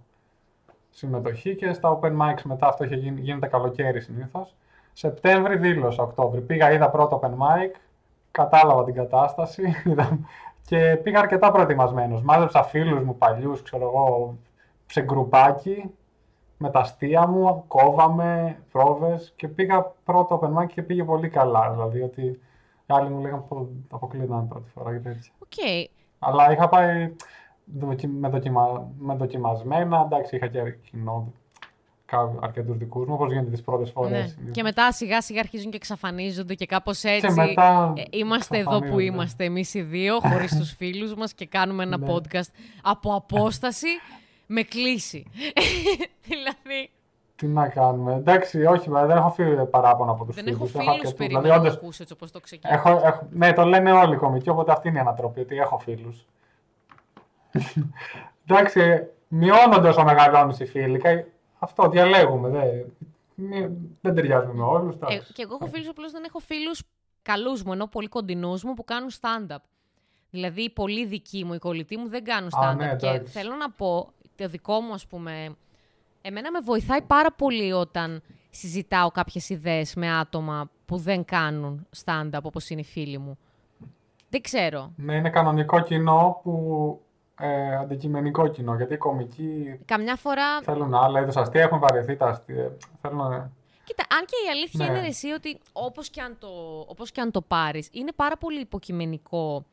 Συμμετοχή 0.89 1.55
και 1.55 1.73
στα 1.73 1.99
open 1.99 2.11
mics 2.21 2.41
μετά 2.43 2.67
αυτό 2.67 2.83
είχε 2.83 2.95
γίνει, 2.95 3.21
γίνεται 3.21 3.47
καλοκαίρι 3.47 4.01
συνήθως. 4.01 4.55
Σεπτέμβρη 4.93 5.57
δήλωσα, 5.57 6.03
Οκτώβρη. 6.03 6.41
Πήγα, 6.41 6.71
είδα 6.71 6.89
πρώτο 6.89 7.19
open 7.23 7.29
mic, 7.31 7.71
κατάλαβα 8.31 8.83
την 8.83 8.93
κατάσταση 8.93 9.63
είδα- 9.85 10.19
και 10.69 10.99
πήγα 11.03 11.19
αρκετά 11.19 11.51
προετοιμασμένος. 11.51 12.21
Μάζεψα 12.21 12.63
φίλους 12.63 13.03
μου 13.03 13.17
παλιούς, 13.17 13.61
ξέρω 13.61 13.83
εγώ, 13.83 14.37
σε 14.85 15.01
γκρουπάκι 15.01 15.91
με 16.57 16.69
τα 16.69 16.79
αστεία 16.79 17.27
μου, 17.27 17.63
κόβαμε 17.67 18.57
πρόβες 18.71 19.33
και 19.35 19.47
πήγα 19.47 19.93
πρώτο 20.03 20.39
open 20.41 20.61
mic 20.61 20.67
και 20.67 20.81
πήγε 20.81 21.03
πολύ 21.03 21.29
καλά. 21.29 21.71
Δηλαδή 21.71 22.01
ότι 22.01 22.21
οι 22.21 22.39
άλλοι 22.85 23.09
μου 23.09 23.21
λέγανε 23.21 23.43
πω 23.47 23.69
αποκλείονταν 23.89 24.47
πρώτη 24.47 24.69
φορά 24.69 24.91
και 24.91 24.99
τέτοια. 24.99 25.31
Οκ. 25.39 25.89
Αλλά 26.19 26.51
είχα 26.51 26.69
πάει 26.69 27.15
δοκι- 27.65 28.09
με, 28.19 28.29
δοκιμα... 28.29 28.87
με 28.97 29.15
δοκιμασμένα, 29.15 30.01
εντάξει 30.05 30.35
είχα 30.35 30.47
και 30.47 30.71
κοινό 30.71 31.33
αρκετούς 32.39 32.77
δικούς 32.77 33.07
μου, 33.07 33.13
όπως 33.13 33.31
γίνεται 33.31 33.51
τις 33.51 33.61
πρώτες 33.61 33.91
φορές. 33.91 34.37
Ναι. 34.45 34.51
Και 34.51 34.63
μετά 34.63 34.91
σιγά 34.91 35.21
σιγά 35.21 35.39
αρχίζουν 35.39 35.69
και 35.71 35.75
εξαφανίζονται 35.77 36.53
και 36.53 36.65
κάπως 36.65 37.03
έτσι. 37.03 37.27
Και 37.27 37.33
μετά 37.33 37.93
ε, 37.97 38.01
είμαστε 38.17 38.57
εδώ 38.57 38.69
που 38.69 38.75
εξαφανίζονται. 38.75 39.03
είμαστε 39.13 39.43
εμείς 39.45 39.73
οι 39.73 39.81
δύο, 39.81 40.19
χωρίς 40.31 40.57
τους 40.57 40.73
φίλους 40.73 41.15
μας 41.15 41.33
και 41.33 41.45
κάνουμε 41.45 41.83
ένα 41.83 41.97
Ναι. 41.97 42.05
podcast 42.13 42.49
από 42.83 43.13
απόσταση. 43.15 43.87
με 44.51 44.61
κλείσει. 44.61 45.25
δηλαδή. 46.27 46.89
Τι 47.35 47.47
να 47.47 47.67
κάνουμε. 47.67 48.13
Εντάξει, 48.13 48.65
όχι, 48.65 48.89
δεν 48.89 49.09
έχω 49.17 49.29
φίλου 49.29 49.69
παράπονα 49.69 50.11
από 50.11 50.25
τους 50.25 50.35
Δεν 50.35 50.43
φίλους. 50.43 50.59
έχω 50.59 50.67
φίλους 50.93 51.13
περίπου 51.13 51.25
Δηλαδή, 51.41 51.47
να 51.47 51.55
όντως, 51.55 51.73
ακούσει 51.73 52.01
έτσι 52.01 52.13
όπως 52.13 52.31
το 52.31 52.39
ξεκίνησε. 52.39 52.79
έχω, 52.79 53.01
έχω, 53.07 53.27
ναι, 53.31 53.53
το 53.53 53.63
λένε 53.63 53.91
όλοι 53.91 54.13
οι 54.13 54.17
κομικοί, 54.17 54.49
οπότε 54.49 54.71
αυτή 54.71 54.87
είναι 54.87 54.97
η 54.97 55.01
ανατροπή, 55.01 55.39
ότι 55.39 55.57
έχω 55.57 55.77
φίλους. 55.79 56.25
Εντάξει, 58.47 59.07
μειώνονται 59.27 59.87
όσο 59.87 60.03
μεγαλώνεις 60.03 60.59
οι 60.59 60.65
φίλοι. 60.65 61.01
Κα- 61.59 61.65
Αυτό 61.65 61.89
διαλέγουμε. 61.89 62.49
Δεν, 62.49 62.93
μη- 63.35 63.71
δεν 64.01 64.15
ταιριάζουμε 64.15 64.53
με 64.53 64.63
όλους. 64.63 64.95
Ε, 64.95 65.21
και 65.33 65.41
εγώ 65.41 65.57
έχω 65.61 65.69
φίλους, 65.71 65.87
απλώς 65.87 66.11
δεν 66.11 66.23
έχω 66.23 66.39
φίλους 66.39 66.83
καλούς 67.21 67.63
μου, 67.63 67.71
ενώ 67.71 67.87
πολύ 67.87 68.07
κοντινούς 68.07 68.63
μου 68.63 68.73
που 68.73 68.83
κάνουν 68.83 69.09
stand-up. 69.21 69.57
Δηλαδή, 70.31 70.61
οι 70.63 70.69
πολύ 70.69 71.05
δικοί 71.05 71.43
μου, 71.43 71.53
οι 71.53 71.57
κολλητοί 71.57 71.97
μου 71.97 72.07
δεν 72.09 72.23
κάνουν 72.23 72.49
Α, 72.53 72.59
stand-up. 72.71 72.77
ναι, 72.77 72.95
και 72.95 73.07
εντάξει. 73.07 73.31
θέλω 73.33 73.55
να 73.55 73.71
πω, 73.71 74.11
το 74.35 74.47
δικό 74.47 74.79
μου, 74.79 74.93
ας 74.93 75.07
πούμε, 75.07 75.55
εμένα 76.21 76.51
με 76.51 76.59
βοηθάει 76.59 77.01
πάρα 77.01 77.31
πολύ 77.31 77.71
όταν 77.71 78.21
συζητάω 78.49 79.11
κάποιες 79.11 79.49
ιδέες 79.49 79.95
με 79.95 80.11
άτομα 80.17 80.69
που 80.85 80.97
δεν 80.97 81.25
κάνουν 81.25 81.87
stand-up 82.05 82.39
όπως 82.43 82.69
είναι 82.69 82.81
οι 82.81 82.83
φίλοι 82.83 83.17
μου. 83.17 83.37
Δεν 84.29 84.41
ξέρω. 84.41 84.91
Ναι, 84.95 85.15
είναι 85.15 85.29
κανονικό 85.29 85.81
κοινό 85.81 86.39
που. 86.43 87.01
Ε, 87.41 87.75
αντικειμενικό 87.75 88.47
κοινό. 88.47 88.75
Γιατί 88.75 88.93
οι 88.93 88.97
κομικοί 88.97 89.79
Καμιά 89.85 90.15
φορά 90.15 90.61
θέλουν 90.61 90.93
άλλα 90.93 91.19
είδους 91.19 91.35
αστεία, 91.35 91.61
έχουν 91.61 91.79
βαρεθεί 91.79 92.15
τα 92.15 92.27
αστεία. 92.27 92.71
Θέλουν. 93.01 93.31
ε, 93.31 93.51
Κοίτα, 93.83 94.03
αν 94.17 94.25
και 94.25 94.35
η 94.47 94.49
αλήθεια 94.51 94.85
Ναι. 94.85 94.91
είναι 94.91 95.01
ρε 95.01 95.07
εσύ 95.07 95.27
ότι 95.31 95.59
όπως 95.73 96.09
και 96.09 96.21
αν 96.21 96.35
το, 96.39 96.47
όπως 96.87 97.11
και 97.11 97.21
αν 97.21 97.31
το 97.31 97.41
πάρεις, 97.41 97.89
είναι 97.91 98.11
πάρα 98.15 98.37
πολύ 98.37 98.59
υποκειμενικό 98.59 99.65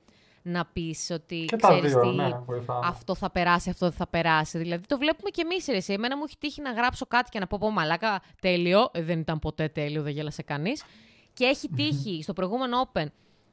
να 0.43 0.65
πεις 0.73 1.11
ότι 1.11 1.45
Και 1.45 1.57
τα 1.57 1.69
ξέρεις 1.69 1.93
δύο, 1.93 2.01
τι, 2.01 2.09
ναι, 2.09 2.41
βοηθάνε. 2.47 2.81
αυτό 2.87 3.15
θα 3.15 3.31
περάσει, 3.31 3.71
αυτό 3.71 3.87
δεν 3.87 3.95
θα 3.97 4.07
περάσει. 4.07 4.59
Δηλαδή 4.59 4.87
το 4.87 4.99
βλέπουμε 4.99 5.31
και 5.31 5.43
εμείς 5.45 5.67
ρε 5.67 5.77
εσύ. 5.77 5.93
Εμένα 5.93 6.17
μου 6.17 6.23
έχει 6.27 6.37
τύχει 6.39 6.63
να 6.63 6.71
γράψω 6.73 7.07
κάτι 7.07 7.31
και 7.31 7.39
να 7.39 7.47
πω 7.47 7.59
πω 7.61 7.71
μαλάκα 7.71 8.23
τέλειο, 8.41 8.89
Ε, 8.93 9.03
δεν 9.03 9.19
ήταν 9.19 9.39
ποτέ 9.39 9.69
τέλειο, 9.69 10.03
δεν 10.03 10.13
γέλασε 10.13 10.43
κανείς. 10.43 10.85
Και 11.33 11.45
έχει 11.45 11.69
τύχει 11.69 12.23
στο 12.23 12.33
προηγούμενο 12.33 12.89
Open 12.93 13.07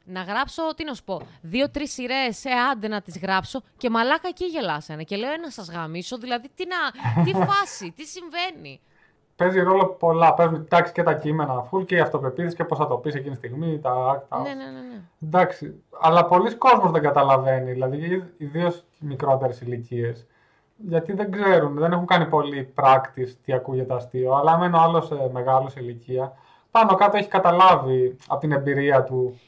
να 0.04 0.22
γράψω, 0.22 0.62
τι 0.76 0.84
να 0.84 0.94
σου 0.94 1.04
πω, 1.04 1.22
δύο-τρεις 1.42 1.94
σειρές, 1.94 2.46
ε, 2.46 2.52
άντε 2.72 2.88
να 2.88 3.02
τις 3.02 3.20
γράψω 3.20 3.62
και 3.78 3.90
μαλάκα 3.90 4.28
εκεί 4.28 4.46
γελάσανε. 4.46 5.04
Και 5.04 5.16
λέω, 5.16 5.32
«Ε, 5.32 5.38
να 5.38 5.50
σας 5.50 5.70
γαμίσω, 5.70 6.18
δηλαδή 6.18 6.50
τι, 6.56 6.64
να, 6.66 7.24
τι 7.24 7.32
φάση, 7.50 7.92
τι 7.96 8.06
συμβαίνει. 8.06 8.82
Παίζει 9.36 9.60
ρόλο 9.60 9.86
πολλά. 9.86 10.34
Παίζουν 10.34 10.56
εντάξει 10.56 10.92
και 10.92 11.04
τα 11.04 11.14
κείμενα, 11.14 11.62
φουλ 11.62 11.84
και 11.84 11.96
η 11.96 12.00
αυτοπεποίθηση 12.00 12.56
και 12.56 12.64
πώς 12.64 12.78
θα 12.78 12.88
το 12.88 12.96
πεις 12.96 13.16
εκείνη 13.16 13.30
τη 13.30 13.38
στιγμή. 13.38 13.80
Τα, 13.80 14.26
τα... 14.30 14.40
ναι, 14.42 14.50
ναι, 14.50 14.64
ναι, 14.64 14.80
ναι. 14.80 15.02
Εντάξει. 15.24 15.84
Αλλά 16.02 16.26
πολλοί 16.26 16.56
κόσμος 16.56 16.92
δεν 16.92 17.02
καταλαβαίνει. 17.02 17.72
Δηλαδή, 17.72 18.24
ιδίως 18.38 18.84
μικρότερες 19.00 19.62
ηλικίες. 19.62 20.26
Γιατί 20.76 21.14
δεν 21.14 21.32
ξέρουν, 21.32 21.74
δεν 21.74 21.92
έχουν 21.92 22.06
κάνει 22.06 22.26
πολύ 22.26 22.74
practice 22.76 23.34
τι 23.46 23.54
ακούγεται 23.54 23.94
αστείο. 23.94 24.34
Αλλά 24.34 24.52
αν 24.52 24.62
είναι 24.62 24.78
ο 24.78 24.80
άλλος 24.80 25.12
μεγάλος 25.32 25.72
σε 25.72 25.80
ηλικία, 25.80 26.34
πάνω 26.72 26.96
κάτω 26.96 27.18
έχει 27.18 27.28
καταλάβει 27.28 28.16
από 28.28 28.40
την 28.40 28.52
εμπειρία 28.52 29.04
του 29.04 29.40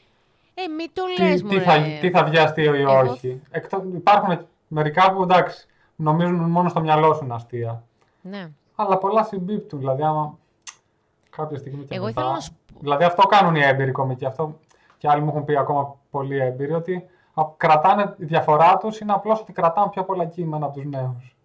Ε, 0.58 0.68
μην 0.68 0.90
το 0.92 1.02
τι, 1.16 1.22
λες, 1.22 1.40
τι, 1.40 1.44
μωρέ. 1.46 1.60
θα, 1.60 1.82
τι 2.00 2.10
θα 2.10 2.24
βγει 2.24 2.38
αστείο 2.38 2.74
ή 2.74 2.80
Εγώ- 2.80 3.10
όχι. 3.10 3.42
Εκτό, 3.50 3.82
υπάρχουν 3.94 4.46
μερικά 4.68 5.12
που 5.12 5.22
εντάξει, 5.22 5.66
νομίζουν 5.96 6.50
μόνο 6.50 6.68
στο 6.68 6.80
μυαλό 6.80 7.14
σου 7.14 7.24
είναι 7.24 7.34
αστεία. 7.34 7.82
Ναι. 8.20 8.50
Αλλά 8.74 8.98
πολλά 8.98 9.24
συμπίπτουν. 9.24 9.78
Δηλαδή, 9.78 10.02
άμα 10.02 10.38
κάποια 11.30 11.58
στιγμή 11.58 11.84
και 11.84 11.94
Εγώ 11.94 12.04
μετά... 12.04 12.20
ήθελα 12.20 12.34
να 12.34 12.40
σου 12.40 12.52
Δηλαδή, 12.80 13.04
αυτό 13.04 13.22
κάνουν 13.26 13.54
οι 13.54 13.62
έμπειροι 13.62 13.92
κομικοί. 13.92 14.24
Αυτό 14.26 14.58
και 14.98 15.08
άλλοι 15.08 15.22
μου 15.22 15.28
έχουν 15.28 15.44
πει 15.44 15.56
ακόμα 15.56 15.96
πολύ 16.10 16.38
έμπειροι, 16.38 16.72
ότι 16.72 17.06
α, 17.34 17.42
κρατάνε, 17.56 18.14
η 18.18 18.24
διαφορά 18.24 18.76
τους 18.76 18.98
είναι 19.00 19.12
απλώς 19.12 19.40
ότι 19.40 19.52
κρατάνε 19.52 19.88
πιο 19.90 20.04
πολλά 20.04 20.24
κείμενα 20.24 20.66
από 20.66 20.74
τους 20.74 20.84
νέους. 20.84 21.36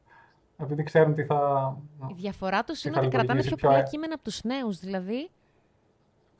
Επειδή 0.58 0.84
ξέρουν 0.84 1.13
τι 1.13 1.24
θα. 1.24 1.76
Η 2.08 2.13
διαφορά 2.13 2.63
τους 2.63 2.82
Τι 2.82 2.88
είναι 2.88 2.97
θα 2.97 3.04
ότι 3.06 3.15
κρατάνε 3.15 3.39
λειτουργήσει 3.41 3.56
πιο 3.56 3.58
πιο 3.58 3.69
πολλά 3.69 3.80
ε- 3.80 3.89
κείμενα 3.89 4.13
από 4.13 4.24
τους 4.24 4.41
νέους. 4.43 4.80
Δηλαδή. 4.80 5.30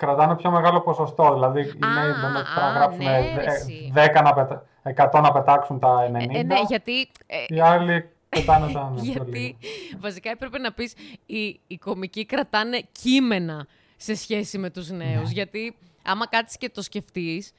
Κρατάνε 0.02 0.36
πιο 0.36 0.52
μεγάλο 0.52 0.82
ποσοστό. 0.82 1.34
Δηλαδή, 1.34 1.62
οι 1.62 1.80
Α, 1.86 1.94
νέοι 1.94 2.12
μπορεί 2.22 2.34
να 2.34 2.64
α, 2.64 2.72
γράψουν 2.74 3.04
ναι, 3.04 3.18
ε, 3.18 3.36
ρε, 3.36 3.44
ε, 3.44 3.54
εσύ. 3.54 3.94
10 3.96 4.22
να 4.24 4.34
πετα... 4.34 4.66
100 5.14 5.22
να 5.22 5.32
πετάξουν 5.32 5.80
τα 5.80 6.10
90. 6.12 6.14
Ε, 6.14 6.40
ε, 6.40 6.44
ναι, 6.44 6.60
γιατί. 6.68 7.12
ε, 7.26 7.46
Οι 7.48 7.60
άλλοι 7.60 8.10
πετάνε 8.30 8.72
τα 8.74 8.90
ναι, 8.90 8.96
πιο 9.02 9.12
γιατί 9.12 9.32
λίγο. 9.40 9.58
βασικά 10.00 10.30
έπρεπε 10.30 10.58
να 10.58 10.72
πεις 10.72 10.94
οι, 11.26 11.60
οι 11.68 11.78
κομικοί 11.78 12.26
κρατάνε 12.26 12.82
κείμενα 12.92 13.68
σε 13.98 14.16
σχέση 14.16 14.58
με 14.58 14.70
τους 14.70 14.90
νέους. 14.90 15.32
γιατί 15.32 15.78
άμα 16.04 16.28
κάτσεις 16.28 16.58
και 16.58 16.70
το 16.70 16.82
σκεφτείς, 16.82 17.52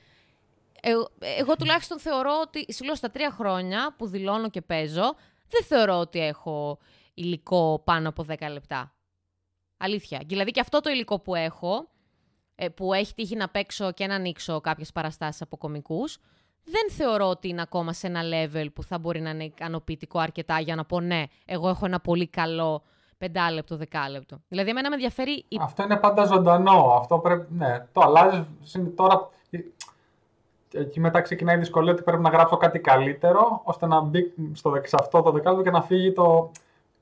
εγώ, 0.83 1.09
εγώ 1.38 1.57
τουλάχιστον 1.57 1.98
θεωρώ 1.98 2.31
ότι, 2.42 2.72
σου 2.72 2.85
λέω 2.85 2.94
στα 2.94 3.11
τρία 3.11 3.31
χρόνια 3.31 3.94
που 3.96 4.07
δηλώνω 4.07 4.48
και 4.50 4.61
παίζω, 4.61 5.14
δεν 5.48 5.62
θεωρώ 5.64 5.98
ότι 5.98 6.20
έχω 6.26 6.78
υλικό 7.14 7.81
πάνω 7.85 8.09
από 8.09 8.24
10 8.28 8.35
λεπτά. 8.52 8.92
Αλήθεια. 9.76 10.18
Και 10.18 10.24
Δηλαδή 10.28 10.50
και 10.50 10.61
αυτό 10.61 10.81
το 10.81 10.90
υλικό 10.90 11.18
που 11.18 11.35
έχω, 11.35 11.74
ε, 11.76 11.91
που 12.74 12.92
έχει 12.92 13.14
τύχει 13.14 13.36
να 13.36 13.48
παίξω 13.48 13.92
και 13.92 14.06
να 14.06 14.14
ανοίξω 14.14 14.60
κάποιες 14.60 14.92
παραστάσεις 14.92 15.42
από 15.42 15.56
κομικούς, 15.56 16.18
δεν 16.64 16.90
θεωρώ 16.96 17.26
ότι 17.28 17.48
είναι 17.48 17.62
ακόμα 17.62 17.92
σε 17.92 18.06
ένα 18.06 18.20
level 18.22 18.66
που 18.74 18.82
θα 18.82 18.98
μπορεί 18.98 19.20
να 19.20 19.30
είναι 19.30 19.44
ικανοποιητικό 19.44 20.18
αρκετά 20.18 20.60
για 20.60 20.74
να 20.74 20.84
πω 20.84 21.00
ναι, 21.00 21.22
εγώ 21.44 21.68
έχω 21.68 21.86
ένα 21.86 22.00
πολύ 22.00 22.26
καλό 22.28 22.82
πεντάλεπτο, 23.18 23.76
δεκάλεπτο. 23.76 24.40
Δηλαδή, 24.48 24.70
εμένα 24.70 24.88
με 24.88 24.94
ενδιαφέρει 24.94 25.44
η 25.48 25.58
Αυτό 25.60 25.82
είναι 25.82 25.96
πάντα 25.96 26.24
ζωντανό. 26.24 26.96
Αυτό 27.00 27.18
πρέπει. 27.18 27.46
Ναι, 27.54 27.86
το 27.92 28.00
αλλάζεις. 28.00 28.46
Τώρα. 28.94 29.28
Εκεί 30.74 31.00
μετά 31.00 31.20
ξεκινάει 31.20 31.56
η 31.56 31.58
δυσκολία 31.58 31.92
ότι 31.92 32.02
πρέπει 32.02 32.22
να 32.22 32.28
γράψω 32.28 32.56
κάτι 32.56 32.78
καλύτερο, 32.78 33.60
ώστε 33.64 33.86
να 33.86 34.00
μπει 34.00 34.32
στο 34.52 34.70
δεξ- 34.70 34.88
σε 34.88 34.96
αυτό 35.00 35.22
το 35.22 35.30
δεκάλεπτο 35.30 35.64
και 35.64 35.70
να 35.70 35.82
φύγει 35.82 36.12
το. 36.12 36.50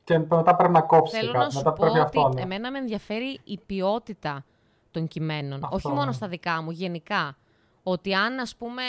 Και 0.05 0.19
μετά 0.19 0.57
πρέπει 0.57 0.73
να 0.73 0.81
κόψει 0.81 1.17
Θέλω 1.17 1.33
κάτι. 1.33 1.45
να 1.45 1.51
σου 1.51 1.57
μετά 1.57 1.73
πω 1.73 1.77
πρέπει 1.81 1.99
ότι 1.99 2.19
αυτό. 2.19 2.29
Ναι. 2.35 2.41
εμένα 2.41 2.71
με 2.71 2.79
ενδιαφέρει 2.79 3.41
η 3.45 3.59
ποιότητα 3.67 4.45
των 4.91 5.09
κειμένων. 5.09 5.65
Αυτό, 5.65 5.77
όχι 5.77 5.89
μόνο 5.89 6.05
ναι. 6.05 6.13
στα 6.13 6.29
δικά 6.29 6.63
μου, 6.63 6.71
γενικά. 6.71 7.37
Ότι 7.83 8.15
αν, 8.15 8.39
ας 8.39 8.57
πούμε, 8.57 8.83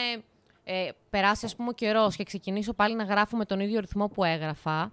ε, 0.64 0.90
περάσει 1.10 1.46
ας 1.46 1.56
πούμε, 1.56 1.70
ο 1.70 1.72
καιρός 1.72 2.16
και 2.16 2.24
ξεκινήσω 2.24 2.74
πάλι 2.74 2.96
να 2.96 3.04
γράφω 3.04 3.38
με 3.38 3.46
τον 3.46 3.60
ίδιο 3.60 3.80
ρυθμό 3.80 4.08
που 4.08 4.24
έγραφα, 4.24 4.92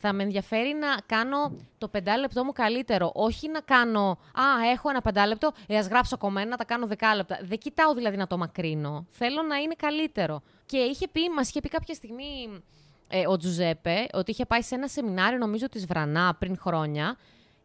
θα 0.00 0.12
με 0.12 0.22
ενδιαφέρει 0.22 0.74
να 0.74 0.88
κάνω 1.06 1.52
το 1.78 1.88
πεντάλεπτό 1.88 2.44
μου 2.44 2.52
καλύτερο. 2.52 3.10
Όχι 3.14 3.48
να 3.48 3.60
κάνω, 3.60 4.10
α, 4.10 4.70
έχω 4.72 4.88
ένα 4.90 5.00
πεντάλεπτο, 5.00 5.52
ε, 5.66 5.78
ας 5.78 5.86
γράψω 5.86 6.14
ακόμα 6.14 6.40
ένα, 6.40 6.50
να 6.50 6.56
τα 6.56 6.64
κάνω 6.64 6.86
δεκάλεπτα. 6.86 7.38
Δεν 7.42 7.58
κοιτάω 7.58 7.94
δηλαδή 7.94 8.16
να 8.16 8.26
το 8.26 8.38
μακρύνω. 8.38 9.06
Θέλω 9.10 9.42
να 9.42 9.56
είναι 9.56 9.74
καλύτερο. 9.74 10.42
Και 10.66 10.76
είχε 10.76 11.08
πει, 11.08 11.20
μας 11.36 11.48
είχε 11.48 11.60
πει 11.60 11.68
κάποια 11.68 11.94
στιγμή 11.94 12.62
ε, 13.08 13.26
ο 13.26 13.36
Τζουζέπε 13.36 14.06
ότι 14.12 14.30
είχε 14.30 14.44
πάει 14.46 14.62
σε 14.62 14.74
ένα 14.74 14.88
σεμινάριο, 14.88 15.38
νομίζω, 15.38 15.68
της 15.68 15.86
Βρανά 15.86 16.36
πριν 16.38 16.58
χρόνια 16.58 17.16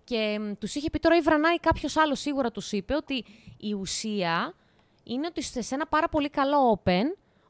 και 0.03 0.39
τους 0.59 0.75
είχε 0.75 0.89
πει 0.89 0.99
τώρα 0.99 1.15
η 1.17 1.21
Βρανά 1.21 1.53
ή 1.53 1.57
κάποιος 1.57 1.97
άλλος 1.97 2.19
σίγουρα 2.19 2.51
τους 2.51 2.71
είπε 2.71 2.95
ότι 2.95 3.25
η 3.57 3.73
ουσία 3.73 4.53
είναι 5.03 5.27
ότι 5.27 5.41
σε 5.41 5.75
ένα 5.75 5.87
πάρα 5.87 6.09
πολύ 6.09 6.29
καλό 6.29 6.81
open, 6.83 7.03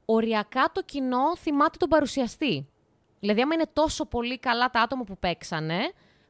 οριακά 0.05 0.69
το 0.73 0.81
κοινό 0.83 1.35
θυμάται 1.37 1.77
τον 1.77 1.89
παρουσιαστή. 1.89 2.67
Δηλαδή, 3.19 3.41
άμα 3.41 3.53
είναι 3.53 3.69
τόσο 3.73 4.05
πολύ 4.05 4.39
καλά 4.39 4.69
τα 4.69 4.81
άτομα 4.81 5.03
που 5.03 5.17
παίξανε, 5.17 5.79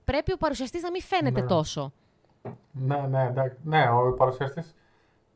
πρέπει 0.05 0.33
ο 0.33 0.37
παρουσιαστής 0.37 0.81
να 0.81 0.91
μην 0.91 1.01
φαίνεται 1.01 1.41
Ναι. 1.41 1.47
τόσο. 1.47 1.91
Ναι, 2.71 2.97
ναι, 3.09 3.23
εντάξει. 3.23 3.57
ναι, 3.63 3.89
ο 3.89 4.13
παρουσιαστής 4.17 4.75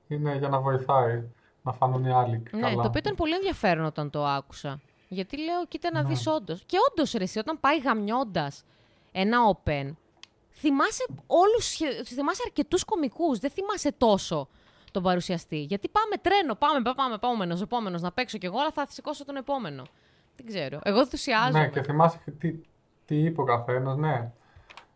είναι 0.08 0.36
για 0.38 0.50
να 0.50 0.60
βοηθάει 0.60 1.23
να 1.62 1.71
φανούν 1.73 2.06
οι 2.06 2.12
άλλοι. 2.12 2.43
Ναι, 2.52 2.62
καλά. 2.62 2.73
το 2.82 2.88
οποίο 2.88 3.00
ήταν 3.00 3.15
πολύ 3.15 3.34
ενδιαφέρον 3.34 3.86
όταν 3.86 4.10
το 4.10 4.26
άκουσα. 4.26 4.80
Γιατί 5.08 5.38
λέω, 5.43 5.65
κοίτα 5.67 5.89
να 5.91 6.02
Ναι. 6.02 6.08
δεις 6.08 6.28
όντως. 6.28 6.63
Και 6.65 6.78
όντως, 6.91 7.12
ρε, 7.12 7.23
εσύ, 7.23 7.39
όταν 7.39 7.60
πάει 7.60 7.80
γαμιώντας 7.80 8.63
ένα 9.12 9.38
open, 9.56 9.91
θυμάσαι 10.60 11.06
όλους, 11.28 11.65
σχε- 11.65 12.04
θυμάσαι 12.06 12.41
αρκετούς 12.46 12.84
κομικούς, 12.84 13.39
δεν 13.39 13.50
θυμάσαι 13.52 13.91
τόσο 13.98 14.48
τον 14.91 15.04
παρουσιαστή. 15.04 15.58
Γιατί 15.62 15.88
πάμε 15.88 16.15
τρένο, 16.22 16.56
πάμε, 16.56 16.82
πάμε, 16.82 16.93
πάμε, 16.96 17.13
επόμενος, 17.13 17.62
επόμενος, 17.62 18.02
να 18.02 18.12
παίξω 18.12 18.38
κι 18.38 18.46
εγώ, 18.46 18.60
αλλά 18.60 18.72
θα 18.72 18.86
σηκώσω 18.89 19.26
τον 19.26 19.36
επόμενο. 19.36 19.84
Δεν 20.38 20.46
ξέρω. 20.46 20.80
Εγώ 20.84 21.00
ενθουσιάζομαι. 21.00 21.60
Ναι, 21.60 21.67
και 21.67 21.82
θυμάσαι 21.82 22.20
και 22.26 22.32
τι, 22.32 22.53
τι 23.05 23.16
είπε 23.16 23.41
ο 23.41 23.43
καθένας, 23.43 23.97
ναι. 23.97 24.32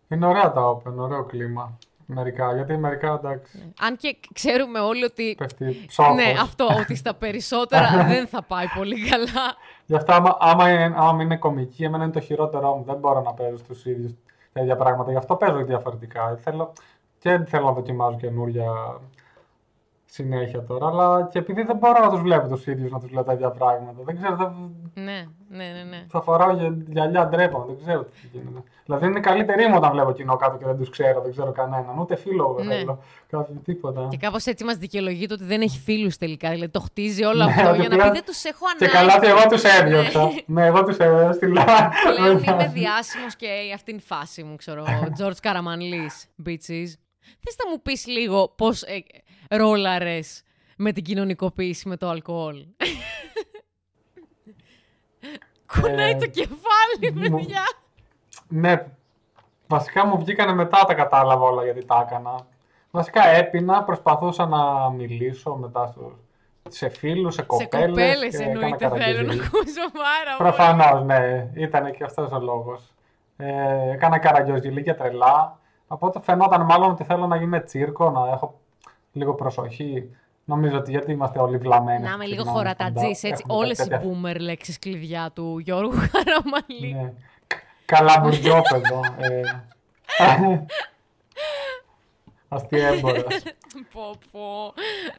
Είναι 0.10 0.26
ωραία 0.26 0.52
τα 0.52 0.62
open, 0.72 0.94
ωραίο 0.96 1.24
κλίμα. 1.26 1.78
Μερικά, 2.06 2.54
γιατί 2.56 2.78
μερικά 2.78 3.14
εντάξει. 3.14 3.74
Αν 3.80 3.98
και 3.98 4.18
ξέρουμε 4.34 4.80
όλοι 4.80 5.04
ότι... 5.04 5.36
Πέφτει 5.38 5.84
ψόφος. 5.88 6.16
Ναι, 6.16 6.34
αυτό, 6.42 6.68
ότι 6.80 6.96
στα 6.96 7.14
περισσότερα 7.14 7.90
δεν 8.14 8.28
θα 8.28 8.42
πάει 8.44 8.66
πολύ 8.78 9.10
καλά. 9.10 9.56
Γι' 9.86 9.96
αυτό 9.96 10.14
άμα, 10.14 10.38
άμα, 10.40 10.70
είναι, 10.70 10.94
άμα 10.98 11.24
είναι 11.24 11.38
κομική, 11.38 11.84
εμένα 11.84 12.04
είναι 12.04 12.14
το 12.14 12.20
χειρότερό 12.20 12.76
μου. 12.76 12.84
Δεν 12.84 12.96
μπορώ 12.96 13.22
να 13.22 13.34
παίζω 13.34 13.58
στους 13.58 13.86
ίδιους 14.54 14.68
τέτοια 14.68 14.76
πράγματα. 14.76 15.12
Γι' 15.12 15.18
αυτό 15.18 15.36
παίζω 15.36 15.66
διαφορετικά. 15.66 16.36
Θέλω, 16.36 16.74
και 17.20 17.44
θέλω 17.48 17.66
να 17.66 17.74
δοκιμάζω 17.74 18.18
καινούργια 18.18 19.00
συνέχεια 20.14 20.64
τώρα. 20.64 20.88
Αλλά 20.88 21.28
και 21.32 21.40
επειδή 21.40 21.64
δεν 21.64 21.76
μπορώ 21.78 22.00
να 22.04 22.10
τους 22.10 22.22
βλέπω 22.22 22.48
τους 22.48 22.66
ίδιους 22.68 22.92
να 22.92 23.00
τους 23.00 23.12
λέω 23.12 23.24
τα 23.24 23.34
ίδια 23.34 23.50
πράγματα. 23.50 24.02
Δεν 24.06 24.16
ξέρω. 24.16 24.36
Δεν... 24.36 24.52
Ναι, 24.94 25.26
ναι, 25.50 25.64
ναι. 25.66 25.84
ναι. 25.90 26.06
Θα 26.10 26.22
φοράω 26.22 26.54
για 26.54 26.78
γυαλιά, 26.88 27.28
ντρέπομαι. 27.28 27.66
Δεν 27.68 27.78
ξέρω 27.82 28.04
τι 28.04 28.28
γίνεται. 28.32 28.64
Δηλαδή 28.86 29.06
είναι 29.06 29.20
καλύτερη 29.20 29.68
μου 29.68 29.74
όταν 29.78 29.92
βλέπω 29.92 30.12
κοινό 30.12 30.36
κάτω 30.36 30.58
και 30.58 30.66
δεν 30.66 30.78
τους 30.78 30.90
ξέρω, 30.90 31.22
δεν 31.22 31.32
ξέρω 31.32 31.52
κανέναν. 31.52 32.00
Ούτε 32.00 32.16
φίλο 32.16 32.54
δεν 32.58 32.66
Ναι. 32.66 32.76
θέλω. 32.76 33.04
Κάποιο 33.30 33.56
τίποτα. 33.64 34.08
Και 34.12 34.18
κάπως 34.18 34.46
έτσι 34.46 34.64
μας 34.64 34.76
δικαιολογείται 34.76 35.34
ότι 35.34 35.44
δεν 35.44 35.62
έχει 35.62 35.80
φίλους 35.80 36.18
τελικά. 36.18 36.50
Δηλαδή 36.50 36.70
το 36.72 36.80
χτίζει 36.80 37.24
όλο 37.24 37.44
Ναι, 37.44 37.52
αυτό 37.52 37.62
και 37.72 37.80
για 37.80 37.90
να 37.90 37.90
πει 37.90 37.96
πλέον- 37.96 38.14
δεν 38.14 38.26
τους 38.26 38.44
έχω 38.44 38.66
Και 38.78 38.86
ανάγκη. 38.86 38.98
καλά 38.98 39.16
ότι 39.18 39.28
εγώ 39.28 39.50
τους 39.50 39.64
έδιωξα. 39.64 40.30
ναι, 40.46 40.66
εγώ 40.66 40.84
τους 40.84 40.98
έδιωξα. 40.98 41.32
Στη 41.34 41.48
λά. 41.52 41.92
Πλέον 42.16 42.38
είμαι 42.38 42.72
διάσημος 42.74 43.36
και 43.36 43.48
αυτή 43.76 43.92
είναι 43.92 44.00
η 44.04 44.06
φάση 44.06 44.44
μου, 44.44 44.56
ξέρω. 44.56 44.84
Τζορτ 45.14 45.38
Καραμανλή, 45.42 46.12
bitches. 46.46 46.92
Θες 47.44 47.56
να 47.64 47.70
μου 47.72 47.82
πεις 47.82 48.08
λίγο 48.08 48.54
πώς 48.58 48.82
ε, 48.82 49.04
ρόλαρες 49.58 50.44
με 50.78 50.92
την 50.92 51.04
κοινωνικοποίηση 51.04 51.88
με 51.88 51.98
το 51.98 52.10
αλκοόλ. 52.10 52.66
Κουνάει 55.74 56.12
Ε, 56.12 56.16
το 56.16 56.26
κεφάλι, 56.28 57.30
μου- 57.30 57.38
παιδιά. 57.40 57.62
Ναι, 58.48 58.86
βασικά 59.68 60.06
μου 60.06 60.18
βγήκανε 60.18 60.54
μετά 60.54 60.84
τα 60.88 60.94
κατάλαβα 60.94 61.46
όλα 61.46 61.64
γιατί 61.64 61.86
τα 61.86 62.06
έκανα. 62.08 62.36
Βασικά 62.92 63.28
έπινα, 63.28 63.84
προσπαθούσα 63.84 64.46
να 64.46 64.90
μιλήσω 64.90 65.56
μετά 65.56 65.88
στο, 65.88 66.12
σε 66.70 66.90
φίλους, 66.90 67.34
σε 67.34 67.40
Σε 67.42 67.48
κοπέλες. 67.48 67.88
κοπέλες 67.90 68.38
και 68.38 68.44
εννοείται 68.44 68.76
έκανα 68.86 68.96
θέλω 68.96 69.12
να 69.12 69.14
καραγκιόζηλι. 69.14 69.46
ακούσω 69.46 69.92
πάρα 69.94 70.38
πολύ. 70.38 70.50
Προφανώς, 70.50 71.04
ναι. 71.06 71.50
Ήταν 71.54 71.92
και 71.92 72.04
αυτός 72.04 72.32
ο 72.32 72.40
λόγος. 72.40 72.94
Ε, 73.38 73.92
έκανα 73.92 74.20
καραγκιόζηλι 74.20 74.84
και 74.84 74.94
τρελά. 74.94 75.60
Οπότε 75.88 76.20
φαινόταν 76.22 76.62
μάλλον 76.66 76.90
ότι 76.92 77.04
θέλω 77.04 77.28
να 77.28 77.36
γίνει 77.36 77.62
τσίρκο, 77.62 78.10
να 78.10 78.32
έχω 78.32 78.60
λίγο 79.12 79.34
προσοχή. 79.34 80.10
Νομίζω 80.46 80.78
ότι 80.78 80.92
γιατί 80.92 81.12
είμαστε 81.12 81.40
όλοι 81.40 81.58
βλαμμένοι. 81.58 82.04
Να 82.04 82.12
είμαι 82.12 82.26
λίγο 82.26 82.44
ξεκινάμε 82.44 82.58
χωρατατζής, 82.58 83.18
stand-up, 83.20 83.30
έτσι. 83.30 83.44
έχουμε 83.48 83.54
Όλες 83.54 83.80
οι 83.80 83.88
τέτοια- 83.88 84.02
boomer 84.04 84.40
λέξεις 84.40 84.80
κλειδιά 84.80 85.32
του 85.36 85.60
Γιώργου 85.60 85.94
Καραμαλή. 86.12 86.94
Ναι. 86.94 87.14
Καλαμπουριόπεδο. 87.86 89.00
ε. 89.18 89.42
Αστιέμπορας. 92.48 93.44
πω, 93.94 94.16
πω. 94.32 94.74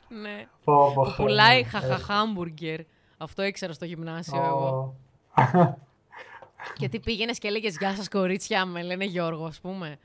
Ναι. 0.08 0.46
Πω, 0.64 0.92
πω, 0.94 1.02
Που 1.02 1.12
πουλάει 1.16 1.64
χαίρομαι. 1.64 1.94
χαχαχάμπουργκερ. 1.94 2.80
Αυτό 3.18 3.42
ήξερα 3.42 3.72
στο 3.72 3.84
γυμνάσιο 3.84 4.42
Ε, 4.42 4.46
εγώ. 4.46 4.94
ο- 5.36 5.74
Και 6.78 6.88
τι 6.88 7.00
πήγαινες 7.00 7.38
και 7.38 7.48
έλεγες 7.48 7.76
Γεια 7.78 7.94
σας, 7.94 8.08
κορίτσια, 8.08 8.64
με 8.64 8.82
λένε 8.82 9.04
Γιώργο, 9.04 9.44
ας 9.46 9.60
πούμε. 9.60 9.98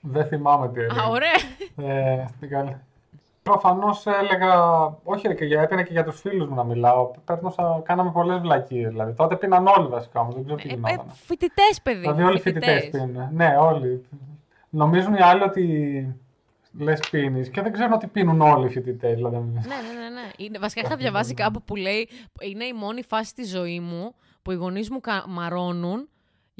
Δεν 0.00 0.26
θυμάμαι 0.26 0.68
τι 0.68 0.80
Α, 0.80 0.82
έλεγε. 0.84 1.00
ωραία. 1.08 1.90
Ε, 1.92 2.24
στην 2.36 2.48
καλή. 2.48 2.76
Προφανώς 3.42 4.06
έλεγα. 4.06 4.54
Όχι, 5.04 5.28
ρε, 5.28 5.34
και 5.34 5.44
για, 5.44 5.60
έπαιρνα 5.62 5.82
και 5.82 5.92
για 5.92 6.04
τους 6.04 6.20
φίλους 6.20 6.48
μου 6.48 6.54
να 6.54 6.64
μιλάω. 6.64 7.10
Παίρνωσα, 7.24 7.80
κάναμε 7.84 8.10
πολλές 8.10 8.38
βλακίες. 8.38 8.90
Δηλαδή. 8.90 9.12
Τότε 9.12 9.36
πίναν 9.36 9.66
όλοι 9.66 9.88
βασικά 9.88 10.22
μου. 10.22 10.32
Δεν 10.32 10.44
ξέρω 10.44 10.56
τι 10.58 10.68
Ε, 10.68 10.72
ε, 10.72 10.74
γινόταν. 10.74 11.10
φοιτητές, 11.12 11.80
παιδί. 11.82 11.98
δηλαδή, 12.00 12.22
όλοι 12.22 12.36
οι 12.36 12.40
φοιτητές 12.40 12.88
πίνουν. 12.90 13.28
Ναι, 13.32 13.56
όλοι. 13.60 14.04
Νομίζουν 14.70 15.14
οι 15.14 15.22
άλλοι 15.22 15.42
ότι 15.42 16.14
λες 16.78 17.00
πίνεις 17.10 17.48
και 17.50 17.62
δεν 17.62 17.72
ξέρουν 17.72 17.92
ότι 17.92 18.06
πίνουν 18.06 18.40
όλοι 18.40 18.66
οι 18.66 18.70
φοιτητές. 18.70 19.14
Δηλαδή. 19.14 19.36
Ναι, 19.36 19.42
ναι, 19.42 19.52
ναι. 19.52 20.08
ναι. 20.14 20.30
Είναι, 20.36 20.58
βασικά 20.58 20.80
είχα 20.84 20.96
διαβάσει 20.96 21.34
κάπου 21.34 21.62
που 21.62 21.76
λέει 21.76 22.08
είναι 22.40 22.64
η 22.64 22.72
μόνη 22.72 23.02
φάση 23.02 23.28
στη 23.30 23.44
ζωή 23.44 23.80
μου 23.80 24.14
που 24.42 24.50
οι 24.50 24.54
γονείς 24.54 24.90
μου 24.90 25.00
κα- 25.00 25.24
μαρώνουν 25.28 26.08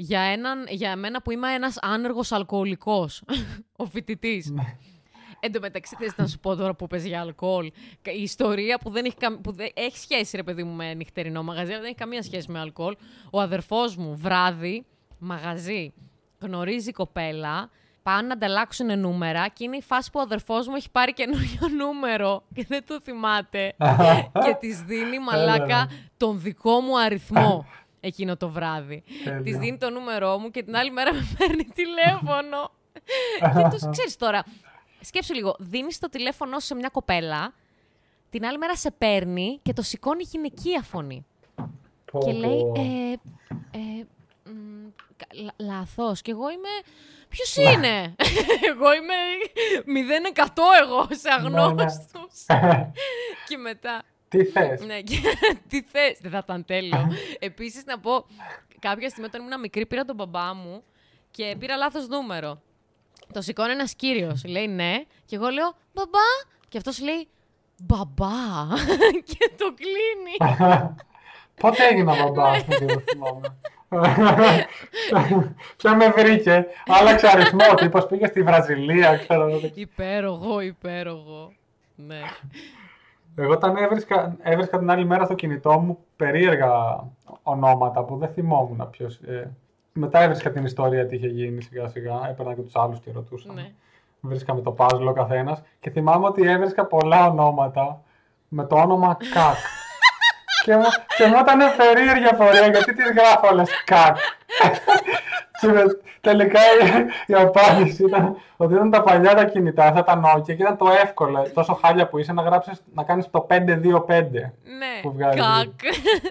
για, 0.01 0.19
έναν, 0.21 0.65
για 0.69 0.95
μένα 0.95 1.21
που 1.21 1.31
είμαι 1.31 1.53
ένας 1.53 1.77
άνεργος 1.81 2.31
αλκοολικός, 2.31 3.23
ο 3.81 3.85
φοιτητής. 3.85 4.49
Ναι. 4.49 4.75
Εν 5.43 5.51
τω 5.51 5.59
μεταξύ, 5.59 5.95
θες 5.99 6.15
να 6.17 6.27
σου 6.27 6.39
πω 6.39 6.55
τώρα 6.55 6.75
που 6.75 6.87
πες 6.87 7.05
για 7.05 7.21
αλκοόλ. 7.21 7.71
κα- 8.01 8.11
Η 8.11 8.21
ιστορία 8.21 8.77
που, 8.77 8.89
δεν 8.89 9.05
έχει, 9.05 9.15
καμ- 9.15 9.41
που 9.41 9.51
δεν, 9.51 9.69
έχει 9.73 9.97
σχέση, 9.97 10.35
ρε 10.35 10.43
παιδί 10.43 10.63
μου, 10.63 10.73
με 10.75 10.93
νυχτερινό 10.93 11.43
μαγαζί, 11.43 11.69
αλλά 11.71 11.79
δεν 11.79 11.85
έχει 11.87 11.97
καμία 11.97 12.21
σχέση 12.21 12.51
με 12.51 12.59
αλκοόλ. 12.59 12.95
Ο 13.31 13.41
αδερφός 13.41 13.95
μου, 13.95 14.15
βράδυ, 14.17 14.85
μαγαζί, 15.19 15.93
γνωρίζει 16.39 16.91
κοπέλα, 16.91 17.69
πάνε 18.03 18.27
να 18.27 18.33
ανταλλάξουν 18.33 18.99
νούμερα 18.99 19.47
και 19.47 19.63
είναι 19.63 19.77
η 19.77 19.81
φάση 19.81 20.11
που 20.11 20.19
ο 20.19 20.21
αδερφός 20.21 20.67
μου 20.67 20.75
έχει 20.75 20.91
πάρει 20.91 21.13
καινούριο 21.13 21.67
νούμερο 21.85 22.43
και 22.53 22.65
δεν 22.67 22.85
το 22.85 23.01
θυμάται 23.01 23.73
και 24.45 24.55
της 24.59 24.81
δίνει 24.81 25.19
μαλάκα 25.19 25.63
Έλα. 25.63 25.87
τον 26.17 26.41
δικό 26.41 26.79
μου 26.79 26.99
αριθμό 26.99 27.65
εκείνο 28.01 28.37
το 28.37 28.49
βράδυ. 28.49 29.03
Τέλεια. 29.23 29.41
Της 29.41 29.57
δίνει 29.57 29.77
το 29.77 29.89
νούμερό 29.89 30.37
μου 30.37 30.51
και 30.51 30.63
την 30.63 30.75
άλλη 30.75 30.91
μέρα 30.91 31.13
με 31.15 31.27
παίρνει 31.37 31.67
τηλέφωνο. 31.73 32.71
και 33.39 33.67
τους 33.69 33.89
ξέρεις 33.89 34.15
τώρα, 34.17 34.43
σκέψου 35.01 35.33
λίγο, 35.33 35.55
δίνεις 35.59 35.99
το 35.99 36.09
τηλέφωνο 36.09 36.59
σου 36.59 36.65
σε 36.65 36.75
μια 36.75 36.89
κοπέλα, 36.89 37.53
την 38.29 38.45
άλλη 38.45 38.57
μέρα 38.57 38.75
σε 38.75 38.91
παίρνει 38.91 39.59
και 39.61 39.73
το 39.73 39.81
σηκώνει 39.81 40.23
γυναικεία 40.23 40.81
φωνή. 40.81 41.25
Πω, 42.11 42.19
και 42.19 42.31
λέει, 42.31 42.59
πω. 42.59 42.73
ε, 42.81 43.11
ε, 43.71 44.05
μ, 44.51 44.87
κα- 45.17 45.41
λα- 45.43 45.65
λάθος. 45.73 46.21
Και 46.21 46.31
εγώ 46.31 46.49
είμαι, 46.49 46.69
ποιος 47.29 47.55
είναι; 47.55 48.15
εγώ 48.71 48.93
είμαι 48.93 49.13
0% 50.45 50.47
εγώ 50.81 51.07
σε 51.11 51.27
Ναι, 51.29 51.33
αγνώστους. 51.33 52.45
και 53.47 53.57
μετά, 53.57 54.01
Τι 54.31 54.43
θες; 54.45 54.81
ναι, 54.85 55.01
και 55.01 55.15
τι 55.69 55.81
θες, 55.81 56.17
δεν 56.21 56.31
θα 56.31 56.37
ήταν 56.43 56.65
τέλειο. 56.65 57.07
Επίσης 57.39 57.85
να 57.85 57.99
πω, 57.99 58.25
κάποια 58.79 59.09
στιγμή 59.09 59.25
όταν 59.27 59.41
ήμουν 59.45 59.59
μικρή 59.59 59.85
πήρα 59.85 60.03
τον 60.05 60.15
μπαμπά 60.15 60.53
μου 60.53 60.83
και 61.31 61.55
πήρα 61.59 61.75
λάθος 61.75 62.07
νούμερο. 62.07 62.61
Το 63.33 63.41
σηκώνει 63.41 63.71
ένας 63.71 63.93
κύριος, 63.95 64.43
λέει 64.45 64.67
ναι, 64.67 64.93
και 65.25 65.35
εγώ 65.35 65.47
λέω 65.49 65.75
μπαμπά, 65.93 66.27
και 66.69 66.77
αυτός 66.77 67.01
λέει 67.01 67.27
μπαμπά 67.77 68.67
και 69.31 69.51
το 69.57 69.73
κλείνει. 69.73 70.55
Πότε 71.61 71.87
έγινα 71.91 72.15
μπαμπά, 72.15 72.51
δεν 72.51 72.87
το 72.87 72.99
θυμάμαι. 72.99 73.55
Ποια 75.77 75.95
με 75.95 76.09
βρήκε, 76.09 76.65
άλλαξε 76.87 77.27
αριθμό. 77.27 77.65
Ο 77.71 77.75
τύπος 77.75 78.05
πήγε 78.07 78.27
στη 78.27 78.43
Βραζιλία, 78.43 79.17
ξέρω. 79.17 79.59
δεν- 79.59 79.71
υπέρογο, 79.75 80.59
υπέρογο. 80.61 81.53
Ναι. 81.95 82.19
Εγώ 83.35 83.51
όταν 83.51 83.75
έβρισκα, 83.77 84.35
έβρισκα 84.41 84.77
την 84.77 84.89
άλλη 84.91 85.05
μέρα 85.05 85.25
στο 85.25 85.33
κινητό 85.33 85.79
μου 85.79 85.97
περίεργα 86.15 87.03
ονόματα 87.43 88.03
που 88.03 88.17
δεν 88.17 88.29
θυμόμουν 88.29 88.89
ποιος. 88.89 89.15
Ε, 89.15 89.51
μετά 89.93 90.21
έβρισκα 90.21 90.51
την 90.51 90.65
ιστορία 90.65 91.05
τι 91.05 91.15
είχε 91.15 91.27
γίνει 91.27 91.61
σιγά 91.61 91.87
σιγά. 91.87 92.29
Έπαιρνα 92.29 92.53
και 92.53 92.61
τους 92.61 92.75
άλλους 92.75 92.99
και 92.99 93.11
ρωτούσα. 93.11 93.53
Ναι. 93.53 93.71
Βρίσκαμε 94.21 94.61
το 94.61 94.75
puzzle 94.77 95.07
ο 95.07 95.13
καθένας 95.13 95.61
και 95.79 95.89
θυμάμαι 95.89 96.25
ότι 96.25 96.47
έβρισκα 96.47 96.85
πολλά 96.85 97.27
ονόματα 97.29 98.01
με 98.47 98.65
το 98.65 98.75
όνομα 98.75 99.17
Κακ. 99.33 99.55
και, 100.65 100.75
μου, 100.75 100.83
και 101.17 101.25
μου 101.25 101.37
ήταν 101.39 101.59
περίεργη 101.77 102.25
απορία 102.25 102.67
γιατί 102.67 102.93
τις 102.93 103.11
γράφω 103.11 103.47
όλες 103.47 103.69
Κακ. 103.85 104.17
και 105.61 105.67
με- 105.67 105.97
τελικά 106.21 106.59
η, 106.59 107.05
η 107.25 107.33
απάντηση 107.33 108.03
ήταν 108.05 108.35
ότι 108.57 108.73
ήταν 108.73 108.91
τα 108.91 109.01
παλιά 109.01 109.35
τα 109.35 109.45
κινητά, 109.45 109.85
αυτά 109.85 110.03
τα 110.03 110.21
Nokia 110.25 110.43
και 110.45 110.51
ήταν 110.51 110.77
το 110.77 110.85
εύκολο, 111.03 111.45
τόσο 111.53 111.73
χάλια 111.73 112.07
που 112.07 112.17
είσαι 112.17 112.33
να 112.33 112.41
γράψεις, 112.41 112.81
να 112.93 113.03
κάνεις 113.03 113.29
το 113.29 113.47
525. 113.49 113.51
Ναι, 113.51 114.51
Που 115.01 115.11
βγάζει. 115.11 115.37
κακ. 115.37 115.69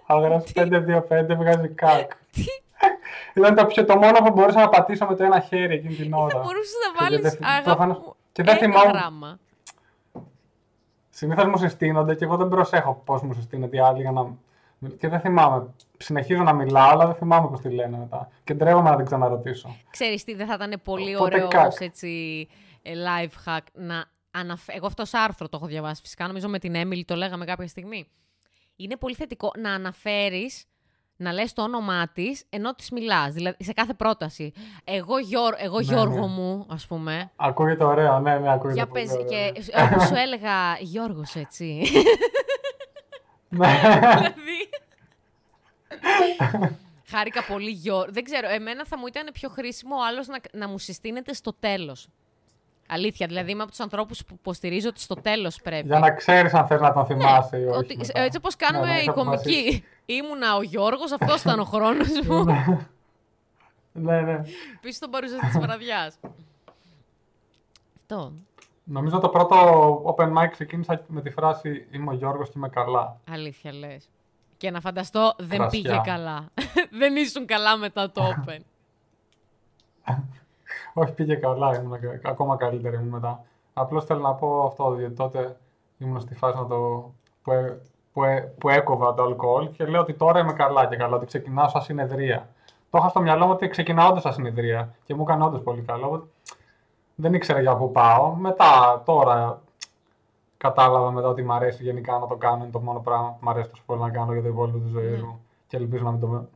Αν 0.07 0.21
γράψεις 0.21 0.53
525 0.57 1.37
βγάζει 1.37 1.69
Κακ. 1.69 2.11
ήταν 3.35 3.55
το, 3.55 3.67
πιο, 3.67 3.85
το 3.85 3.97
μόνο 3.97 4.19
που 4.19 4.33
μπορούσα 4.33 4.61
να 4.61 4.69
πατήσω 4.69 5.07
με 5.07 5.15
το 5.17 5.25
ένα 5.25 5.41
χέρι 5.41 5.75
εκείνη 5.75 5.95
την 5.95 6.13
ώρα. 6.13 6.29
Θα 6.29 6.39
μπορούσες 6.39 6.75
να 6.87 6.91
Και 6.93 7.05
βάλεις 7.05 7.21
δεν 7.21 7.31
θυ- 7.31 7.45
αγάπη 7.45 7.65
προφανώς- 7.65 7.99
μου 7.99 8.15
και 8.33 8.43
δεν 8.43 8.57
ένα 8.61 8.63
θυμάμαι- 8.73 8.99
γράμμα. 8.99 9.39
Συνήθως 11.11 11.45
μου 11.45 11.57
συστήνονται 11.57 12.15
και 12.15 12.25
εγώ 12.25 12.37
δεν 12.37 12.49
προσέχω 12.49 13.03
πώς 13.05 13.23
μου 13.23 13.33
συστήνεται 13.35 13.77
οι 13.77 13.81
άλλοι 13.81 14.01
για 14.01 14.11
να. 14.11 14.27
Και 14.99 15.09
δεν 15.09 15.21
θυμάμαι. 15.21 15.67
Συνεχίζω 15.97 16.43
να 16.43 16.53
μιλάω, 16.53 16.89
αλλά 16.91 17.07
δεν 17.07 17.15
θυμάμαι 17.15 17.49
πώς 17.49 17.61
τη 17.61 17.69
λένε 17.71 17.99
μετά. 17.99 18.29
Και 18.45 18.55
ντρέπομαι 18.55 18.91
να 18.91 18.97
την 18.97 19.05
ξαναρωτήσω. 19.05 19.77
Ξέρεις 19.91 20.25
τι, 20.25 20.35
δεν 20.35 20.47
θα 20.47 20.55
ήταν 20.55 20.81
πολύ 20.85 21.17
Οπότε 21.17 21.35
ωραίος 21.35 21.51
κακ. 21.53 21.67
ως 21.67 21.77
έτσι 21.77 22.49
ε, 22.83 22.93
life 22.95 23.51
hack 23.51 23.65
να 23.73 24.05
αναφε... 24.31 24.73
Εγώ 24.77 24.87
αυτό 24.87 25.05
σ' 25.05 25.15
άρθρο 25.15 25.49
το 25.49 25.57
έχω 25.57 25.67
διαβάσει 25.67 26.01
φυσικά, 26.03 26.27
νομίζω 26.27 26.49
με 26.49 26.59
την 26.59 26.75
Έμιλι 26.75 27.05
το 27.05 27.15
λέγαμε 27.15 27.45
κάποια 27.45 27.69
στιγμή. 27.69 28.09
Είναι 28.77 28.97
πολύ 28.97 29.15
θετικό 29.15 29.51
να 29.59 29.73
αναφέρεις, 29.73 30.65
να 31.17 31.33
λες 31.33 31.53
το 31.53 31.63
όνομά 31.63 32.09
της 32.09 32.45
ενώ 32.49 32.75
της 32.75 32.91
μιλάς, 32.91 33.33
δηλαδή 33.35 33.65
σε 33.65 33.73
κάθε 33.73 33.95
πρόταση. 33.95 34.53
Εγώ, 34.85 35.19
Γιώργο, 35.19 35.57
εγώ 35.59 35.77
Ναι, 35.79 35.85
Γιώργο 35.85 36.21
ναι. 36.21 36.27
μου, 36.27 36.67
ας 36.71 36.87
πούμε. 36.87 37.31
Ακούγεται 37.37 37.85
ωραίο, 37.85 38.19
ναι, 38.19 38.39
ναι, 38.39 38.53
ακούγεται 38.53 38.75
Για 38.75 38.87
πολύ 38.87 39.05
πες, 39.05 39.13
ωραίο. 39.13 39.27
και 39.27 39.53
όπως 39.95 40.07
σου 40.07 40.15
έλεγα 40.25 40.77
Γιώργος, 40.81 41.35
έτσι. 41.35 41.81
Ναι. 43.51 43.79
δηλαδή. 43.81 44.69
Χάρηκα 47.11 47.45
πολύ 47.45 47.71
Γιώργο. 47.71 48.13
Δεν 48.13 48.25
ξέρω, 48.25 48.49
εμένα 48.49 48.85
θα 48.87 48.99
μου 48.99 49.07
ήταν 49.07 49.29
πιο 49.33 49.49
χρήσιμο 49.49 49.95
ο 49.97 50.05
άλλος 50.09 50.27
να, 50.27 50.39
να 50.53 50.69
μου 50.69 50.79
συστήνεται 50.79 51.33
στο 51.33 51.53
τέλος. 51.61 52.09
Αλήθεια, 52.89 53.27
δηλαδή 53.27 53.51
είμαι 53.51 53.63
από 53.63 53.71
τους 53.71 53.81
ανθρώπους 53.81 54.25
που 54.25 54.35
υποστηρίζω 54.39 54.89
ότι 54.89 55.01
στο 55.01 55.15
τέλος 55.15 55.61
πρέπει. 55.63 55.87
Για 55.87 55.99
να 55.99 56.11
ξέρεις 56.11 56.55
αν 56.55 56.67
θες 56.67 56.81
να 56.81 56.93
τον 56.93 57.07
θυμάσαι 57.07 57.57
ή 57.59 57.61
όχι. 57.65 57.71
Ναι, 57.71 57.77
Ότι, 57.77 57.97
μετά. 57.97 58.21
έτσι 58.21 58.37
όπως 58.39 58.57
Ναι, 58.61 58.67
κάνουμε 58.67 58.87
να 58.87 58.95
οι 58.95 58.97
έχεις 58.97 59.09
αποφασίσεις. 59.09 59.53
κομικοί. 59.63 59.85
Ήμουνα 60.07 60.57
ο 60.57 60.63
Γιώργος, 60.63 61.13
αυτός 61.13 61.41
ήταν 61.41 61.61
ο 61.61 61.65
χρόνος 61.73 62.09
μου. 62.27 62.45
ναι, 63.93 64.21
ναι. 64.21 64.41
Πίσω 64.81 64.95
στον 64.97 65.11
παρουσιαστή 65.11 65.47
της 65.47 65.59
βραδιάς. 65.59 66.15
Αυτό. 68.01 68.33
Νομίζω 68.93 69.19
το 69.19 69.29
πρώτο 69.29 69.57
open 70.17 70.29
mic 70.29 70.49
ξεκίνησα 70.51 71.03
με 71.07 71.21
τη 71.23 71.31
φράση 71.31 71.87
«Είμαι 71.91 72.11
ο 72.11 72.15
Γιώργος 72.15 72.47
και 72.47 72.53
είμαι 72.57 72.69
καλά». 72.69 73.17
Αλήθεια 73.31 73.73
λες. 73.73 74.09
Και 74.57 74.71
να 74.71 74.81
φανταστώ 74.81 75.33
δεν 75.39 75.59
Κρασιά. 75.59 75.83
πήγε 75.83 76.01
καλά. 76.05 76.49
δεν 77.01 77.17
ήσουν 77.17 77.47
καλά 77.47 77.77
μετά 77.77 78.11
το 78.11 78.23
open. 78.23 78.59
Όχι, 80.95 81.13
πήγε 81.13 81.35
καλά, 81.35 81.77
ήμουν 81.81 82.01
κα- 82.01 82.21
ακόμα 82.31 82.57
καλύτερη 82.57 82.97
ήμουν 82.97 83.09
μετά. 83.09 83.45
Απλώς 83.73 84.05
θέλω 84.05 84.21
να 84.21 84.35
πω 84.35 84.65
αυτό, 84.65 84.97
γιατί 84.99 85.15
τότε 85.15 85.57
ήμουν 85.99 86.21
στη 86.21 86.35
φάση 86.35 86.57
να 86.57 86.67
το... 86.67 87.11
που, 87.43 87.53
έ- 87.53 87.77
που, 88.13 88.25
έ- 88.25 88.47
που 88.59 88.69
έκοβα 88.69 89.15
το 89.15 89.23
αλκοόλ 89.23 89.71
και 89.71 89.85
λέω 89.85 90.01
ότι 90.01 90.15
τώρα 90.15 90.39
είμαι 90.41 90.53
καλά 90.53 90.87
και 90.87 90.97
καλά, 90.97 91.17
ότι 91.17 91.27
ξεκινάω 91.27 91.69
σαν 91.69 91.83
συνεδρία. 91.83 92.49
Το 92.91 92.99
είχα 92.99 93.09
στο 93.09 93.21
μυαλό 93.21 93.47
μου 93.47 93.53
ότι 93.53 93.69
ξεκινάω 93.69 94.09
όντως 94.09 94.23
σαν 94.23 94.33
συνεδρία 94.33 94.95
και 95.05 95.15
μου 95.15 95.23
έκανε 95.23 95.45
όντως 95.45 95.63
πολύ 95.63 95.83
καλό. 95.83 96.29
Οπότε 97.21 97.29
Δεν 97.29 97.35
ήξερα 97.35 97.61
για 97.61 97.77
πού 97.77 97.93
πάω. 97.93 98.35
Μετά, 98.35 99.03
τώρα, 99.05 99.61
κατάλαβα 100.57 101.11
μετά 101.11 101.29
ότι 101.29 101.43
μ' 101.43 101.53
αρέσει 101.53 101.83
γενικά 101.83 102.19
να 102.19 102.27
το 102.27 102.37
κάνω. 102.37 102.63
Είναι 102.63 102.73
το 102.73 102.81
μόνο 102.81 103.01
πράγμα 103.01 103.29
που 103.29 103.39
μ' 103.41 103.49
αρέσει 103.49 103.71
τόσο 103.71 103.83
πολύ 103.87 104.01
να 104.01 104.11
κάνω 104.11 104.33
για 104.33 104.43
το 104.43 104.49
υπόλοιπο 104.49 104.79
της 104.79 104.91
ζωής 104.91 105.21
Ναι. 105.21 105.27
μου. 105.27 105.41
Και 105.67 105.77
ελπίζω 105.77 106.05
να 106.05 106.11
μην, 106.11 106.21
το, 106.21 106.49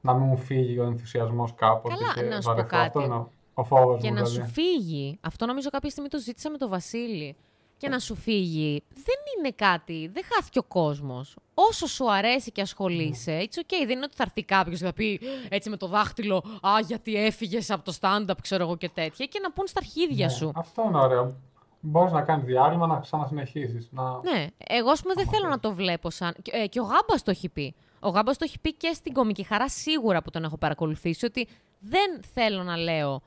να 0.00 0.14
μην 0.14 0.26
μου 0.26 0.36
φύγει 0.36 0.78
ο 0.78 0.82
ενθουσιασμός 0.84 1.54
κάποτε. 1.54 1.94
Καλά, 1.94 2.12
και 2.14 2.34
να 2.34 2.40
σου 2.40 2.48
πω 2.48 2.54
βαρεθώ. 2.54 2.68
κάτι. 2.68 2.86
Αυτό 2.86 3.00
είναι 3.00 3.14
ο- 3.14 3.28
ο 3.54 3.64
φόβος 3.64 3.94
μου. 3.96 4.00
Και 4.02 4.10
να 4.10 4.22
δηλαδή. 4.22 4.34
σου 4.34 4.44
φύγει. 4.52 5.18
Αυτό 5.20 5.46
νομίζω 5.46 5.70
κάποια 5.70 5.90
στιγμή 5.90 6.08
το 6.08 6.18
ζήτησα 6.18 6.50
με 6.50 6.56
τον 6.58 6.68
Βασίλη. 6.70 7.36
Και 7.80 7.88
να 7.88 7.98
σου 7.98 8.14
φύγει. 8.14 8.82
Δεν 8.94 9.16
είναι 9.38 9.50
κάτι. 9.50 10.10
Δεν 10.12 10.22
χάθηκε 10.34 10.58
ο 10.58 10.62
κόσμος. 10.62 11.36
Όσο 11.54 11.86
σου 11.86 12.12
αρέσει 12.12 12.52
και 12.52 12.60
ασχολείσαι, 12.60 13.38
it's 13.50 13.58
okay. 13.58 13.80
Δεν 13.86 13.90
είναι 13.90 14.04
ότι 14.04 14.16
θα 14.16 14.22
έρθει 14.26 14.42
κάποιος 14.44 14.78
και 14.78 14.84
θα 14.84 14.92
πει 14.92 15.20
έτσι 15.48 15.70
με 15.70 15.76
το 15.76 15.86
δάχτυλο 15.86 16.36
Α, 16.60 16.70
γιατί 16.86 17.14
έφυγες 17.14 17.70
από 17.70 17.84
το 17.84 17.94
stand-up, 18.00 18.34
ξέρω 18.42 18.62
εγώ 18.62 18.76
και 18.76 18.88
τέτοια. 18.88 19.26
Και 19.26 19.38
να 19.42 19.52
πούν 19.52 19.66
στα 19.66 19.80
αρχίδια 19.82 20.26
Ναι, 20.26 20.32
σου. 20.32 20.52
Αυτό 20.54 20.82
είναι 20.88 20.98
ωραίο. 20.98 21.34
Μπορείς 21.80 22.12
να 22.12 22.22
κάνεις 22.22 22.44
διάλειμμα, 22.44 22.86
να 22.86 22.98
ξανασυνεχίσεις. 23.00 23.88
Να... 23.90 24.20
Ναι, 24.22 24.46
εγώ 24.68 24.90
ας 24.90 25.02
πούμε 25.02 25.14
δεν 25.14 25.28
θέλω 25.28 25.48
να 25.48 25.58
το 25.60 25.72
βλέπω 25.74 26.10
σαν. 26.10 26.34
και- 26.42 26.52
Ε, 26.54 26.66
και 26.66 26.80
ο 26.80 26.82
Γάμπας 26.84 27.22
το 27.22 27.30
έχει 27.30 27.48
πει. 27.48 27.74
Ο 28.00 28.08
Γάμπας 28.08 28.36
το 28.38 28.44
έχει 28.44 28.58
πει 28.58 28.74
και 28.74 28.92
στην 28.92 29.12
κομική 29.12 29.42
χαρά 29.42 29.68
σίγουρα 29.68 30.22
που 30.22 30.30
τον 30.30 30.44
έχω 30.44 30.56
παρακολουθήσει 30.56 31.24
ότι 31.26 31.48
δεν 31.78 32.20
θέλω 32.34 32.62
να 32.62 32.76
λέω 32.76 33.22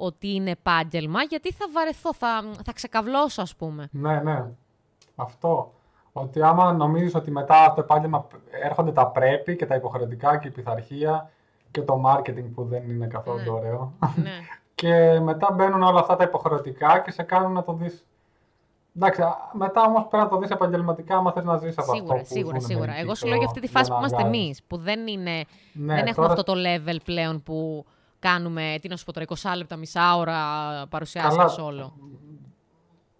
ότι 0.00 0.34
είναι 0.34 0.50
επάγγελμα 0.50 1.22
γιατί 1.22 1.52
θα 1.52 1.66
βαρεθώ, 1.72 2.14
θα, 2.14 2.44
θα 2.64 2.72
ξεκαβλώσω 2.72 3.42
ας 3.42 3.56
πούμε. 3.56 3.88
Ναι, 3.92 4.20
ναι. 4.20 4.44
Αυτό. 5.16 5.72
Ότι 6.12 6.42
άμα 6.42 6.72
νομίζεις 6.72 7.14
ότι 7.14 7.30
μετά 7.30 7.64
από 7.64 7.74
το 7.74 7.80
επάγγελμα 7.80 8.26
έρχονται 8.62 8.92
τα 8.92 9.06
πρέπει 9.06 9.56
και 9.56 9.66
τα 9.66 9.74
υποχρεωτικά 9.74 10.38
και 10.38 10.48
η 10.48 10.50
πειθαρχία 10.50 11.30
και 11.70 11.82
το 11.82 12.02
marketing 12.06 12.44
που 12.54 12.64
δεν 12.64 12.90
είναι 12.90 13.06
καθόλου 13.06 13.42
Ναι. 13.42 13.50
ωραίο. 13.50 13.92
ναι. 14.16 14.30
Και 14.74 15.20
μετά 15.20 15.52
μπαίνουν 15.52 15.82
όλα 15.82 16.00
αυτά 16.00 16.16
τα 16.16 16.24
υποχρεωτικά 16.24 16.98
και 16.98 17.10
σε 17.10 17.22
κάνουν 17.22 17.52
να 17.52 17.62
το 17.62 17.72
δεις. 17.72 18.04
Εντάξει, 18.96 19.22
α, 19.22 19.36
μετά 19.52 19.82
όμως 19.82 20.06
πρέπει 20.08 20.22
να 20.24 20.28
το 20.30 20.38
δεις 20.38 20.50
επαγγελματικά 20.50 21.16
άμα 21.16 21.32
θες 21.32 21.44
να 21.44 21.56
ζεις 21.56 21.78
από 21.78 21.92
Σίγουρα, 21.94 22.14
αυτό 22.14 22.24
που 22.28 22.34
σίγουρα, 22.34 22.58
ζουν 22.58 22.68
σίγουρα. 22.68 22.86
μερικοί, 22.86 23.04
Εγώ 23.04 23.14
σου 23.14 23.24
ξέρω 23.24 23.28
λέω 23.30 23.38
για 23.40 23.48
εγώ, 23.50 23.56
αυτή 23.56 23.60
τη 23.66 23.72
φάση 23.76 23.88
που 23.90 23.92
να 23.94 23.98
είμαστε 23.98 24.22
βγάζεις. 24.22 24.40
εμείς. 24.40 24.62
Που 24.62 24.76
δεν, 24.76 25.06
είναι, 25.06 25.30
Ναι, 25.72 25.94
δεν 25.94 26.06
έχουμε 26.06 26.26
τώρα- 26.26 26.28
αυτό 26.32 26.42
το 26.42 26.52
level 26.56 26.96
πλέον 27.04 27.42
που 27.42 27.84
κάνουμε, 28.20 28.78
τι 28.80 28.88
να 28.88 28.96
σου 28.96 29.04
πω 29.04 29.12
τώρα, 29.12 29.26
20 29.28 29.52
λεπτά, 29.56 29.76
μισά 29.76 30.16
ώρα 30.16 30.38
παρουσιάσεις 30.88 31.36
Καλά. 31.38 31.54
όλο. 31.64 31.96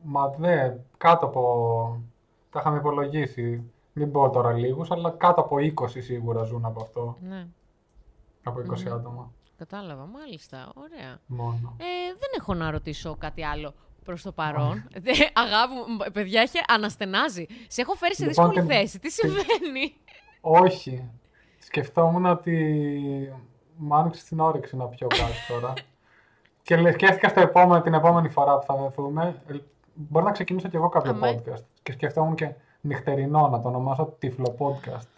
Μα 0.03 0.28
δε, 0.28 0.70
κάτω 0.98 1.26
από. 1.26 2.03
Τα 2.51 2.61
είχαμε 2.61 2.76
υπολογίσει. 2.76 3.70
Μην 3.92 4.12
πω 4.12 4.30
τώρα 4.30 4.53
λίγους, 4.53 4.90
αλλά 4.90 5.11
κάτω 5.11 5.40
από 5.40 5.57
20 5.59 6.01
σίγουρα 6.03 6.42
ζουν 6.42 6.64
από 6.64 6.82
αυτό. 6.82 7.16
Ναι, 7.20 7.46
Από 8.44 8.61
20 8.61 8.86
άτομα. 8.92 9.32
κατάλαβα. 9.57 10.05
Μάλιστα. 10.07 10.72
Ωραία. 10.74 11.18
Μόνο. 11.26 11.74
Ε, 11.76 11.84
δεν 12.18 12.28
έχω 12.38 12.55
να 12.55 12.70
ρωτήσω 12.70 13.16
κάτι 13.18 13.44
άλλο 13.44 13.74
προς 14.05 14.22
το 14.22 14.32
παρόν. 14.32 14.88
Δε, 15.01 15.11
αγάπη 15.44 15.72
μου, 15.74 15.94
μ, 15.94 16.12
παιδιά, 16.12 16.40
έχει 16.40 16.59
αναστενάζει. 16.68 17.46
Σε 17.68 17.80
έχω 17.80 17.92
φέρει 17.94 18.14
σε 18.14 18.26
Λοιπόν, 18.26 18.48
δύσκολη 18.48 18.66
και- 18.68 18.74
θέση. 18.74 18.98
Τι 18.98 19.11
συμβαίνει; 19.11 19.94
Όχι. 20.40 21.11
Σκεφτόμουν 21.59 22.26
ότι 22.26 22.57
μου 23.83 23.95
άνοιξε 23.95 24.24
την 24.28 24.41
όρεξη 24.41 24.76
να 24.76 24.85
πιω 24.87 25.07
κάτι 25.07 25.33
τώρα. 25.49 25.72
και 26.62 26.76
λε- 26.76 26.93
σκέφτηκα 26.93 27.28
στο 27.28 27.41
επόμενο, 27.41 27.83
την 27.83 27.95
επόμενη 27.95 28.28
φορά 28.28 28.59
που 28.59 28.64
θα 28.66 28.74
βρεθούμε. 28.76 29.43
ε, 29.49 29.55
Μπορεί 29.95 30.24
να 30.24 30.31
ξεκινήσω 30.33 30.68
κι 30.68 30.76
εγώ 30.76 30.89
κάποιο 30.89 31.11
Αμέ. 31.11 31.43
podcast. 31.47 31.62
Και 31.83 31.93
σκεφτόμουν 31.93 32.35
και 32.35 32.51
νυχτερινό 32.81 33.49
να 33.49 33.61
το 33.61 33.68
ονομάσω 33.68 34.14
Τυφλο 34.18 34.57
Podcast. 34.59 35.09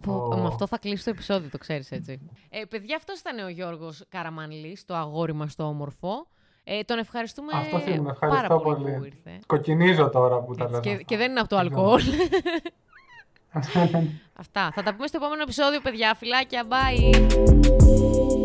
Πω, 0.00 0.28
Ω. 0.32 0.36
Με 0.36 0.46
αυτό 0.46 0.66
θα 0.66 0.78
κλείσει 0.78 1.04
το 1.04 1.10
επεισόδιο, 1.10 1.48
το 1.50 1.58
ξέρεις 1.58 1.90
έτσι. 1.90 2.20
Ε, 2.50 2.64
παιδιά, 2.64 2.96
αυτός 2.96 3.20
ήταν 3.20 3.38
ο 3.44 3.48
Γιώργος 3.48 4.04
Καραμανλής, 4.08 4.84
το 4.84 4.94
αγόρι 4.94 5.32
μας 5.32 5.54
το 5.54 5.64
όμορφο. 5.64 6.26
Ε, 6.64 6.82
τον 6.82 6.98
ευχαριστούμε 6.98 7.52
Αυτός 7.54 7.86
ήμουν, 7.86 8.04
πάρα 8.04 8.18
ευχαριστώ 8.26 8.58
πολύ, 8.58 8.82
πολύ. 8.82 8.96
που 8.98 9.04
ήρθε. 9.04 9.38
Κοκκινίζω 9.46 10.08
τώρα 10.08 10.40
που 10.40 10.54
τα 10.54 10.62
Έτσι, 10.62 10.72
λέω. 10.72 10.80
και, 10.82 10.90
αυτά. 10.90 11.02
και 11.02 11.16
δεν 11.16 11.30
είναι 11.30 11.40
από 11.40 11.48
το 11.48 11.58
Συγγνώμη. 11.58 11.92
αλκοόλ. 11.92 12.02
Αυτά. 14.42 14.70
Θα 14.74 14.82
τα 14.82 14.94
πούμε 14.94 15.06
στο 15.06 15.16
επόμενο 15.16 15.42
επεισόδιο, 15.42 15.80
παιδιά. 15.80 16.14
Φιλάκια, 16.14 16.64
bye! 16.68 18.35